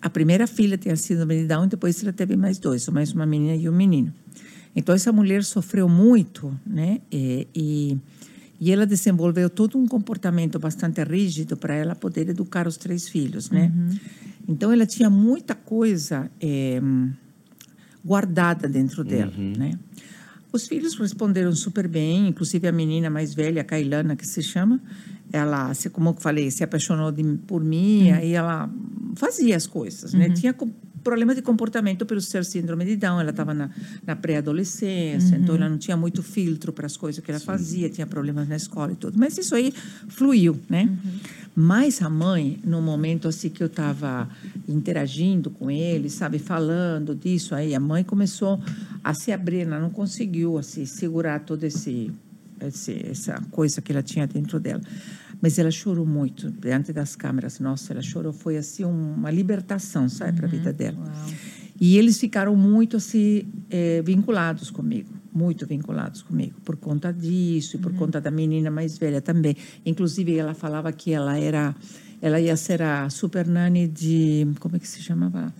[0.00, 3.26] a primeira filha tinha síndrome de Down, e depois ela teve mais dois, mais uma
[3.26, 4.12] menina e um menino.
[4.76, 7.00] Então essa mulher sofreu muito, né?
[7.10, 7.98] E, e,
[8.60, 13.50] e ela desenvolveu todo um comportamento bastante rígido para ela poder educar os três filhos,
[13.50, 13.72] né?
[14.48, 16.80] Então ela tinha muita coisa eh,
[18.04, 19.78] guardada dentro dela, né?
[20.50, 24.80] Os filhos responderam super bem, inclusive a menina mais velha, a Kailana, que se chama,
[25.30, 28.70] ela, como eu falei, se apaixonou de- por mim, aí ela
[29.14, 30.30] fazia as coisas, né?
[30.30, 30.54] Tinha
[30.98, 33.70] com- problema de comportamento pelo ser síndrome de Down, ela estava na,
[34.06, 38.06] na pré-adolescência, então ela não tinha muito filtro para as coisas que ela fazia, tinha
[38.06, 39.72] problemas na escola e tudo, mas isso aí
[40.08, 40.88] fluiu, né?
[41.54, 44.28] Mas a mãe, no momento assim que eu estava
[44.68, 48.60] interagindo com ele, sabe, falando disso aí, a mãe começou
[49.02, 52.12] a se abrir, ela não conseguiu assim segurar todo esse,
[52.60, 54.80] esse essa coisa que ela tinha dentro dela.
[55.40, 57.60] Mas ela chorou muito diante das câmeras.
[57.60, 60.98] Nossa, ela chorou, foi assim uma libertação, sabe, para a vida dela.
[61.80, 67.78] E eles ficaram muito assim eh, vinculados comigo, muito vinculados comigo por conta disso e
[67.78, 69.56] por conta da menina mais velha também.
[69.86, 71.74] Inclusive ela falava que ela era,
[72.20, 75.54] ela ia ser a super nani de como é que se chamava?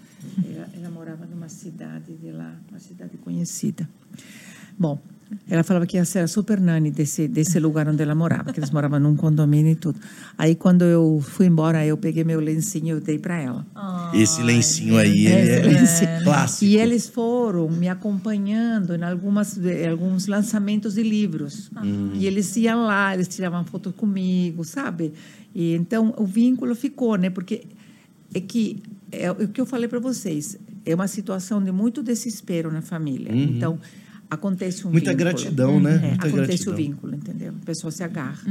[0.45, 3.89] Ela, ela morava numa cidade de lá, uma cidade conhecida.
[4.77, 5.01] Bom,
[5.49, 8.59] ela falava que ia ser a super nani desse, desse lugar onde ela morava, que
[8.61, 9.99] eles moravam num condomínio e tudo.
[10.37, 13.67] Aí, quando eu fui embora, eu peguei meu lencinho e eu dei para ela.
[14.15, 16.25] Esse lencinho aí, É, ele é, lencinho.
[16.25, 16.65] clássico.
[16.65, 21.71] E eles foram me acompanhando em algumas, em alguns lançamentos de livros.
[22.15, 25.13] E eles iam lá, eles tiravam foto comigo, sabe?
[25.55, 27.31] E então o vínculo ficou, né?
[27.31, 27.65] Porque
[28.35, 30.59] é que é o que eu falei para vocês.
[30.85, 33.31] é uma situação de muito desespero na família.
[33.35, 33.79] Então,
[34.31, 35.31] acontece um Muita vínculo.
[35.31, 35.97] gratidão, né?
[35.97, 36.75] É, Muita acontece gratidão.
[36.75, 37.55] o vínculo, entendeu?
[37.63, 38.43] A pessoa se agarra.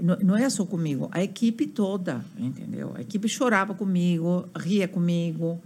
[0.00, 2.92] Não, não é só comigo, a equipe toda, entendeu?
[2.94, 5.60] A equipe chorava comigo, ria comigo,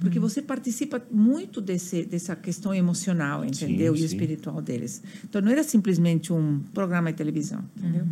[0.00, 3.94] porque você participa muito desse, dessa questão emocional, entendeu?
[3.94, 4.14] Sim, e sim.
[4.14, 5.02] espiritual deles.
[5.24, 8.04] Então, não era simplesmente um programa de televisão, entendeu?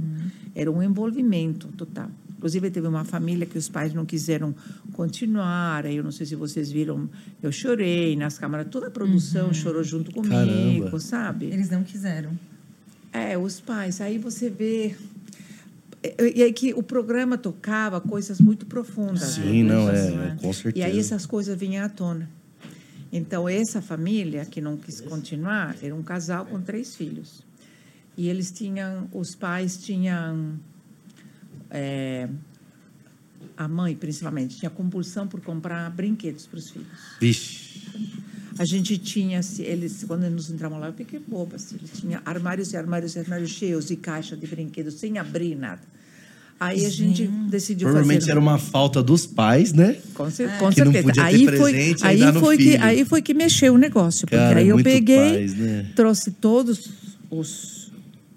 [0.55, 2.11] Era um envolvimento total.
[2.45, 4.55] Inclusive, teve uma família que os pais não quiseram
[4.93, 5.87] continuar.
[5.87, 7.09] Aí, eu não sei se vocês viram,
[7.43, 8.67] eu chorei nas câmaras.
[8.71, 11.01] Toda a produção chorou junto comigo, Caramba.
[11.01, 11.47] sabe?
[11.47, 12.39] Eles não quiseram.
[13.11, 13.99] É, os pais.
[14.03, 14.95] Aí você vê.
[16.37, 19.23] E aí que o programa tocava coisas muito profundas.
[19.23, 19.75] Sim, né?
[19.75, 20.39] não, é, né?
[20.39, 20.87] com certeza.
[20.87, 22.29] E aí essas coisas vinham à tona.
[23.11, 27.43] Então, essa família que não quis continuar era um casal com três filhos.
[28.19, 30.61] E eles tinham, os pais tinham,
[31.75, 32.29] é,
[33.57, 36.87] a mãe principalmente, tinha compulsão por comprar brinquedos para os filhos.
[37.21, 37.83] Vixe.
[38.57, 42.21] A gente tinha, se- eles, quando nós entramos lá, eu fiquei boba, assim, eles tinham
[42.25, 45.83] armários e armários e armários cheios de caixa de brinquedos, sem abrir nada.
[46.61, 48.31] Aí a gente decidiu Provavelmente fazer...
[48.31, 49.97] era uma falta dos pais, né?
[50.15, 51.03] Com, cer com Que não certeza.
[51.03, 54.21] podia ter aí foi, presente e aí foi que aí foi que mexeu o negócio,
[54.25, 55.91] porque Cara, aí eu muito peguei, pais, né?
[55.97, 56.89] trouxe todos
[57.29, 57.84] os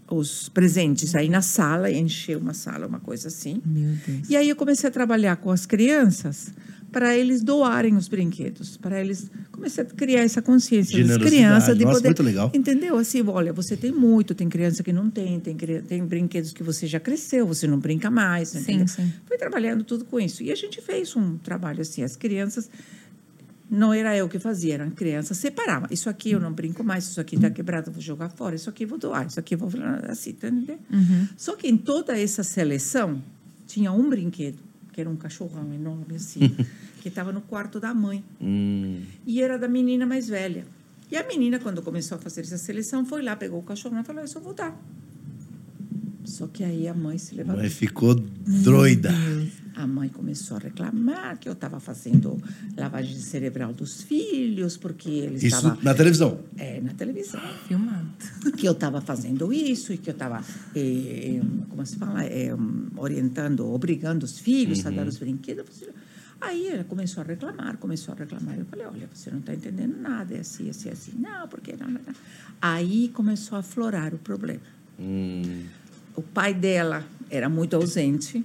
[0.10, 3.62] os presentes aí na sala, encheu uma sala, uma coisa assim.
[3.66, 4.30] Meu Deus.
[4.30, 6.54] E aí eu comecei a trabalhar com as crianças
[6.92, 11.84] para eles doarem os brinquedos, para eles comecei a criar essa consciência das crianças de
[11.84, 12.52] Nossa, poder muito legal.
[12.54, 16.64] entendeu assim, olha, você tem muito, tem criança que não tem, tem tem brinquedos que
[16.64, 18.88] você já cresceu, você não brinca mais, Sim, entendeu?
[18.88, 19.12] sim.
[19.26, 20.42] Foi trabalhando tudo com isso.
[20.42, 22.70] E a gente fez um trabalho assim, as crianças
[23.70, 25.88] não era eu que fazia, eram crianças separavam.
[25.92, 28.70] Isso aqui eu não brinco mais, isso aqui está quebrado, eu vou jogar fora, isso
[28.70, 29.70] aqui eu vou doar, isso aqui eu vou
[30.08, 30.80] assim, tá entendendo?
[31.36, 33.22] Só que em toda essa seleção
[33.66, 34.60] tinha um brinquedo,
[34.94, 36.56] que era um cachorrão enorme assim,
[37.02, 38.24] que estava no quarto da mãe.
[38.42, 40.66] Hum, E era da menina mais velha.
[41.12, 44.04] E a menina, quando começou a fazer essa seleção, foi lá, pegou o cachorro e
[44.04, 44.78] falou: Eu só vou dar.
[46.28, 47.62] Só que aí a mãe se a levantou.
[47.62, 49.10] mãe ficou doida.
[49.76, 52.38] A mãe começou a reclamar que eu estava fazendo
[52.76, 55.82] lavagem cerebral dos filhos, porque eles Isso estavam.
[55.82, 56.40] na televisão.
[56.58, 57.40] É, na televisão.
[57.68, 58.10] Filmado.
[58.58, 60.44] Que eu estava fazendo isso e que eu estava,
[60.76, 62.54] eh, como se fala, eh,
[62.98, 65.84] orientando, obrigando os filhos a dar os brinquedos.
[66.42, 68.58] Aí ela começou a reclamar, começou a reclamar.
[68.60, 71.12] Eu falei, olha, você não está entendendo nada, é assim, assim, assim.
[71.18, 72.14] Não, porque não, não, não.
[72.62, 74.62] Aí começou a aflorar o problema.
[75.00, 75.64] Hum,
[76.18, 78.44] O pai dela era muito ausente,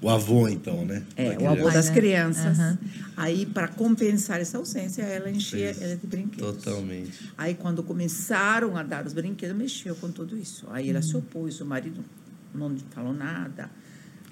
[0.00, 1.02] o avô, então, né?
[1.16, 1.94] é, o avô das né?
[1.94, 2.58] crianças.
[2.58, 2.78] Aham.
[3.16, 6.62] Aí, para compensar essa ausência, ela enchia ela de brinquedos.
[6.62, 7.32] Totalmente.
[7.36, 10.66] Aí, quando começaram a dar os brinquedos, mexeu com tudo isso.
[10.70, 12.04] Aí, ela se opôs, o marido
[12.54, 13.68] não falou nada.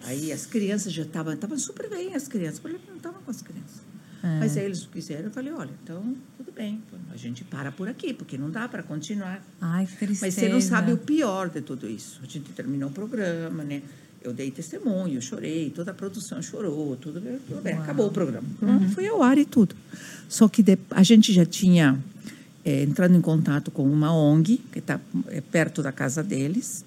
[0.05, 2.59] Aí, as crianças já estavam estavam super bem, as crianças.
[2.59, 3.86] Eu falei, não estavam com as crianças.
[4.41, 5.24] Mas aí, eles não quiseram.
[5.24, 6.03] Eu falei, olha, então,
[6.37, 6.81] tudo bem.
[7.12, 9.43] A gente para por aqui, porque não dá para continuar.
[9.61, 10.27] Ai, que tristeza.
[10.27, 12.20] Mas você não sabe o pior de tudo isso.
[12.22, 13.83] A gente terminou o programa, né?
[14.22, 18.47] Eu dei testemunho, chorei, toda a produção chorou, tudo, tudo bem, acabou o programa.
[18.61, 18.91] Uhum.
[18.91, 19.77] Foi ao ar e tudo.
[20.29, 21.97] Só que de- a gente já tinha
[22.64, 24.99] eh, entrado em contato com uma ONG, que está
[25.53, 26.85] perto da casa deles.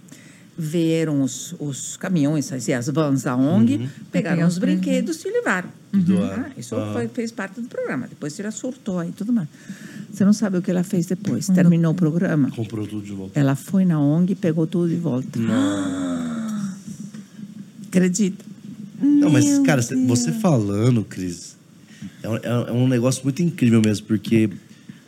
[0.62, 3.88] Vieram os, os caminhões, as vans da ONG, Uhum.
[4.12, 5.24] pegaram Pegar os os brinquedos.
[5.24, 5.70] e levaram.
[5.94, 6.46] doaram.
[6.48, 6.92] Ah, isso Ah.
[6.92, 8.08] foi, fez parte do programa.
[8.10, 9.48] Depois ela surtou aí e tudo mais.
[10.12, 11.48] Você não sabe o que ela fez depois.
[11.48, 12.52] Terminou o programa.
[12.52, 13.40] Comprou tudo de volta.
[13.40, 15.40] Ela foi na ONG e pegou tudo de volta.
[17.88, 18.44] Acredita?
[19.02, 21.56] Não, mas, cara, cê- você falando, Cris,
[22.22, 24.50] é um, é um negócio muito incrível mesmo, porque,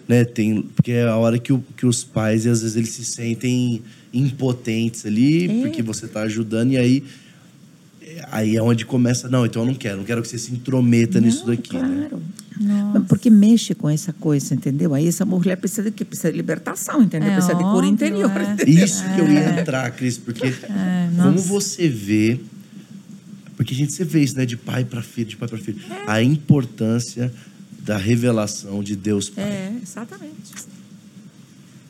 [0.07, 0.61] né, tem.
[0.61, 3.81] Porque é a hora que, o- que os pais, às vezes, eles se sentem
[4.13, 5.61] impotentes ali, É.
[5.61, 7.03] porque você tá ajudando, e aí.
[8.29, 11.21] Aí é onde começa, não, então eu não quero, não quero que você se intrometa
[11.21, 12.07] nisso Não, daqui, né?
[12.09, 12.21] claro.
[12.93, 14.93] Mas Porque mexe com essa coisa, entendeu?
[14.93, 16.03] Aí essa mulher precisa de quê?
[16.03, 17.29] Precisa de libertação, entendeu?
[17.29, 18.29] É precisa de cura óbvio, interior.
[18.37, 18.53] é.
[18.53, 18.83] entendeu?
[18.85, 21.47] Isso que eu ia entrar, Cris, porque É, como nossa.
[21.47, 22.39] você vê.
[23.55, 24.45] Porque a gente se vê isso, né?
[24.45, 25.79] De pai para filho, de pai para filho.
[25.89, 26.11] É.
[26.11, 27.31] A importância
[27.85, 29.43] da revelação de Deus Pai.
[29.45, 30.53] É, exatamente.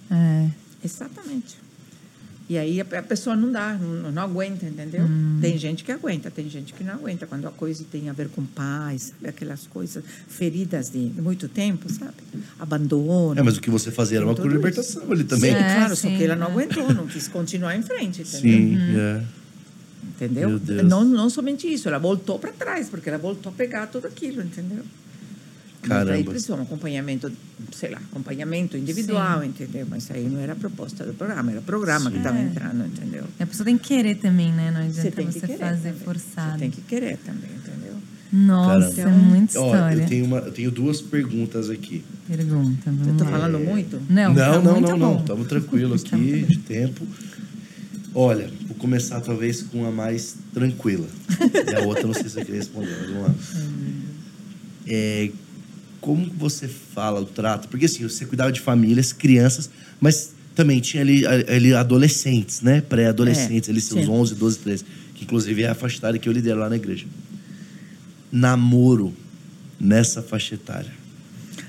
[0.10, 0.48] É.
[0.84, 1.56] Exatamente.
[2.52, 5.04] E aí a a pessoa não dá, não, não aguenta, entendeu?
[5.06, 5.40] Hum.
[5.40, 7.26] Tem gente que aguenta, tem gente que não aguenta.
[7.26, 9.14] Quando a coisa tem a ver com paz?
[9.26, 12.12] Aquelas coisas, feridas de, muito tempo, sabe?
[12.60, 13.40] Abandono.
[13.40, 15.52] É, mas o que você fazia era uma cura libertação ali também.
[15.54, 16.52] Sim, É, claro, só sim, que ela não é.
[16.52, 18.42] aguentou, não quis continuar em frente, entendeu?
[18.42, 19.24] Sim, é.
[20.04, 20.50] Entendeu?
[20.50, 20.84] Meu Deus.
[20.90, 24.42] Não, não somente isso, ela voltou para trás, porque ela voltou a pegar tudo aquilo,
[24.42, 24.84] entendeu?
[25.84, 26.32] Mas aí Caramba.
[26.32, 27.32] precisou um acompanhamento,
[27.72, 29.88] sei lá, acompanhamento individual, entendeu?
[29.90, 32.44] Mas aí não era a proposta do programa, era o programa que estava É.
[32.44, 33.24] entrando, entendeu?
[33.40, 34.70] E a pessoa tem que querer também, né?
[34.70, 36.04] Não adianta Você você, tem que querer fazer também.
[36.06, 36.52] forçado.
[36.54, 37.96] Você tem que querer também, entendeu?
[38.32, 39.16] Nossa, Caramba.
[39.18, 40.02] é muita Ó, história.
[40.04, 42.04] eu, tenho uma, eu tenho duas perguntas aqui.
[42.28, 43.32] Pergunta, vamos Eu tô lá.
[43.32, 44.02] falando muito?
[44.10, 45.20] Não, não, tá não, muito não, não.
[45.20, 46.46] Estamos tranquilos aqui bem.
[46.46, 47.06] de tempo.
[48.14, 51.08] Olha, vou começar talvez com a mais tranquila.
[51.72, 53.36] e a outra não sei se você quer responder, mas vamos lá.
[54.88, 55.30] É,
[56.02, 57.68] como você fala o trato?
[57.70, 59.70] Porque assim, você cuidava de famílias, crianças,
[60.00, 62.82] mas também tinha ali, ali adolescentes, né?
[62.82, 64.12] Pré-adolescentes, É, ali seus sim.
[64.12, 64.86] 11, 12, 13.
[65.16, 67.06] Que inclusive é a faixa etária que eu lidero lá na igreja.
[68.32, 69.14] Namoro
[69.80, 70.92] nessa faixa etária.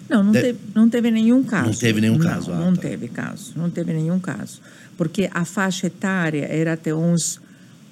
[0.08, 1.66] Não, não, De- teve, não teve nenhum caso.
[1.68, 2.82] Não teve nenhum Não, caso, ah, não tá.
[2.82, 3.52] teve caso.
[3.56, 4.60] Não teve nenhum caso.
[4.96, 7.40] Porque a faixa etária era até uns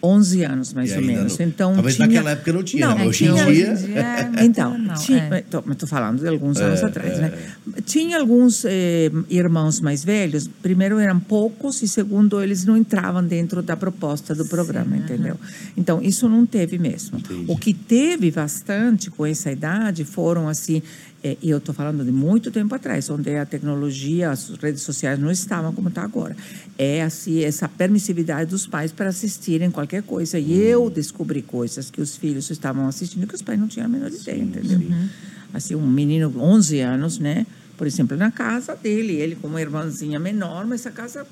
[0.03, 1.39] 11 anos, mais ou menos.
[1.39, 2.07] não- Então, talvez tinha...
[2.09, 2.95] naquela época não tinha, né?
[2.95, 3.67] Não, Hoje em tinha- dia-
[4.01, 5.29] é muito Então, normal, tinha, é.
[5.29, 7.33] mas estou falando de alguns anos atrás, né?
[7.85, 13.61] Tinha alguns eh, irmãos mais velhos, primeiro eram poucos e segundo eles não entravam dentro
[13.63, 15.37] da proposta do programa, entendeu?
[15.77, 17.19] Então, isso não teve mesmo.
[17.19, 17.45] Entendi.
[17.47, 20.83] O que teve bastante com essa idade foram assim,
[21.23, 25.19] eh, e eu estou falando de muito tempo atrás, onde a tecnologia, as redes sociais
[25.19, 26.37] não estavam como está agora.
[26.79, 30.39] É assim, essa permissividade dos pais para assistirem qualquer coisa.
[30.39, 33.89] E eu descobri coisas que os filhos estavam assistindo que os pais não tinham a
[33.89, 34.81] menor ideia, entendeu?
[35.53, 37.47] Assim, um menino de 11 anos, né?
[37.77, 41.27] Por exemplo, na casa dele, ele com uma irmãzinha menor, mas a casa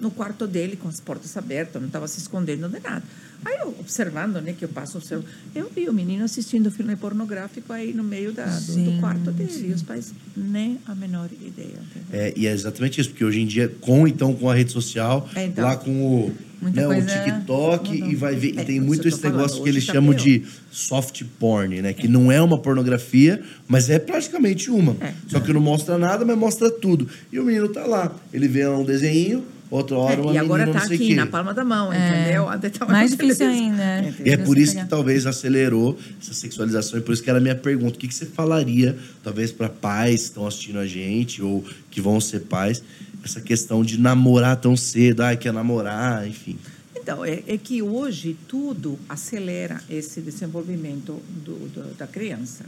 [0.00, 3.02] no quarto dele com as portas abertas, não estava se escondendo de nada.
[3.44, 7.72] Aí eu observando, né, que eu passo observando, eu vi o menino assistindo filme pornográfico
[7.72, 11.78] aí no meio da, do, do quarto dele, e os pais nem a menor ideia.
[12.12, 15.28] É, e é exatamente isso, porque hoje em dia, com então com a rede social,
[15.34, 15.64] É, então.
[15.64, 18.10] lá com o, Muita né, o TikTok, mudou.
[18.10, 18.54] e vai ver.
[18.54, 20.24] e É, tem por muito esse falando, negócio que eles tá chamam pior.
[20.24, 21.92] de soft porn, né?
[21.92, 24.96] Que não é uma pornografia, mas é praticamente uma.
[25.00, 25.12] É.
[25.28, 27.08] Só que não mostra nada, mas mostra tudo.
[27.30, 28.14] E o menino tá lá.
[28.32, 31.00] Ele vê um desenho, outra hora uma É, e agora menina, está não sei o
[31.00, 31.14] aqui, quê.
[31.16, 32.22] na palma da mão, É.
[32.22, 32.48] entendeu?
[32.50, 33.98] Até tava Mais na difícil ainda, é.
[34.08, 34.26] Entendeu?
[34.26, 37.38] E é Você por isso que talvez acelerou essa sexualização, e por isso que era
[37.38, 37.96] a minha pergunta.
[37.96, 42.00] O que, que você falaria, talvez, para pais que estão assistindo a gente, ou que
[42.00, 42.82] vão ser pais,
[43.24, 46.56] essa questão de namorar tão cedo, ah, quer namorar, enfim.
[46.94, 52.64] Então, é, é que hoje tudo acelera esse desenvolvimento do, do- da criança.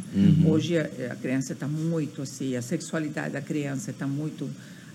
[0.47, 4.49] Hoje a, a criança está muito assim, a sexualidade da criança está muito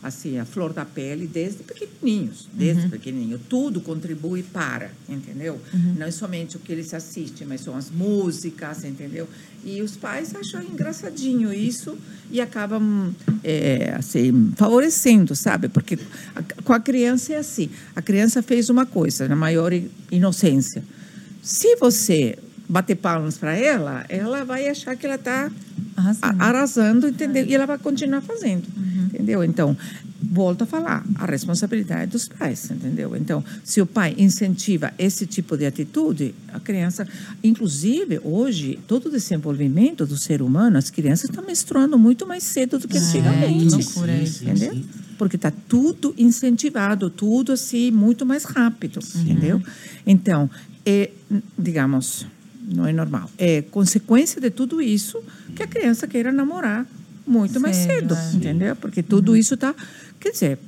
[0.03, 3.39] assim, a flor da pele desde pequenininhos, desde pequenininho.
[3.49, 5.59] Tudo contribui para, entendeu?
[5.97, 9.27] Não é somente o que eles assistem, mas são as músicas, entendeu?
[9.63, 11.97] E os pais acham engraçadinho isso
[12.29, 13.13] e acabam
[13.43, 15.69] é, assim, favorecendo, sabe?
[15.69, 15.97] Porque
[16.35, 19.71] a- com a criança é assim, a criança fez uma coisa na maior
[20.11, 20.83] inocência.
[21.41, 22.37] Se você
[22.73, 25.51] bater palmas para ela, ela vai achar que ela está
[25.95, 26.41] Arrasando.
[26.43, 27.45] arrasando, entendeu?
[27.45, 28.63] E ela vai continuar fazendo,
[29.13, 29.43] entendeu?
[29.43, 29.77] Então,
[30.19, 33.15] volto a falar, a responsabilidade dos pais, entendeu?
[33.15, 37.07] Então, se o pai incentiva esse tipo de atitude, a criança,
[37.43, 42.79] inclusive hoje, todo o desenvolvimento do ser humano, as crianças estão menstruando muito mais cedo
[42.79, 43.65] do que É, antigamente.
[43.67, 44.43] que loucura isso.
[44.43, 44.81] Entendeu?
[45.19, 49.61] Porque está tudo incentivado, tudo assim, muito mais rápido, entendeu?
[50.07, 50.49] Então,
[50.83, 51.11] é,
[51.57, 52.25] digamos,
[52.67, 53.29] não é normal.
[53.37, 55.21] É consequência de tudo isso
[55.55, 56.85] que a criança queira namorar
[57.25, 58.35] muito mais Cedo, é.
[58.35, 58.75] entendeu?
[58.75, 59.73] Porque tudo isso está.
[60.19, 60.59] Quer dizer,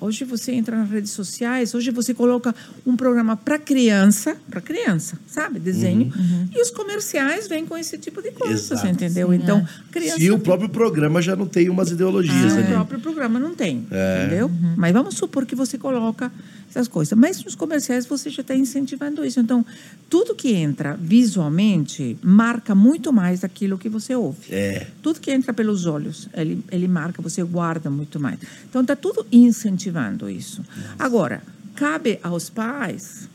[0.00, 2.54] hoje você entra nas redes sociais, hoje você coloca
[2.84, 5.58] um programa para criança, para criança, sabe?
[5.58, 6.12] Desenho.
[6.54, 9.30] E os comerciais vêm com esse tipo de coisas, entendeu?
[9.30, 9.92] Sim, então, é.
[9.92, 10.18] criança.
[10.18, 13.86] Se o próprio programa já não tem umas ideologias Ah, o próprio programa não tem,
[13.90, 14.26] É.
[14.26, 14.50] entendeu?
[14.76, 16.30] Mas vamos supor que você coloca
[16.76, 17.18] essas coisas.
[17.18, 19.40] Mas nos comerciais você já está incentivando isso.
[19.40, 19.64] Então,
[20.08, 24.52] tudo que entra visualmente marca muito mais aquilo que você ouve.
[24.52, 24.86] É.
[25.02, 28.38] Tudo que entra pelos olhos, ele, ele marca, você guarda muito mais.
[28.68, 30.62] Então, está tudo incentivando isso.
[30.98, 31.42] Agora,
[31.74, 33.28] cabe aos pais,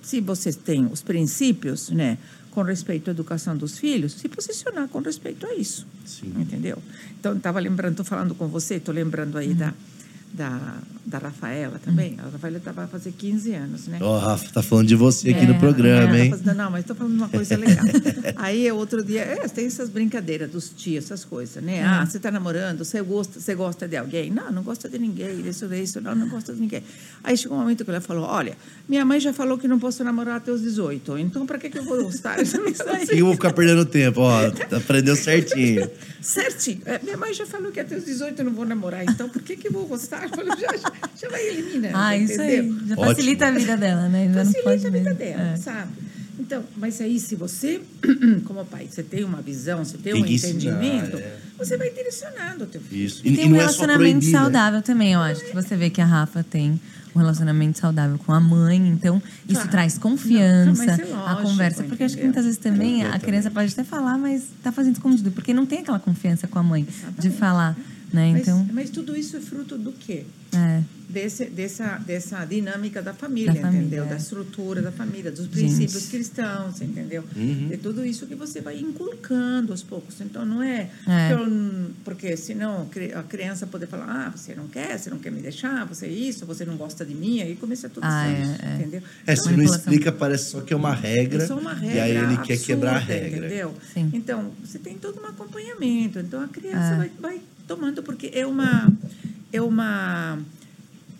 [0.00, 2.16] se vocês têm os princípios, né,
[2.50, 5.86] com respeito à educação dos filhos, se posicionar com respeito a isso.
[6.04, 6.32] Sim.
[6.38, 6.78] Entendeu?
[7.18, 9.72] Então, estava lembrando, estou falando com você, estou lembrando aí da,
[10.32, 12.16] da, da Rafaela também.
[12.18, 13.98] A Rafaela estava a fazer 15 anos, né?
[14.00, 16.30] Ó, Rafa, tá falando de você aqui É, no programa, É, hein?
[16.30, 17.84] fazendo- não, mas estou falando de uma coisa legal.
[18.36, 21.82] Aí, outro dia, é, tem essas brincadeiras dos tios, essas coisas, né?
[21.84, 24.30] Ah, você está namorando, você gosta, você gosta de alguém?
[24.30, 26.82] Não, não gosta de ninguém, isso, isso, não, não gosta de ninguém.
[27.22, 28.56] Aí chegou um momento que ela falou, olha,
[28.88, 31.78] minha mãe já falou que não posso namorar até os 18, então para que, que
[31.78, 32.36] eu vou gostar?
[32.36, 32.42] Que
[33.20, 34.20] eu vou ficar perdendo tempo?
[34.20, 34.40] Ó,
[34.76, 35.90] aprendeu certinho.
[36.22, 36.80] Certinho.
[36.86, 39.42] É, minha mãe já falou que até os 18 eu não vou namorar, então por
[39.42, 40.21] que, que eu vou gostar?
[40.22, 42.58] Eu falei, já, já, já vai eliminando, Ah, isso aí.
[42.58, 42.86] entendeu?
[42.88, 43.06] Já Ótimo.
[43.06, 44.24] facilita a vida dela, né?
[44.24, 45.18] Já não Facilita pode a vida mesmo.
[45.18, 45.56] dela, É.
[45.56, 45.90] sabe?
[46.38, 47.80] Então, mas aí se você,
[48.44, 51.36] como pai, você tem uma visão, você tem, Tem um que ensinar, entendimento, é.
[51.58, 53.04] você vai direcionando o teu filho.
[53.06, 53.20] Isso.
[53.24, 54.38] E, tem um não é relacionamento proibir, né?
[54.38, 55.44] saudável também, eu acho.
[55.44, 56.80] Que você vê que a Rafa tem
[57.14, 58.76] um relacionamento saudável com a mãe.
[58.88, 59.70] Então, isso Claro.
[59.70, 61.82] traz confiança, Não, é a lógico, conversa.
[61.84, 65.30] Porque acho que muitas vezes também a criança pode até falar, mas tá fazendo escondido,
[65.30, 66.86] porque não tem aquela confiança com a mãe
[67.18, 67.76] de falar,
[68.12, 68.32] né?
[68.32, 70.24] Mas, Então, mas tudo isso é fruto do quê?
[70.54, 70.82] é.
[71.12, 74.04] Desse, dessa, dessa dinâmica da família, Da família, entendeu?
[74.04, 74.06] é.
[74.08, 75.50] Da estrutura da família, dos Gente.
[75.52, 77.22] princípios cristãos, entendeu?
[77.34, 80.18] De tudo isso que você vai inculcando aos poucos.
[80.22, 80.88] Então, não é...
[81.06, 81.32] É.
[81.34, 85.42] eu- porque senão a criança pode falar, ah, você não quer, você não quer me
[85.42, 88.66] deixar, você é isso, você não gosta de mim, aí começa tudo Ah, isso, é,
[88.70, 88.74] é.
[88.76, 89.02] entendeu?
[89.26, 91.42] É, se não explica, parece só que é uma regra.
[91.42, 93.46] É só uma regra e aí ele quer absurda, quebrar a regra.
[93.48, 93.74] Entendeu?
[93.92, 94.10] Sim.
[94.14, 96.18] Então, você tem todo um acompanhamento.
[96.20, 96.96] Então, a criança É.
[96.96, 98.92] vai, vai tomando, porque é uma.
[99.52, 100.38] É uma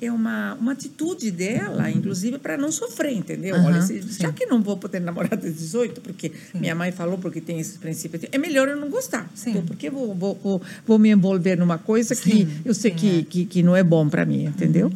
[0.00, 3.54] é uma, uma atitude dela, inclusive, para não sofrer, entendeu?
[3.54, 4.22] Aham, Olha, se- sim.
[4.24, 7.76] já que não vou poder namorar até 18, porque minha mãe falou porque tem esses
[7.76, 9.30] princípios, é melhor eu não gostar.
[9.32, 9.50] Sim.
[9.50, 9.62] Entendeu?
[9.68, 13.18] Porque vou, vou, vou, vou me envolver numa coisa que Sim, eu sei sim, que,
[13.20, 13.22] é.
[13.22, 14.90] que, que não é bom para mim, entendeu?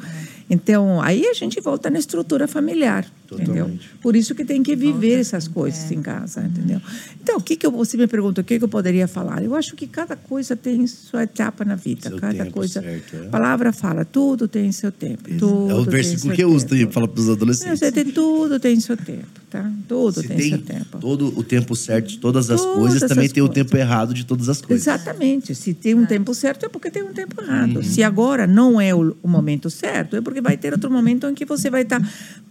[0.50, 3.54] Então, aí a gente volta na estrutura familiar, entendeu?
[3.64, 3.90] Totalmente.
[4.00, 6.80] Por isso que tem que viver essas coisas em casa, entendeu?
[7.22, 9.42] Então, o que que eu, você me pergunta, o que que eu poderia falar?
[9.42, 12.80] Eu acho que cada coisa tem sua etapa na vida, Seu cada tempo coisa.
[12.80, 13.26] certo, é.
[13.26, 15.28] A palavra fala, tudo tem seu tempo.
[15.38, 16.92] Tudo é o versículo que eu uso tempo.
[16.92, 17.78] fala para os É, adolescentes.
[17.80, 19.70] Você tem tudo tem seu tempo, tá?
[19.88, 20.98] Tudo tem, tem seu tempo.
[20.98, 23.64] todo o tempo certo de todas as Todas coisas, também as tem o coisas.
[23.64, 24.86] tempo errado de todas as coisas.
[24.86, 25.54] Exatamente.
[25.54, 27.76] Se tem um tempo certo, é porque tem um tempo errado.
[27.76, 27.82] Uhum.
[27.82, 31.34] Se agora não é o, o momento certo, é porque vai ter outro momento em
[31.34, 32.00] que você vai estar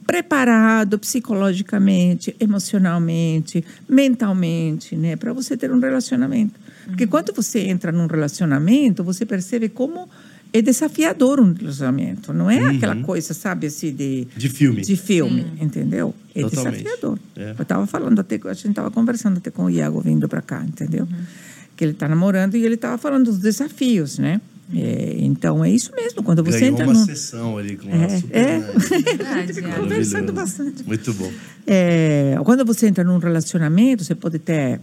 [0.05, 6.53] preparado psicologicamente, emocionalmente, mentalmente, né, para você ter um relacionamento.
[6.59, 6.89] Uhum.
[6.89, 10.07] Porque quando você entra num relacionamento, você percebe como
[10.53, 12.31] é desafiador um relacionamento.
[12.31, 14.39] Não é aquela coisa, sabe, assim, de Uhum.
[14.39, 14.81] De filme.
[14.81, 16.15] de filme, entendeu?
[16.33, 16.83] É Totalmente.
[16.83, 17.19] desafiador.
[17.35, 17.55] É.
[17.57, 20.63] Eu estava falando até, a gente estava conversando até com o Iago vindo para cá,
[20.63, 21.07] entendeu?
[21.75, 24.39] Que ele está namorando e ele estava falando dos desafios, né?
[24.73, 27.95] É, então é isso mesmo, quando você Ganhou entra uma no sessão ali com a
[27.95, 28.55] É, super é.
[29.69, 29.79] É.
[29.79, 30.83] conversando bastante.
[30.83, 31.31] Muito bom.
[31.67, 34.79] É, quando você entra num relacionamento, você pode ter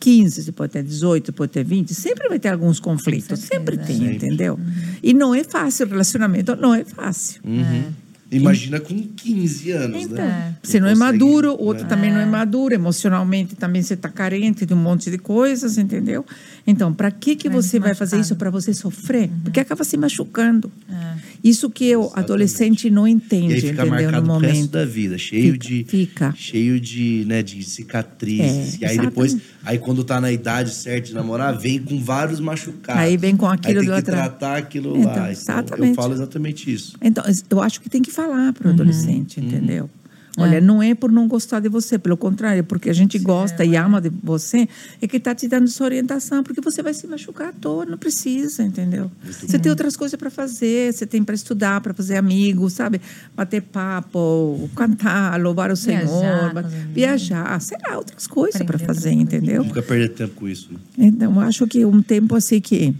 [0.00, 3.46] 15, você pode ter 18, você pode ter 20, sempre vai ter alguns conflitos, certeza,
[3.46, 3.78] sempre é.
[3.78, 4.14] tem, Sempre.
[4.16, 4.58] entendeu?
[5.02, 7.40] E não é fácil, relacionamento não é fácil.
[7.44, 7.84] Uhum.
[8.32, 10.54] Imagina com 15 anos, Então, né?
[10.62, 11.88] você não é maduro, o outro né?
[11.88, 16.24] também não é maduro, emocionalmente também você está carente de um monte de coisas, entendeu?
[16.66, 19.30] Então, para que que Vai você vai fazer isso para você sofrer?
[19.42, 20.70] Porque acaba se machucando.
[20.88, 21.20] É.
[21.42, 23.90] Isso que o adolescente não E entende, aí fica entendeu?
[23.90, 24.70] marcado No pro resto momento.
[24.72, 26.34] da vida, cheio Fica, de fica.
[26.36, 28.74] cheio de, né, de cicatrizes.
[28.74, 29.00] É, e aí exatamente.
[29.00, 33.00] depois, aí quando tá na idade certa de namorar, vem com vários machucados.
[33.02, 34.28] Aí vem com aquilo aí do tem que atrás.
[34.28, 35.12] tratar aquilo Então, lá.
[35.12, 35.94] Então, eu exatamente.
[35.96, 36.96] falo exatamente isso.
[37.00, 39.88] Então, eu acho que tem que falar para o adolescente, Uhum.
[40.30, 40.50] Entendeu?
[40.50, 43.76] Olha, não é por não gostar de você, pelo contrário, porque a gente gosta e
[43.76, 44.68] ama de você,
[45.00, 47.98] é que está te dando essa orientação, porque você vai se machucar à toa, não
[47.98, 49.10] precisa, entendeu?
[49.24, 53.00] Você tem outras coisas para fazer, você tem para estudar, para fazer amigos, sabe?
[53.36, 56.72] Bater papo, cantar, louvar o Viajar Senhor, amigos.
[56.94, 59.64] viajar, sei lá, outras coisas para fazer, entendeu?
[59.64, 60.72] Nunca perder tempo com isso.
[60.72, 60.78] né?
[60.98, 62.94] Então, eu acho que é um tempo assim que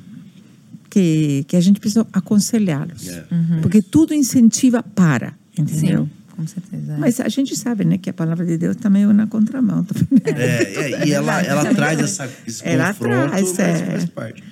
[0.90, 3.08] que, que a gente precisa aconselhá-los.
[3.08, 3.24] É.
[3.62, 6.04] Porque tudo incentiva para, entendeu?
[6.04, 6.92] Sim, com certeza.
[6.92, 6.96] é.
[6.96, 9.84] Mas a gente sabe, né, que a palavra de Deus também é na contramão.
[9.84, 10.22] também.
[10.24, 10.62] É,
[11.02, 12.02] é, e ela, ela Também traz é.
[12.02, 13.86] essa, esse Ela confronto, traz, mas é.
[13.86, 14.42] faz parte.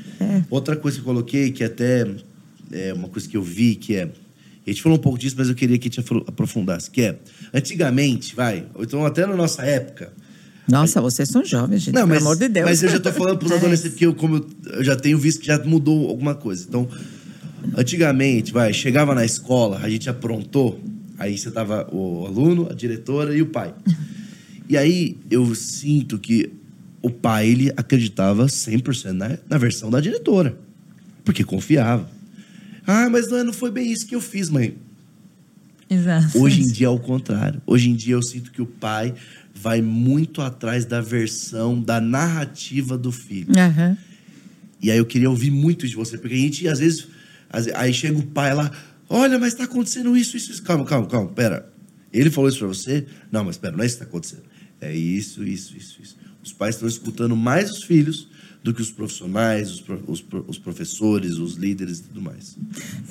[0.51, 2.06] Outra coisa que eu coloquei, que até
[2.73, 4.02] é uma coisa que eu vi, que é.
[4.66, 7.19] A gente falou um pouco disso, mas eu queria que a gente aprofundasse, que é,
[7.55, 10.12] antigamente, vai, então até na nossa época,
[10.69, 12.66] Nossa, vocês são jovens, gente, Não, pelo mas, amor de Deus.
[12.69, 13.56] mas eu já tô falando pros É.
[13.56, 16.66] adolescentes, porque eu, como eu, eu já tenho visto que já mudou alguma coisa.
[16.69, 16.86] Então,
[17.77, 20.78] antigamente, vai, chegava na escola, a gente aprontou,
[21.19, 23.74] aí você tava o aluno, a diretora e o pai.
[24.69, 26.53] E aí eu sinto que
[27.01, 30.59] o pai, ele acreditava 100% na, na versão da diretora,
[31.24, 32.09] porque confiava.
[32.86, 34.77] Ah, mas não, não foi bem isso que eu fiz, mãe.
[35.90, 36.39] Exato.
[36.39, 37.62] Hoje em dia é o contrário.
[37.66, 39.15] Hoje em dia eu sinto que o pai
[39.55, 43.59] vai muito atrás da versão, da narrativa do filho.
[43.59, 43.97] Aham.
[44.81, 47.09] E aí eu queria ouvir muito de você, porque a gente, às vezes,
[47.74, 48.70] aí chega o pai lá,
[49.09, 50.62] olha, mas tá acontecendo isso, isso, isso.
[50.62, 51.72] Calma, calma, calma, pera.
[52.12, 53.06] Ele falou isso pra você?
[53.30, 54.43] Não, mas pera, não é isso que tá acontecendo.
[54.80, 56.16] É isso, isso, isso, isso.
[56.43, 58.28] Os pais estão escutando mais os filhos
[58.62, 62.56] do que os profissionais, os, os os professores, os líderes e tudo mais.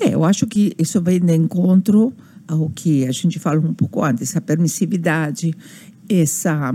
[0.00, 2.12] É, eu acho que isso vem de encontro
[2.46, 5.54] ao que a gente falou um pouco antes, essa permissividade,
[6.08, 6.72] essa,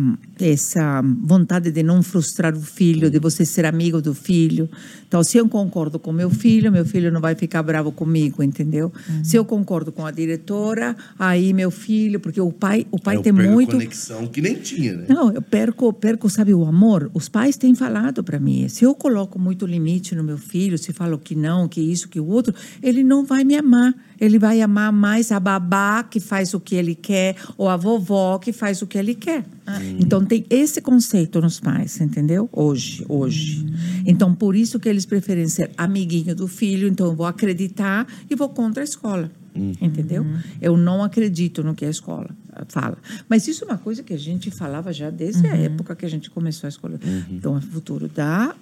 [0.52, 4.70] essa vontade de não frustrar o filho, de você ser amigo do filho.
[5.08, 8.92] Então, se eu concordo com meu filho, meu filho não vai ficar bravo comigo, entendeu?
[9.08, 9.24] Uhum.
[9.24, 13.22] Se eu concordo com a diretora, aí meu filho, porque o pai, o pai eu
[13.22, 15.06] tem muito conexão que nem tinha, né?
[15.08, 17.10] não, eu perco, perco, sabe, o amor.
[17.14, 18.68] Os pais têm falado para mim.
[18.68, 22.20] Se eu coloco muito limite no meu filho, se falo que não, que isso, que
[22.20, 23.94] o outro, ele não vai me amar.
[24.20, 28.40] Ele vai amar mais a babá que faz o que ele quer ou a vovó
[28.40, 29.44] que faz o que ele quer.
[30.00, 32.50] Então tem esse conceito nos pais, entendeu?
[32.52, 33.66] Hoje, hoje.
[34.06, 36.88] Então por isso que eles preferem ser amiguinho do filho.
[36.88, 39.32] Então eu vou acreditar e vou contra a escola.
[39.56, 40.26] Entendeu?
[40.62, 42.30] Eu não acredito no que a escola
[42.68, 42.98] fala.
[43.30, 46.10] Mas isso é uma coisa que a gente falava já desde a época que a
[46.10, 47.00] gente começou a escola.
[47.30, 48.56] Então, o futuro dá.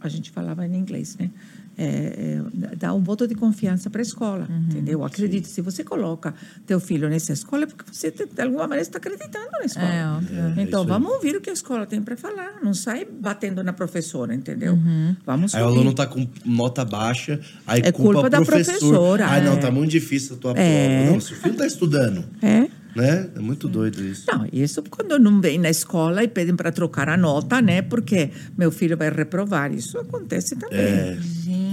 [0.00, 1.30] A gente falava em inglês, né?
[1.78, 2.40] É,
[2.70, 5.04] é, dá um voto de confiança para a escola, entendeu?
[5.04, 6.34] Acredite, se você coloca
[6.66, 9.86] teu filho nessa escola, é porque você, de alguma maneira, está acreditando na escola.
[9.94, 10.38] É, óbvio.
[10.56, 12.54] É, Então, vamos ouvir o que a escola tem para falar.
[12.62, 14.78] Não sai batendo na professora, entendeu?
[15.26, 18.78] Vamos Aí o aluno tá com nota baixa, aí É culpa, culpa da professor.
[18.78, 19.56] professora, Ah, não, é.
[19.56, 20.96] tá muito difícil a tua É.
[20.98, 21.12] prova.
[21.12, 22.68] Não, seu filho tá estudando, É.
[22.96, 23.28] né?
[23.36, 24.24] É muito doido isso.
[24.32, 27.82] Não, isso quando não vem na escola e pedem para trocar a nota, né?
[27.82, 29.74] Porque meu filho vai reprovar.
[29.74, 30.78] Isso acontece também.
[30.80, 31.65] É, Gente.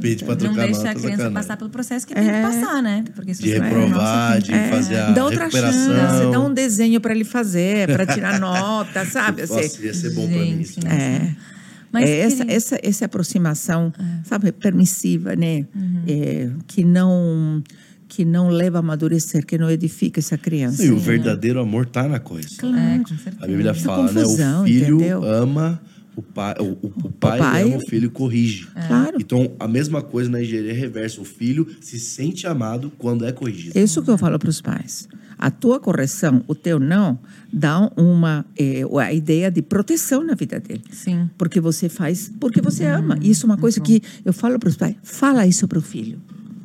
[0.00, 1.32] Pede pra Não trocar deixa nota, a criança sacanagem.
[1.34, 2.32] passar pelo processo que tem É.
[2.42, 3.04] que passar, né?
[3.14, 5.94] Porque se De você reprovar, de fazer a Dá outra recuperação.
[5.96, 9.42] chance, dá um desenho para ele fazer, para tirar nota, sabe?
[9.42, 10.80] Assim, Nossa, ia ser bom pra mim isso.
[10.84, 10.90] Né?
[11.34, 11.58] É.
[11.90, 13.92] Mas é essa, queria- essa, essa aproximação,
[14.24, 15.64] sabe, permissiva, né?
[15.74, 16.02] Uhum.
[16.06, 17.62] É, que não
[18.10, 20.82] que não leva a amadurecer, que não edifica essa criança.
[20.82, 22.48] E o verdadeiro amor tá na coisa.
[22.62, 23.36] É, com certeza.
[23.44, 24.22] A Bíblia fala, né?
[24.22, 25.22] confusão, O filho entendeu?
[25.24, 25.78] ama
[26.18, 28.66] o pai, o, o- o pai, pai- ama o filho e corrige.
[28.86, 29.16] Claro.
[29.20, 31.20] Então, a mesma coisa na engenharia reversa.
[31.20, 33.78] O filho se sente amado quando é corrigido.
[33.78, 35.08] É Isso que eu falo para os pais.
[35.38, 37.16] A tua correção, o teu não,
[37.52, 40.82] dá uma eh, a ideia de proteção na vida dele.
[40.90, 41.30] Sim.
[41.38, 43.16] Porque você faz, porque você ama.
[43.22, 44.96] Isso é uma coisa que eu falo para os pais.
[45.04, 46.18] Fala isso para o filho.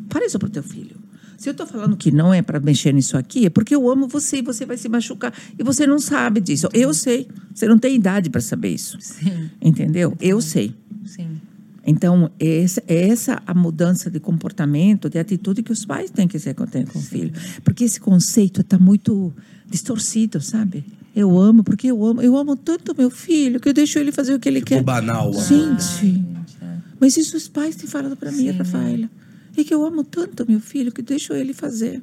[0.10, 0.96] Fala isso para o teu filho.
[1.44, 4.08] Se eu estou falando que não é para mexer nisso aqui, é porque eu amo
[4.08, 5.34] você e você vai se machucar.
[5.60, 6.70] E você não sabe disso.
[6.72, 7.28] Eu sei.
[7.54, 8.98] Você não tem idade para saber isso.
[9.02, 9.50] Sim.
[9.62, 10.16] Entendeu?
[10.22, 10.74] Eu sei.
[11.06, 11.42] Sim.
[11.86, 16.40] Então, essa, é essa a mudança de comportamento, de atitude que os pais têm que
[16.40, 17.34] ter com com o filho.
[17.62, 19.34] Porque esse conceito está muito
[19.70, 20.86] distorcido, sabe?
[21.14, 22.22] Eu amo porque eu amo.
[22.22, 24.84] Eu amo tanto meu filho que eu deixo ele fazer o que ele Ficou quer.
[24.86, 25.44] banal o amor.
[25.44, 26.24] Gente,
[26.62, 26.78] é.
[27.02, 28.50] mas isso os pais têm falado para mim.
[28.50, 29.10] Rafaela.
[29.56, 32.02] É que eu amo tanto meu filho que deixo ele fazer.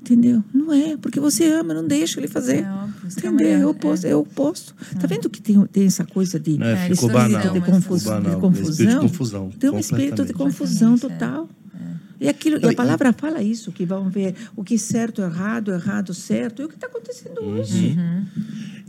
[0.00, 0.44] Entendeu?
[0.52, 2.58] Não é, porque você ama, não deixa ele fazer.
[2.62, 3.46] É óbvio, Entendeu?
[3.48, 4.06] é- É o oposto.
[4.06, 4.74] É oposto.
[5.00, 7.40] Tá vendo que tem, tem essa coisa de É, É, ficou banal.
[7.54, 8.40] de, confus, ficou de banal.
[8.40, 8.70] confusão.
[8.70, 9.50] Espírito de confusão.
[9.58, 11.94] Tem um espírito de confusão Completamente, é.
[12.20, 15.72] E aquilo, e a palavra fala isso, que vão ver o que é certo, errado,
[15.72, 16.62] errado, certo.
[16.62, 17.58] É o que está acontecendo Uhum.
[17.60, 17.96] hoje.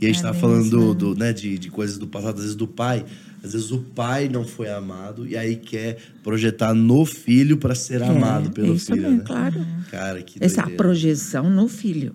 [0.00, 2.34] E a gente É tá bem falando do, do, né, de, de coisas do passado,
[2.36, 3.04] às vezes do pai.
[3.42, 8.02] Às vezes o pai não foi amado e aí quer projetar no filho para ser
[8.02, 9.24] amado pelo isso filho, mesmo, né?
[9.24, 9.66] claro.
[9.90, 10.76] Cara, que Essa doideira.
[10.82, 12.14] projeção no filho.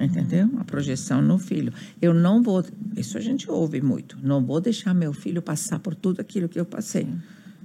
[0.00, 0.48] Entendeu?
[0.58, 1.72] A projeção no filho.
[2.00, 2.64] Eu não vou.
[2.96, 4.16] Isso a gente ouve muito.
[4.22, 7.06] Não vou deixar meu filho passar por tudo aquilo que eu passei.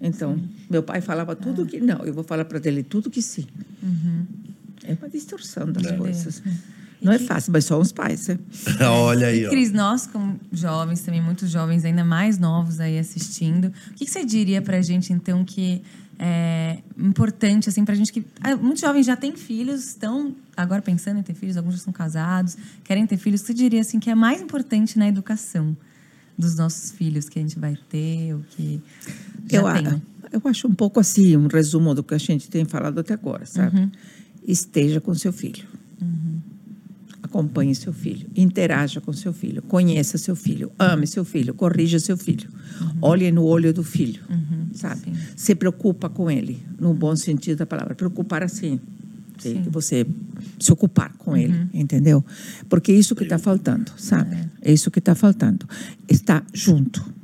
[0.01, 0.39] Então,
[0.69, 3.45] meu pai falava tudo que não, eu vou falar para ele tudo que sim.
[4.83, 6.43] É uma distorção das coisas.
[7.01, 8.39] Não é fácil, mas só os pais, né?
[8.81, 9.49] Olha aí, E, ó.
[9.49, 14.11] Cris, nós como jovens, também muitos jovens, ainda mais novos aí assistindo, o que, que
[14.11, 15.81] você diria pra gente, então, que
[16.17, 18.25] é importante, assim, pra gente que...
[18.41, 21.93] ah, Muitos jovens já têm filhos, estão agora pensando em ter filhos, alguns já são
[21.93, 23.41] casados, querem ter filhos.
[23.41, 25.75] O que você diria, assim, que é mais importante na educação
[26.37, 28.81] dos nossos filhos que a gente vai ter, o que
[29.49, 30.01] já Eu, tem?
[30.31, 33.45] eu acho um pouco assim, um resumo do que a gente tem falado até agora,
[33.45, 33.89] sabe?
[34.45, 35.63] Esteja com seu filho.
[37.23, 42.15] Acompanhe seu filho, interaja com seu filho, conheça seu filho, ame seu filho, corrija seu
[42.15, 42.47] filho,
[43.01, 44.21] olhe no olho do filho,
[44.73, 45.11] sabe?
[45.35, 47.95] Se preocupa com ele, no bom sentido da palavra.
[47.95, 48.79] Preocupar assim,
[49.37, 50.05] de que você
[50.59, 52.23] se ocupar com ele, entendeu?
[52.69, 54.37] Porque é isso que está faltando, sabe?
[54.61, 55.67] É isso que está faltando.
[56.07, 57.15] Está junto.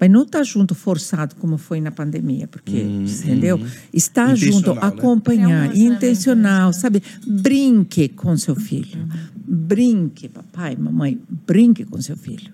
[0.00, 3.60] Mas não está junto forçado como foi na pandemia, porque, entendeu?
[3.92, 4.80] Está junto, né?
[4.82, 7.02] acompanhar, intencional, sabe?
[7.26, 9.08] Brinque com seu filho.
[9.34, 12.52] Brinque, papai, mamãe, brinque com seu filho.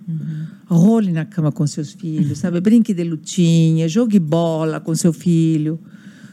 [0.66, 2.60] Role na cama com seus filhos, sabe?
[2.60, 5.78] Brinque de lutinha, jogue bola com seu filho,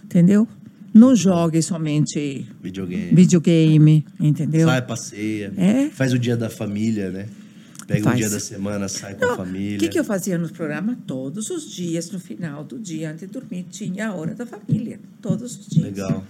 [0.06, 0.48] entendeu?
[0.94, 3.16] Não jogue somente Videogame.
[3.16, 4.68] videogame, entendeu?
[4.68, 5.54] Sai, passeia.
[5.56, 5.90] É.
[5.90, 7.28] Faz o dia da família, né?
[7.88, 8.16] Pega Faz.
[8.16, 9.78] um dia da semana, sai com a Não, família.
[9.78, 10.98] O que, que eu fazia no programa?
[11.08, 15.00] Todos os dias, no final do dia, antes de dormir, tinha a hora da família.
[15.22, 15.86] Todos os dias.
[15.86, 16.26] Legal.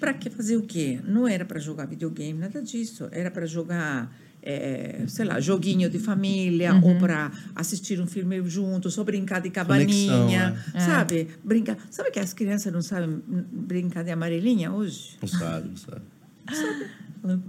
[0.00, 0.98] Para que fazer o quê?
[1.06, 3.08] Não era para jogar videogame, nada disso.
[3.12, 4.14] Era para jogar,
[4.46, 9.48] é, sei lá, joguinho de família, ou para assistir um filme juntos, ou brincar de
[9.48, 11.28] cabaninha, Conexão, sabe?
[11.42, 11.78] Brincar.
[11.90, 15.16] Sabe que as crianças não sabem brincar de amarelinha hoje?
[15.20, 16.02] Não sabe, não sabe.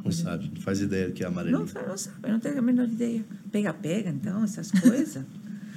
[0.06, 1.60] Não sabe, não faz ideia do que é Não, amarelinho.
[1.60, 3.26] não sabe, não tem a menor ideia.
[3.52, 5.22] Pega-pega, então, essas coisas.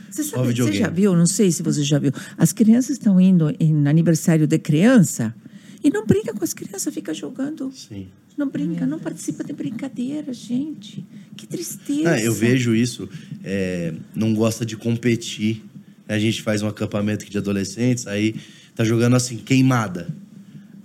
[0.08, 1.16] Você, sabe, você já viu?
[1.16, 2.12] Não sei se você já viu.
[2.38, 5.34] As crianças estão indo em aniversário de criança
[5.82, 7.72] e não brinca com as crianças, fica jogando.
[7.72, 8.08] Sim.
[8.36, 11.04] Não brinca, não participa de brincadeira, gente.
[11.36, 12.10] Que tristeza.
[12.10, 13.08] Ah, eu vejo isso.
[13.44, 15.64] é, não gosta de competir.
[16.08, 18.36] A gente faz um acampamento aqui de adolescentes, aí
[18.74, 20.08] tá jogando assim, queimada.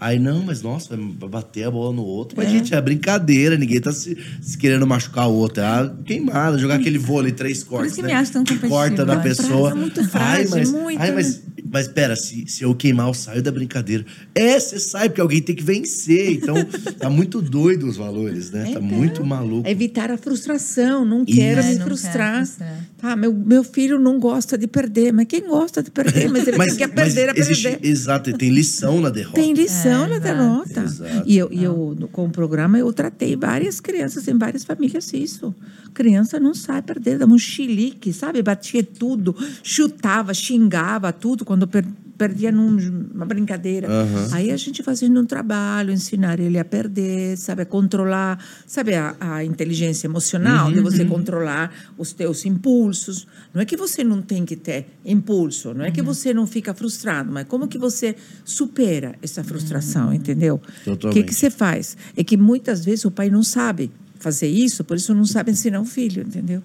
[0.03, 2.35] Aí, não, mas nossa, vai bater a bola no outro.
[2.37, 5.63] Mas, gente, é brincadeira, ninguém tá se, se querendo machucar o outro.
[5.63, 7.95] É a queimada, jogar aquele vôlei, três cortes.
[7.95, 8.09] que né?
[8.09, 9.23] me acho tão competitivo, corta da né?
[9.23, 9.69] pessoa.
[9.69, 11.15] Frase muito ai, mas, muito, ai, né?
[11.15, 11.41] mas,
[11.73, 14.05] mas pera, se, se eu queimar, eu saio da brincadeira.
[14.35, 16.31] É, você sai, porque alguém tem que vencer.
[16.33, 16.55] Então,
[16.99, 18.63] tá muito doido os valores, né?
[18.65, 19.67] Tá Então, muito maluco.
[19.67, 22.37] Evitar a frustração, não quero É, me não quero frustrar.
[22.45, 22.87] frustrar.
[22.99, 26.29] Tá, meu, meu filho não gosta de perder, mas quem gosta de perder?
[26.29, 27.87] Mas ele quer perder, é existe- perder.
[27.89, 29.35] Exato, tem lição na derrota.
[29.41, 30.21] Tem lição É, na exato.
[30.21, 30.83] derrota.
[30.83, 31.23] Exato.
[31.25, 35.53] E eu, e eu, com o programa, eu tratei várias crianças em várias famílias isso.
[35.93, 38.41] Criança não sabe perder, dava um chilique, sabe?
[38.41, 41.85] Batia tudo, chutava, xingava tudo quando per-
[42.17, 43.87] perdia num- numa brincadeira.
[44.33, 47.63] Aí a gente fazendo um trabalho, ensinar ele a perder, sabe?
[47.63, 48.37] A controlar,
[48.67, 48.93] sabe?
[48.93, 53.27] A, a inteligência emocional, de você controlar os teus impulsos.
[53.53, 56.73] Não é que você não tem que ter impulso, não é que você não fica
[56.73, 58.15] frustrado, mas como que você
[58.45, 60.61] supera essa frustração, entendeu?
[61.09, 61.97] O que, que você faz?
[62.15, 65.81] É que muitas vezes o pai não sabe fazer isso, por isso não sabe ensinar
[65.81, 66.61] o filho, entendeu?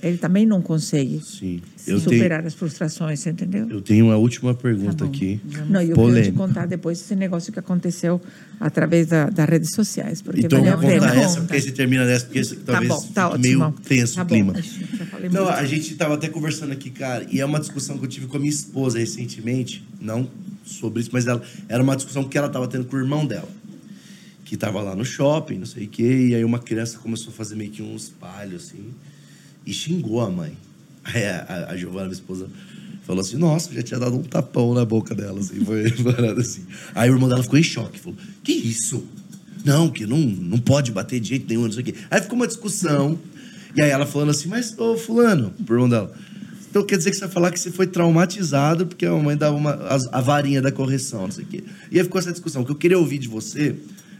[0.00, 1.60] Ele também não consegue Sim.
[1.86, 3.66] Eu tenho, superar as frustrações, entendeu?
[3.68, 5.40] eu tenho uma última Tá pergunta aqui.
[5.68, 8.20] Não, e eu quero te contar depois esse negócio que aconteceu
[8.60, 11.40] através da, das redes sociais, porque Então, vou contar essa, Conta.
[11.48, 13.80] porque você termina dessa, porque Tá talvez bom, tá meio ótimo.
[13.84, 14.34] tenso Tá o bom.
[14.34, 14.54] clima.
[15.10, 18.08] Falei Não, a gente estava até conversando aqui, cara, e é uma discussão que eu
[18.08, 20.30] tive com a minha esposa recentemente, não
[20.64, 23.48] sobre isso, mas ela, era uma discussão que ela estava tendo com o irmão dela,
[24.44, 27.32] que estava lá no shopping, não sei o quê, e aí uma criança começou a
[27.32, 28.90] fazer meio que um espalho, assim,
[29.68, 30.56] e xingou a mãe.
[31.04, 32.48] Aí a, a, a Giovana, minha esposa,
[33.02, 35.84] falou assim, nossa, já tinha dado um tapão na boca dela, assim, foi
[36.40, 36.62] assim.
[36.94, 39.04] Aí o irmão dela ficou em choque, falou, que isso?
[39.64, 41.94] Não, que não, não pode bater de jeito nenhum, não sei o quê.
[42.10, 43.18] Aí ficou uma discussão,
[43.76, 46.14] e aí ela falando assim, mas, ô fulano, pro irmão dela,
[46.70, 49.56] então quer dizer que você vai falar que você foi traumatizado porque a mamãe dava
[49.56, 51.64] uma, a, a varinha da correção, não sei o quê.
[51.90, 52.62] E aí ficou essa discussão.
[52.62, 53.74] O que eu queria ouvir de você,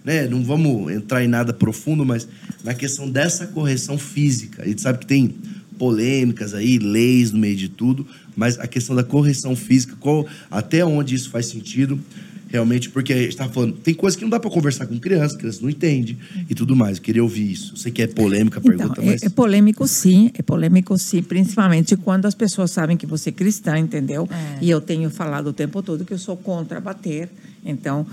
[0.09, 0.27] né?
[0.27, 2.27] Não vamos entrar em nada profundo, mas
[2.65, 4.63] na questão dessa correção física.
[4.63, 5.35] A gente sabe que tem
[5.79, 10.83] polêmicas aí, leis no meio de tudo, mas a questão da correção física, qual, até
[10.83, 12.01] onde isso faz sentido,
[12.49, 15.37] realmente, porque a gente tá falando, tem coisas que não dá para conversar com criança,
[15.37, 16.17] criança não entende
[16.49, 16.97] e tudo mais.
[16.97, 17.75] Eu queria ouvir isso.
[17.75, 19.23] Eu sei que é polêmica a Então, pergunta, é, mas.
[19.23, 23.79] é polêmico sim, é polêmico sim, principalmente quando as pessoas sabem que você é cristã,
[23.79, 24.27] entendeu?
[24.31, 24.65] É.
[24.65, 27.29] E eu tenho falado o tempo todo que eu sou contra bater,
[27.63, 28.07] então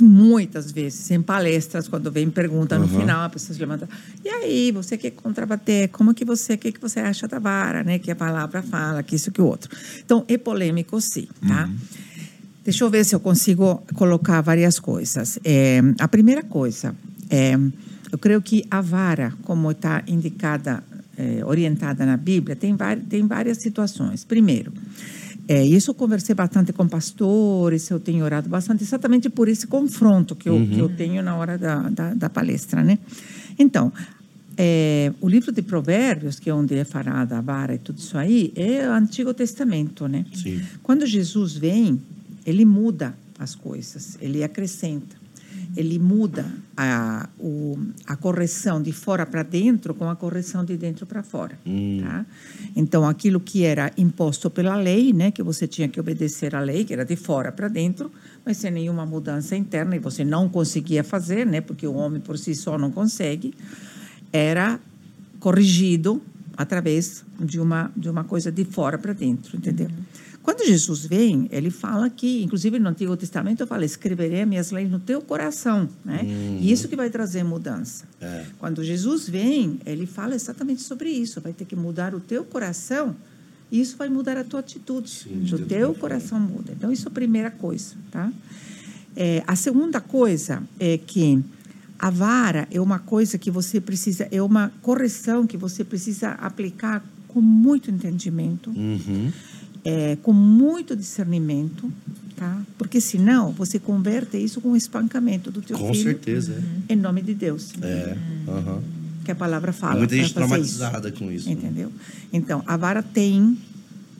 [0.00, 3.88] muitas vezes em palestras quando vem pergunta no final a pessoa se levanta
[4.24, 5.88] e aí você quer contrabater?
[5.90, 7.98] Como que você que que você acha da vara né?
[7.98, 9.70] Que a palavra fala que isso que o outro.
[10.04, 11.68] Então é polêmico sim tá?
[12.64, 15.38] Deixa eu ver se eu consigo colocar várias coisas.
[15.44, 16.94] É, a primeira coisa,
[17.28, 17.54] é,
[18.10, 20.84] eu creio que a vara, como está indicada,
[21.16, 22.76] é, orientada na Bíblia, tem,
[23.08, 24.24] tem várias situações.
[24.24, 24.72] Primeiro,
[25.48, 30.36] é, isso eu conversei bastante com pastores, eu tenho orado bastante, exatamente por esse confronto
[30.36, 32.98] que eu, que eu tenho na hora da, da, da palestra, né?
[33.58, 33.92] Então,
[34.56, 38.16] é, o livro de Provérbios, que é onde é falada a vara e tudo isso
[38.16, 40.24] aí, é o Antigo Testamento, né?
[40.32, 40.60] Sim.
[40.82, 42.00] Quando Jesus vem,
[42.46, 45.16] ele muda as coisas, ele acrescenta,
[45.76, 46.46] ele muda
[46.76, 51.58] a, o, a correção de fora para dentro com a correção de dentro para fora.
[52.02, 52.26] Tá?
[52.76, 56.84] Então, aquilo que era imposto pela lei, né, que você tinha que obedecer à lei,
[56.84, 58.10] que era de fora para dentro,
[58.44, 62.38] mas sem nenhuma mudança interna, e você não conseguia fazer, né, porque o homem por
[62.38, 63.54] si só não consegue,
[64.32, 64.78] era
[65.40, 66.22] corrigido
[66.56, 69.88] através de uma de uma coisa de fora para dentro, entendeu?
[70.42, 74.98] Quando Jesus vem, ele fala que, inclusive no Antigo Testamento, fala: escreverei minhas leis no
[74.98, 76.20] teu coração, né?
[76.60, 78.04] E isso que vai trazer mudança.
[78.20, 78.46] É.
[78.58, 81.40] Quando Jesus vem, ele fala exatamente sobre isso.
[81.40, 83.14] Vai ter que mudar o teu coração.
[83.70, 85.08] E isso vai mudar a tua atitude.
[85.08, 86.72] Sim, o teu coração muda.
[86.72, 88.30] Então, isso é a primeira coisa, tá?
[89.16, 91.42] É, a segunda coisa é que
[91.98, 97.02] a vara é uma coisa que você precisa, é uma correção que você precisa aplicar
[97.28, 99.32] com muito entendimento, Uhum.
[99.84, 101.90] É, com muito discernimento,
[102.36, 102.62] tá?
[102.78, 107.34] Porque senão você converte isso com espancamento do teu Com filho certeza, em nome de
[107.34, 107.72] Deus.
[107.82, 107.86] é.
[107.86, 108.50] É.
[108.50, 108.82] aham.
[109.24, 109.96] Que a palavra fala.
[109.98, 111.18] Muita pra gente traumatizada isso.
[111.18, 111.46] com isso.
[111.46, 111.52] né?
[111.52, 111.92] Entendeu?
[112.32, 113.56] Então, a vara tem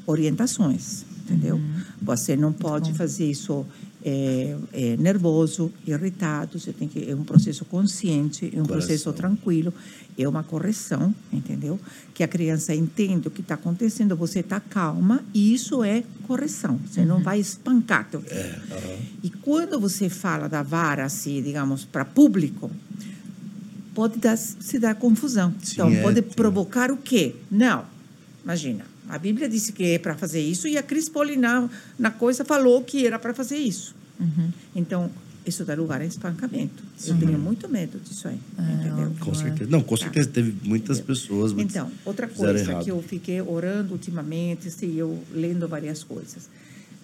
[0.06, 1.60] orientações, entendeu?
[2.00, 3.66] Você não pode fazer isso
[4.04, 6.58] é, é, nervoso, irritado.
[6.58, 8.66] Você tem que é um processo consciente, é um Coração.
[8.78, 9.72] processo tranquilo,
[10.18, 11.80] é uma correção, entendeu?
[12.14, 16.78] Que a criança entende o que está acontecendo, você está calma e isso é correção.
[16.86, 18.38] Você não vai espancar teu filho.
[18.38, 18.98] É, aham.
[19.22, 22.70] E quando você fala da vara, assim, digamos, para público,
[23.94, 25.54] pode dar, se dar confusão.
[25.62, 27.34] Sim, então, é, pode provocar o quê?
[27.50, 27.84] Não.
[28.44, 31.68] Imagina, a Bíblia disse que é para fazer isso e a Cris Poli na,
[31.98, 33.94] na coisa falou que era para fazer isso.
[34.74, 35.10] Então,
[35.44, 36.82] isso dá lugar a espancamento.
[37.04, 39.01] Eu tenho muito medo disso aí, entendeu?
[39.24, 39.70] Com certeza.
[39.70, 41.52] Não, com certeza teve muitas pessoas.
[41.52, 42.84] mas Então, outra coisa errado.
[42.84, 46.48] que eu fiquei orando ultimamente, assim, eu lendo várias coisas.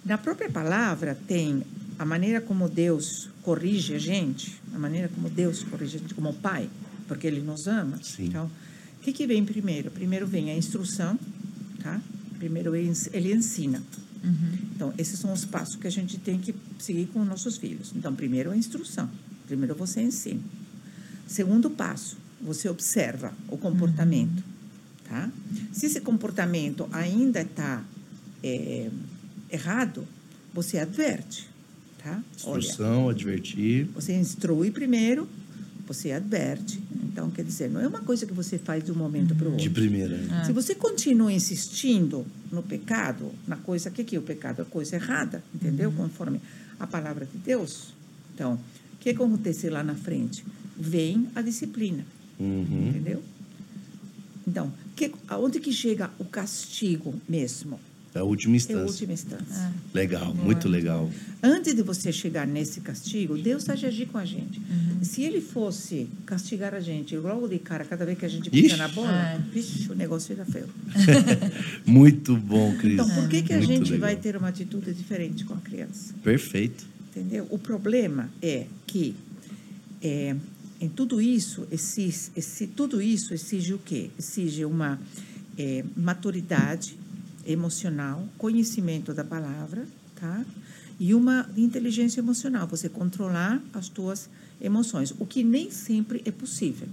[0.05, 1.62] Na própria palavra tem
[1.99, 6.32] a maneira como Deus corrige a gente, a maneira como Deus corrige a gente como
[6.35, 6.69] pai,
[7.07, 7.99] porque Ele nos ama.
[8.03, 8.27] Sim.
[8.27, 9.90] Então, o que, que vem primeiro?
[9.90, 11.19] Primeiro vem a instrução,
[11.82, 12.01] tá?
[12.39, 13.82] Primeiro ele ens- ele ensina.
[14.74, 17.93] Então, esses são os passos que a gente tem que seguir com os nossos filhos.
[17.97, 19.09] Então, primeiro a instrução.
[19.47, 20.40] Primeiro você ensina.
[21.29, 24.43] Segundo passo, você observa o comportamento,
[25.09, 25.31] tá?
[25.73, 27.85] Se esse comportamento ainda está
[29.51, 30.07] errado,
[30.53, 31.49] você adverte,
[32.03, 32.23] tá?
[32.45, 33.87] Olha, Instrução, advertir.
[33.95, 35.29] você instrui primeiro,
[35.87, 36.81] você adverte.
[37.05, 39.51] Então, quer dizer, não é uma coisa que você faz de um momento para o
[39.53, 39.63] outro.
[39.63, 40.17] De primeira.
[40.17, 40.45] né?
[40.45, 44.97] Se você continua insistindo no pecado, na coisa que que é o pecado, a coisa
[44.97, 45.91] errada, entendeu?
[45.93, 46.41] Conforme
[46.79, 47.89] a palavra de Deus.
[48.35, 50.45] Então, o que acontece lá na frente?
[50.79, 52.05] Vem a disciplina,
[52.39, 52.89] Uhum.
[52.91, 53.23] entendeu?
[54.47, 57.79] Então, que, aonde que chega o castigo mesmo?
[58.15, 58.85] É a última É a instância.
[58.85, 59.73] última instância.
[59.93, 61.11] Legal, muito legal.
[61.43, 64.61] Antes de você chegar nesse castigo, Deus vai agir com a gente.
[65.03, 68.77] Se ele fosse castigar a gente logo de cara, cada vez que a gente pisa
[68.79, 69.39] na bola, É.
[69.53, 70.69] vixe, o negócio era feio.
[71.87, 72.95] Muito bom, Cris.
[72.95, 74.01] Então, por que, que a Muito gente legal.
[74.09, 76.15] vai ter uma atitude diferente com a criança?
[76.25, 76.87] Perfeito.
[77.11, 77.47] Entendeu?
[77.51, 79.15] O problema é que
[80.03, 80.35] é,
[80.81, 84.11] em tudo isso exige, exige- tudo isso exige o quê?
[84.19, 84.99] Exige uma
[85.57, 86.97] é, maturidade
[87.47, 90.45] emocional, conhecimento da palavra, tá?
[91.01, 94.29] E uma inteligência emocional, você controlar as tuas
[94.61, 96.89] emoções, o que nem sempre é possível.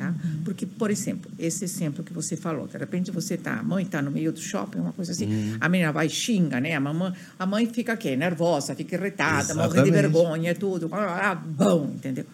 [0.00, 0.14] Tá?
[0.46, 4.00] Porque, por exemplo, esse exemplo que você falou, de repente você tá, a mãe está
[4.00, 6.74] no meio do shopping, uma coisa assim, a menina vai xinga, né?
[6.74, 8.16] A mamãe, a mãe fica quê?
[8.16, 12.24] Nervosa, fica irritada, morre de vergonha, tudo, ah, bom, entendeu?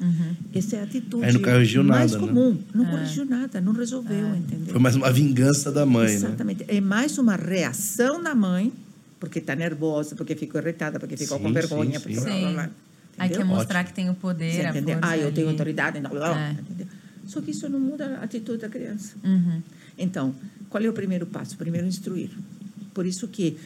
[0.55, 2.33] Essa é a atitude Aí não corrigiu mais nada, né?
[2.33, 4.67] comum, não corrigiu nada, não resolveu, entendeu?
[4.73, 6.15] Foi mais uma vingança da mãe, né?
[6.15, 6.65] Exatamente.
[6.69, 8.73] É mais uma reação da mãe,
[9.19, 12.25] porque está nervosa, porque ficou irritada, porque ficou Sim, com vergonha, sim, porque sim.
[12.27, 12.65] blá, blá, blá.
[12.67, 12.71] Sim.
[13.19, 13.57] Aí quer Entendeu?
[13.57, 13.89] mostrar Ótimo.
[13.89, 14.99] que tem o poder, Você a entendeu?
[15.01, 15.99] Ah, eu tenho autoridade.
[16.01, 16.53] Não, blá, É.
[16.53, 16.87] entendeu?
[17.27, 19.15] Só que isso não muda a atitude da criança.
[19.25, 19.63] Uhum.
[19.99, 20.35] Então,
[20.69, 21.57] qual é o primeiro passo?
[21.57, 22.31] Primeiro, instruir.
[22.95, 23.57] Por isso que,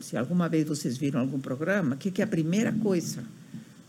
[0.00, 3.24] se alguma vez vocês viram algum programa, o que, que é a primeira coisa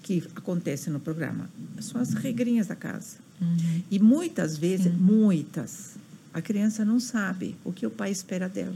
[0.03, 1.49] que acontece no programa?
[1.79, 3.17] São as regrinhas da casa.
[3.41, 3.81] Uhum.
[3.89, 5.95] E muitas vezes, muitas,
[6.33, 8.75] a criança não sabe o que o pai espera dela.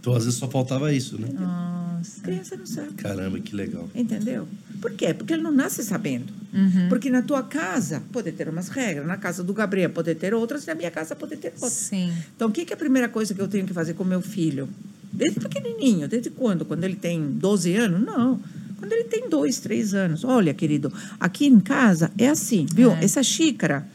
[0.00, 1.28] Então, às vezes, só faltava isso, né?
[1.36, 2.20] A Nossa.
[2.20, 2.92] criança não sabe.
[2.94, 3.88] Caramba, que legal.
[3.94, 4.46] Entendeu?
[4.80, 5.12] Por quê?
[5.12, 6.32] Porque ele não nasce sabendo.
[6.52, 6.88] Uhum.
[6.88, 10.64] Porque na tua casa pode ter umas regras, na casa do Gabriel pode ter outras,
[10.66, 11.72] na minha casa pode ter outras.
[11.72, 12.12] Sim.
[12.34, 14.22] Então, o que que é a primeira coisa que eu tenho que fazer com meu
[14.22, 14.68] filho?
[15.12, 16.64] Desde pequenininho, desde quando?
[16.64, 18.00] Quando ele tem 12 anos?
[18.04, 18.40] Não.
[18.78, 20.22] Quando ele tem dois, três anos.
[20.22, 22.92] Olha, querido, aqui em casa é assim, viu?
[22.92, 23.04] É.
[23.04, 23.86] Essa xícara,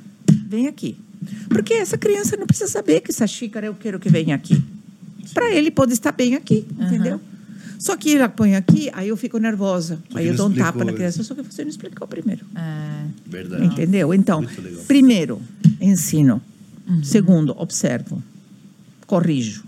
[0.48, 0.98] vem aqui.
[1.48, 4.62] Porque essa criança não precisa saber que essa xícara eu quero que venha aqui.
[5.34, 7.20] Para ele pode estar bem aqui, entendeu?
[7.80, 10.00] Só que ele põe aqui, aí eu fico nervosa.
[10.10, 12.46] Só aí eu dou um explicou tapa na criança, só que você não explicou primeiro.
[12.56, 13.06] É.
[13.26, 13.66] Verdade.
[13.66, 14.14] Entendeu?
[14.14, 14.46] Então,
[14.88, 15.42] primeiro,
[15.82, 16.42] ensino.
[17.04, 18.24] Segundo, observo.
[19.06, 19.64] Corrijo.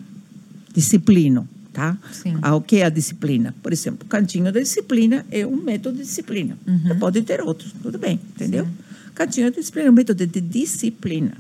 [0.74, 1.98] Disciplino, tá?
[2.12, 2.38] Sim.
[2.42, 3.54] Ah, o que é a disciplina?
[3.62, 6.58] Por exemplo, cantinho da disciplina é um método de disciplina.
[7.00, 8.68] Pode ter outros, tudo bem, entendeu?
[9.14, 11.34] Cantinho da disciplina é um método de disciplina.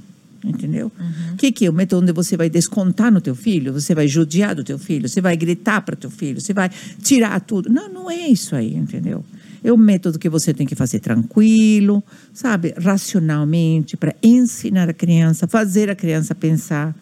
[0.45, 0.91] Entendeu?
[1.33, 3.73] O que, que é o método onde você vai descontar no teu filho?
[3.73, 5.09] Você vai judiar do teu filho?
[5.09, 6.39] Você vai gritar para teu filho?
[6.39, 6.69] Você vai
[7.01, 7.69] tirar tudo?
[7.69, 9.25] Não, não é isso aí, entendeu?
[9.63, 12.75] É um método que você tem que fazer tranquilo, sabe?
[12.77, 16.95] Racionalmente, para ensinar a criança, fazer a criança pensar.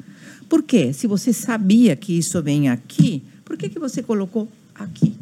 [0.47, 0.93] Por quê?
[0.93, 5.13] Se você sabia que isso vem aqui, por que, que você colocou aqui?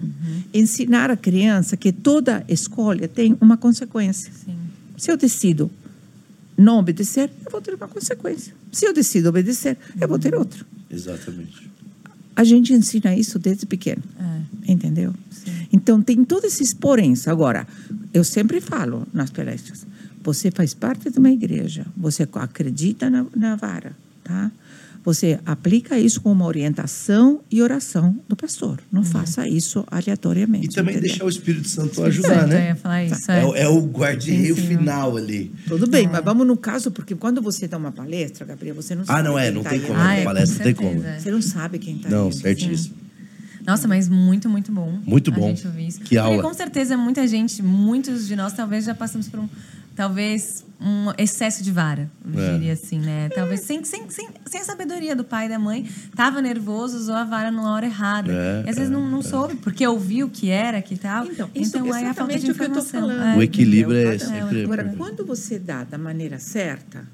[0.54, 4.32] Ensinar a criança que toda escolha tem uma consequência.
[4.32, 4.56] Sim.
[4.96, 5.72] Se eu decido
[6.58, 8.54] não obedecer, eu vou ter uma consequência.
[8.72, 10.66] Se eu decido obedecer, eu vou ter outra.
[10.90, 11.70] Exatamente.
[12.36, 14.04] A gente ensina isso desde pequeno.
[14.20, 14.72] É.
[14.72, 15.14] Entendeu?
[15.72, 17.28] Então, tem todos esses poréns.
[17.28, 17.68] Agora,
[18.14, 19.86] eu sempre falo nas palestras,
[20.24, 24.52] você faz parte de uma igreja, você acredita na, na vara, tá?
[25.04, 28.80] Você aplica isso com uma orientação e oração do pastor.
[28.92, 30.68] Não faça isso aleatoriamente.
[30.68, 31.10] E também entendeu?
[31.10, 32.68] deixar o Espírito Santo ajudar, né?
[32.68, 33.32] ia falar isso.
[33.32, 33.46] É, É.
[33.46, 35.52] o- é o guardião final ali.
[35.68, 39.04] Tudo bem, mas vamos no caso, porque quando você dá uma palestra, Gabriel, você não
[39.04, 39.20] sabe.
[39.20, 40.00] Ah, não é, quem não tá tem como.
[40.00, 41.20] Ah, é, palestra com não tem como.
[41.20, 42.96] Você não sabe quem está Não, certíssimo.
[43.66, 45.00] Nossa, mas muito, muito bom.
[45.06, 45.48] Muito a bom.
[45.50, 46.00] gente ouvir isso.
[46.02, 46.36] Que aula.
[46.36, 49.50] Porque com certeza muita gente, muitos de nós talvez já passamos por um,
[49.96, 52.54] talvez um excesso de vara, eu É.
[52.54, 53.30] diria assim, né?
[53.30, 57.14] Talvez sem, sem, sem, sem a sabedoria do pai e da mãe, tava nervoso, usou
[57.16, 58.32] a vara na hora errada.
[58.32, 61.26] É, e às vezes não, não soube, porque ouviu o que era, que tal.
[61.28, 63.02] Então, isso é aí a falta de exatamente o que eu tô informação.
[63.02, 63.38] falando.
[63.38, 67.06] O equilíbrio é sempre- Agora, quando você dá da maneira certa,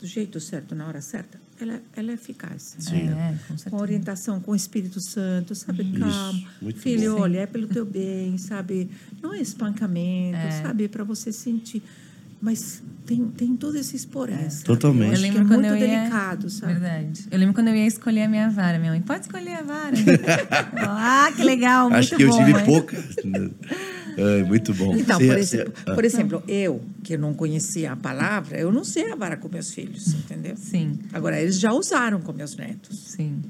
[0.00, 2.74] do jeito certo, na hora certa, ela, ela é eficaz.
[2.90, 5.84] É, é, com Com orientação com o Espírito Santo, sabe?
[5.92, 6.40] Calma.
[6.62, 7.20] muito Filho, bom.
[7.20, 8.88] olha, é pelo teu bem, sabe?
[9.22, 10.84] Não é espancamento, sabe?
[10.84, 11.82] É para você sentir.
[12.42, 14.54] Mas tem, tem todos esses poréns.
[14.54, 14.64] sabe?
[14.64, 15.02] Totalmente.
[15.02, 15.98] Eu Eu acho lembro que é quando muito eu ia...
[16.00, 16.72] delicado, sabe?
[16.72, 17.26] Verdade.
[17.30, 18.78] Eu lembro quando eu ia escolher a minha vara.
[18.78, 19.94] Minha mãe, pode escolher a vara.
[19.96, 20.04] Eu,
[20.88, 22.96] ah, que legal, muito Acho que eu bom, tive mãe." pouca.
[24.16, 24.94] É, muito bom.
[24.96, 28.84] Então, por, você- exemplo, ah, por exemplo, eu, que não conhecia a palavra, eu não
[28.84, 30.54] sei a vara com meus filhos, entendeu?
[30.56, 33.40] Sim, Agora, eles já usaram com meus netos, sim.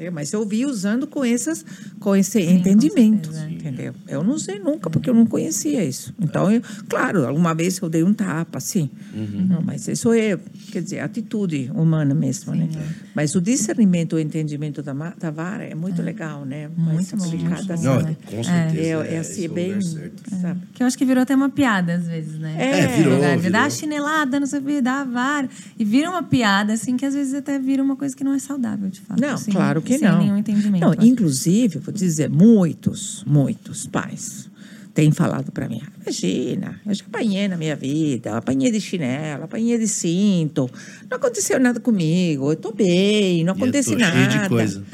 [0.00, 0.12] Entendeu?
[0.12, 1.64] Mas eu vi usando com, essas,
[1.98, 3.52] com esse com entendimento, certeza.
[3.52, 3.94] entendeu?
[4.08, 6.14] Eu não sei nunca, porque eu não conhecia isso.
[6.20, 8.90] Então, eu, claro, alguma vez eu dei um tapa, assim.
[9.14, 9.46] Uhum.
[9.48, 10.38] Não, mas isso é,
[10.72, 12.68] quer dizer, atitude humana mesmo, né?
[12.74, 13.10] é.
[13.14, 16.68] Mas o discernimento, o entendimento da, da vara é muito legal, né?
[16.76, 17.84] Muito aplicada, bom, assim.
[17.84, 18.16] Não, né?
[18.24, 19.06] com certeza.
[19.06, 20.60] É, é assim, o bem, sabe?
[20.72, 22.54] Que eu acho que virou até uma piada às vezes, né?
[22.58, 23.52] É, virou, Lugar virou.
[23.52, 25.48] Dar a chinelada, não sei o que, dar a vara.
[25.78, 28.38] E vira uma piada, assim, que às vezes até vira uma coisa que não é
[28.38, 29.20] saudável, de fato.
[29.20, 30.18] Não, assim, claro que sem não.
[30.18, 30.84] nenhum entendimento.
[30.84, 34.50] Não, inclusive, vou dizer, muitos, muitos pais
[34.94, 39.44] têm falado para mim: "Ah, imagina, eu já apanhei na minha vida, apanhei de chinelo,
[39.44, 40.68] apanhei de cinto,
[41.08, 44.16] não aconteceu nada comigo, eu estou bem, não acontece tô nada.
[44.16, 44.84] cheio de coisa.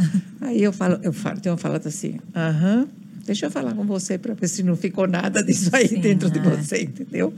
[0.41, 2.87] Aí eu falo, eu falo, tenho falado assim, aham.
[3.27, 6.31] Deixa eu falar com você para ver se não ficou nada disso aí Sim, dentro
[6.31, 6.43] de é.
[6.43, 7.35] você, entendeu?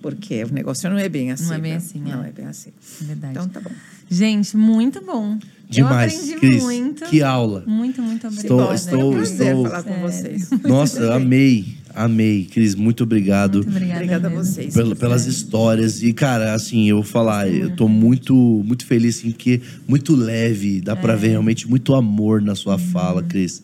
[0.00, 1.46] Porque o negócio não é bem assim.
[1.46, 1.76] Não é bem né?
[1.78, 2.28] assim, Não é.
[2.28, 2.70] é bem assim.
[3.00, 3.32] É verdade.
[3.32, 3.70] Então tá bom.
[4.10, 5.38] Gente, muito bom.
[5.68, 6.62] Demais, Eu aprendi Cris.
[6.62, 7.04] muito.
[7.06, 7.64] Que aula.
[7.66, 8.74] Muito, muito obrigada.
[8.74, 10.50] Estou- Estou, estou- é um estou- falar com vocês.
[10.64, 11.76] Nossa, amei.
[11.94, 12.44] Amei.
[12.50, 13.56] Cris, muito obrigado.
[13.56, 14.74] Muito obrigada, Obrigada a vocês.
[14.74, 16.02] Pel- pelas histórias.
[16.02, 20.80] E, cara, assim, eu vou falar, eu tô muito, muito feliz, assim, porque muito leve,
[20.80, 20.96] dá É.
[20.96, 22.78] pra ver realmente muito amor na sua Uhum.
[22.78, 23.62] fala, Cris.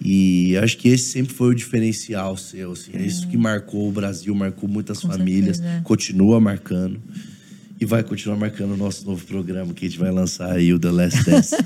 [0.00, 2.92] E acho que esse sempre foi o diferencial seu, assim.
[2.94, 5.82] É isso que marcou o Brasil, marcou muitas Com famílias, certeza.
[5.82, 7.00] continua marcando.
[7.80, 10.78] E vai continuar marcando o nosso novo programa que a gente vai lançar aí, o
[10.78, 11.56] The Last Dance.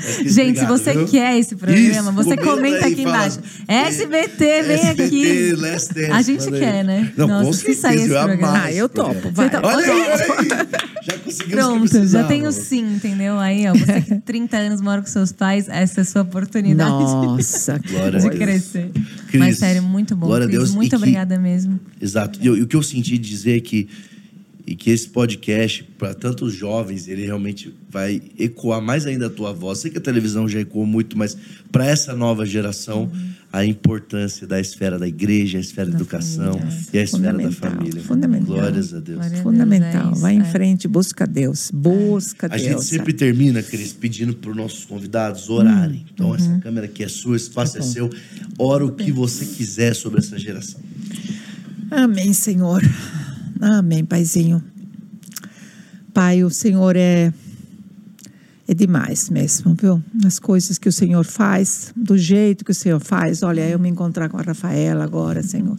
[0.00, 1.06] Cris, Gente, se obrigado, você viu?
[1.08, 3.16] quer esse programa, Isso, você comenta aqui fala.
[3.26, 3.38] embaixo.
[3.68, 5.52] SBT, vem SBT, aqui.
[5.56, 6.62] Last Dance, A gente manda aí.
[6.62, 7.12] quer, né?
[7.16, 8.62] Não, Nossa, com se sair certeza, esse eu programa.
[8.62, 9.50] Ah, eu topo, vai.
[9.50, 10.48] Tá- Olha aí, olha aí.
[11.02, 12.28] Já conseguimos que Pronto, já precisava.
[12.28, 13.38] tem o sim, entendeu?
[13.38, 16.90] Aí, ó, você que 30 anos mora com seus pais, essa é a sua oportunidade
[16.90, 18.90] Nossa, que Glória de crescer.
[19.28, 20.26] Cris, Mas sério, muito bom.
[20.26, 20.70] glória a Cris, Deus.
[20.72, 21.78] E Muito que- obrigada mesmo.
[22.00, 22.38] Exato.
[22.42, 23.86] E, e o que eu senti dizer é que,
[24.70, 29.52] e que esse podcast, para tantos jovens, ele realmente vai ecoar mais ainda a tua
[29.52, 29.80] voz.
[29.80, 31.36] Sei que a televisão já ecoou muito, mas
[31.72, 33.10] para essa nova geração,
[33.52, 36.52] a importância da esfera da igreja, a esfera da, educação
[36.92, 38.02] e a esfera da Fundamental, família.
[38.02, 38.46] fundamental.
[38.46, 39.18] Glórias a Deus.
[39.18, 40.08] Glória a Deus, fundamental.
[40.08, 40.44] é isso, Vai em é.
[40.44, 41.70] frente, busca Deus.
[41.74, 42.62] Busca A Deus.
[42.62, 43.12] gente sempre sabe?
[43.14, 46.02] termina, Cris, pedindo para os nossos convidados orarem.
[46.02, 46.36] Hum, Então, uhum.
[46.36, 48.08] essa câmera aqui é sua, o espaço Tá é seu.
[48.56, 50.78] Ora o que você quiser sobre essa geração.
[51.90, 52.80] Amém, Senhor.
[53.60, 54.62] Amém, Paizinho.
[56.14, 57.32] Pai, o Senhor é
[58.70, 60.00] é demais mesmo, viu?
[60.24, 63.42] As coisas que o Senhor faz, do jeito que o Senhor faz.
[63.42, 65.76] Olha, eu me encontrar com a Rafaela agora, Senhor.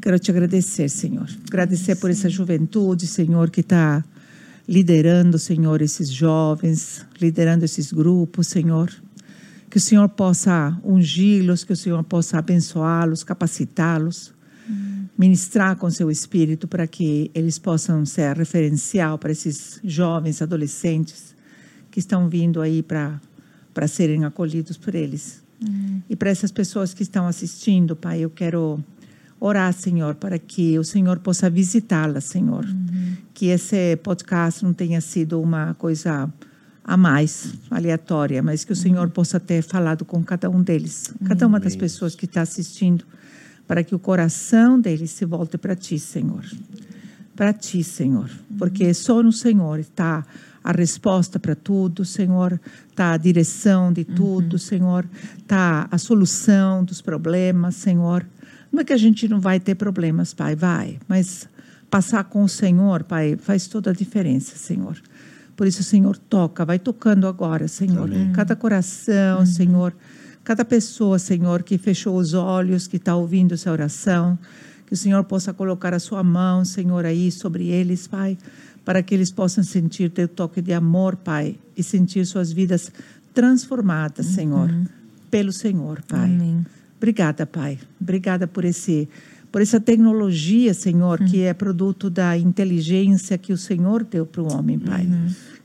[0.00, 1.28] Quero te agradecer, Senhor.
[1.46, 4.02] Agradecer por essa juventude, Senhor, que está
[4.66, 8.90] liderando, Senhor, esses jovens, liderando esses grupos, Senhor.
[9.68, 14.32] Que o Senhor possa ungí-los, que o Senhor possa abençoá-los, capacitá-los,
[15.16, 21.34] ministrar com seu espírito para que eles possam ser referencial para esses jovens, adolescentes
[21.90, 23.20] que estão vindo aí para
[23.74, 25.42] para serem acolhidos por eles.
[26.10, 28.82] E para essas pessoas que estão assistindo, Pai, eu quero
[29.40, 32.66] orar, Senhor, para que o Senhor possa visitá-las, Senhor.
[33.32, 36.32] Que esse podcast não tenha sido uma coisa
[36.84, 41.46] a mais, aleatória, mas que o Senhor possa ter falado com cada um deles, cada
[41.46, 43.04] uma das pessoas que está assistindo,
[43.66, 46.44] para que o coração deles se volte para Ti, Senhor.
[47.34, 50.24] para ti, Senhor, porque só no Senhor está
[50.62, 55.04] a resposta para tudo, Senhor, está a direção de tudo, Senhor,
[55.38, 58.24] está a solução dos problemas, Senhor.
[58.70, 61.48] Não é que a gente não vai ter problemas, Pai, vai, mas
[61.90, 64.96] passar com o Senhor, Pai, faz toda a diferença, Senhor.
[65.56, 68.08] Por isso, Senhor, toca, vai tocando agora, Senhor.
[68.32, 69.94] Cada coração, Senhor,
[70.44, 74.38] cada pessoa, Senhor, que fechou os olhos, que está ouvindo essa oração,
[74.86, 78.36] que o Senhor possa colocar a sua mão, Senhor, aí sobre eles, Pai,
[78.84, 82.92] para que eles possam sentir teu toque de amor, Pai, e sentir suas vidas
[83.32, 84.70] transformadas, Senhor,
[85.30, 86.24] pelo Senhor, Pai.
[86.24, 86.66] Amém.
[86.96, 87.78] Obrigada, Pai.
[88.00, 89.08] Obrigada por esse
[89.50, 94.50] por essa tecnologia, Senhor, que é produto da inteligência que o Senhor deu para o
[94.50, 95.06] homem, Pai.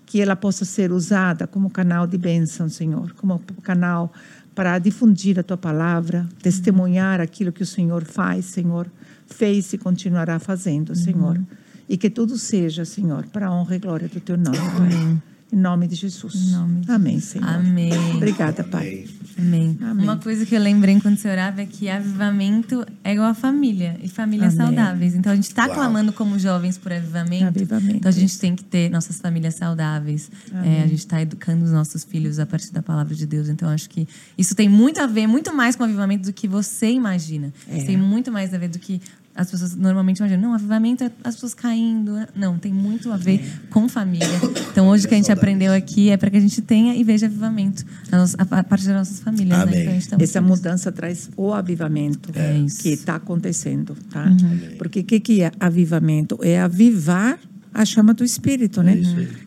[0.05, 4.11] Que ela possa ser usada como canal de bênção, Senhor, como canal
[4.57, 8.87] para difundir a tua palavra, testemunhar aquilo que o Senhor faz, Senhor,
[9.27, 11.39] fez e continuará fazendo, Senhor.
[11.87, 15.21] E que tudo seja, Senhor, para a honra e glória do teu nome, Pai.
[15.51, 16.35] Em nome de Jesus.
[16.35, 17.47] Em nome de Amém, Senhor.
[17.47, 17.91] Amém.
[18.15, 19.05] Obrigada, Pai.
[19.37, 19.77] Amém.
[19.81, 20.03] Amém.
[20.03, 23.97] Uma coisa que eu lembrei enquanto você orava é que avivamento é igual a família
[24.01, 24.75] e famílias Amém.
[24.75, 25.15] saudáveis.
[25.15, 27.45] Então a gente está clamando como jovens por avivamento.
[27.45, 27.97] Avivamento.
[27.97, 30.31] Então a gente tem que ter nossas famílias saudáveis.
[30.65, 33.47] É, a gente está educando os nossos filhos a partir da palavra de Deus.
[33.47, 34.07] Então acho que
[34.37, 37.53] isso tem muito a ver, muito mais com avivamento do que você imagina.
[37.67, 37.77] É.
[37.77, 38.99] Isso tem muito mais a ver do que
[39.37, 40.41] as pessoas normalmente imaginam.
[40.49, 42.11] Não, avivamento é as pessoas caindo.
[42.35, 44.27] Não, tem muito a ver com família.
[44.71, 47.03] Então hoje o que a gente aprendeu aqui é para que a gente tenha e
[47.03, 49.59] veja avivamento a, nossa- a partir das nossas famílias.
[49.59, 49.75] Amém.
[49.75, 49.81] Né?
[49.83, 54.25] Então, a gente tá Essa muito- mudança traz o avivamento É que está acontecendo, tá?
[54.25, 54.75] Uhum.
[54.77, 56.39] Porque o que, que é avivamento?
[56.41, 57.39] É avivar
[57.73, 58.97] a chama do Espírito, né?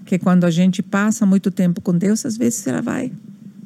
[0.05, 3.11] Que quando a gente passa muito tempo com Deus, às vezes ela vai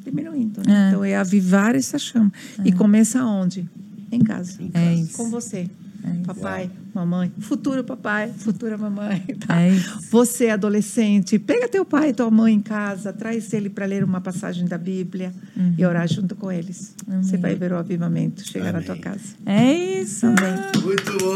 [0.03, 0.61] diminuindo.
[0.65, 0.73] Né?
[0.85, 0.87] É.
[0.89, 2.31] Então é avivar essa chama.
[2.63, 3.69] E começa onde?
[4.11, 4.57] Em casa.
[4.73, 5.13] É isso.
[5.17, 5.69] Com você.
[6.05, 6.23] É.
[6.25, 9.23] Papai, mamãe, futuro papai, futura mamãe.
[9.45, 9.59] Tá?
[9.61, 9.71] É.
[10.09, 14.21] Você, adolescente, pega teu pai e tua mãe em casa, traz ele para ler uma
[14.21, 15.33] passagem da Bíblia
[15.77, 16.95] e orar junto com eles.
[17.21, 19.01] Você vai ver o avivamento chegar na tua Amém.
[19.01, 19.35] casa.
[19.45, 20.25] É isso.
[20.27, 21.35] Muito bom!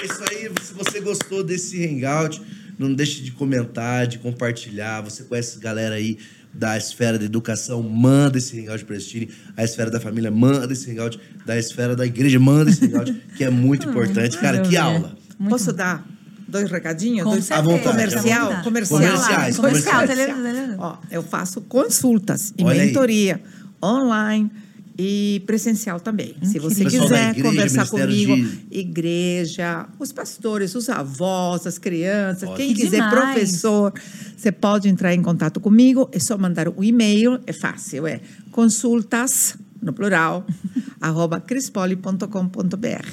[0.00, 0.50] É isso aí.
[0.62, 2.40] Se você gostou desse hangout,
[2.78, 5.02] não deixe de comentar, de compartilhar.
[5.02, 6.18] Você conhece galera aí
[6.58, 9.28] da esfera da educação, manda esse hangout para assistirem.
[9.56, 11.18] A esfera da família, manda esse hangout.
[11.46, 14.36] Da esfera da igreja, manda esse hangout, que é muito importante.
[14.38, 15.16] Cara, que aula!
[15.38, 16.04] Muito Posso dar
[16.48, 17.22] dois recadinhos?
[17.24, 17.44] Com dois...
[17.44, 18.64] certeza, vontade, Comercial, vontade.
[18.64, 18.98] comercial.
[18.98, 20.74] Comerciais, Comercial, comerciais.
[20.78, 22.88] Ó, eu faço consultas e Olha aí.
[22.88, 23.40] mentoria
[23.82, 24.50] online
[25.00, 26.34] e presencial também.
[26.42, 32.56] Se você quiser igreja, conversar comigo, de- igreja, os pastores, os avós, as crianças, Ótimo.
[32.56, 33.12] quem Que quiser, demais.
[33.32, 33.92] professor,
[34.36, 36.08] você pode entrar em contato comigo.
[36.12, 38.20] É só mandar um e-mail, é fácil, é
[38.50, 40.44] consultas, no plural,
[41.00, 43.08] arroba crispoli.com.br.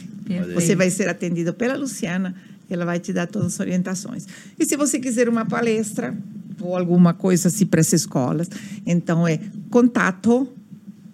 [0.56, 2.34] Você vai ser atendido pela Luciana,
[2.68, 4.26] ela vai te dar todas as orientações.
[4.60, 6.18] E se você quiser uma palestra
[6.60, 8.50] ou alguma coisa assim para as escolas,
[8.88, 9.40] então é
[9.70, 10.48] contato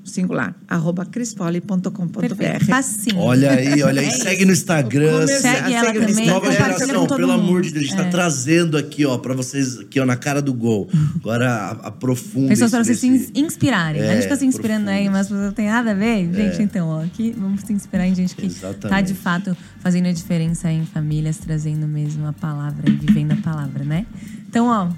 [0.04, 2.66] singular arroba crispoli.com.br.
[2.68, 3.18] Facinho.
[3.20, 4.08] Olha aí, olha aí.
[4.08, 5.12] É Segue no Instagram.
[5.22, 5.40] Comercial.
[5.56, 6.26] Segue ela Segue no também.
[6.26, 6.34] Instagram.
[6.34, 7.32] Nova geração, pelo mundo.
[7.42, 8.04] amor de Deus, a gente É.
[8.04, 10.90] tá trazendo aqui, ó, pra vocês, aqui, ó, na cara do gol.
[11.16, 14.02] Agora a- aprofunda Pessoas para esse- vocês se inspirarem.
[14.02, 16.32] a É, gente fica se inspirando aí, mas não tem nada a ver.
[16.34, 18.90] Gente, então, ó, aqui vamos se inspirar em gente que Exatamente.
[18.90, 23.38] tá de fato fazendo a diferença em famílias, trazendo mesmo a palavra e vivendo a
[23.38, 24.06] palavra, né?
[24.50, 24.90] Então, ó,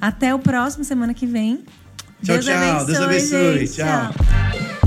[0.00, 1.60] até o próximo semana que vem.
[2.24, 2.54] Tchau, Deus tchau.
[2.54, 3.58] Abençoe, Deus abençoe.
[3.58, 4.12] Gente, tchau.
[4.12, 4.77] tchau.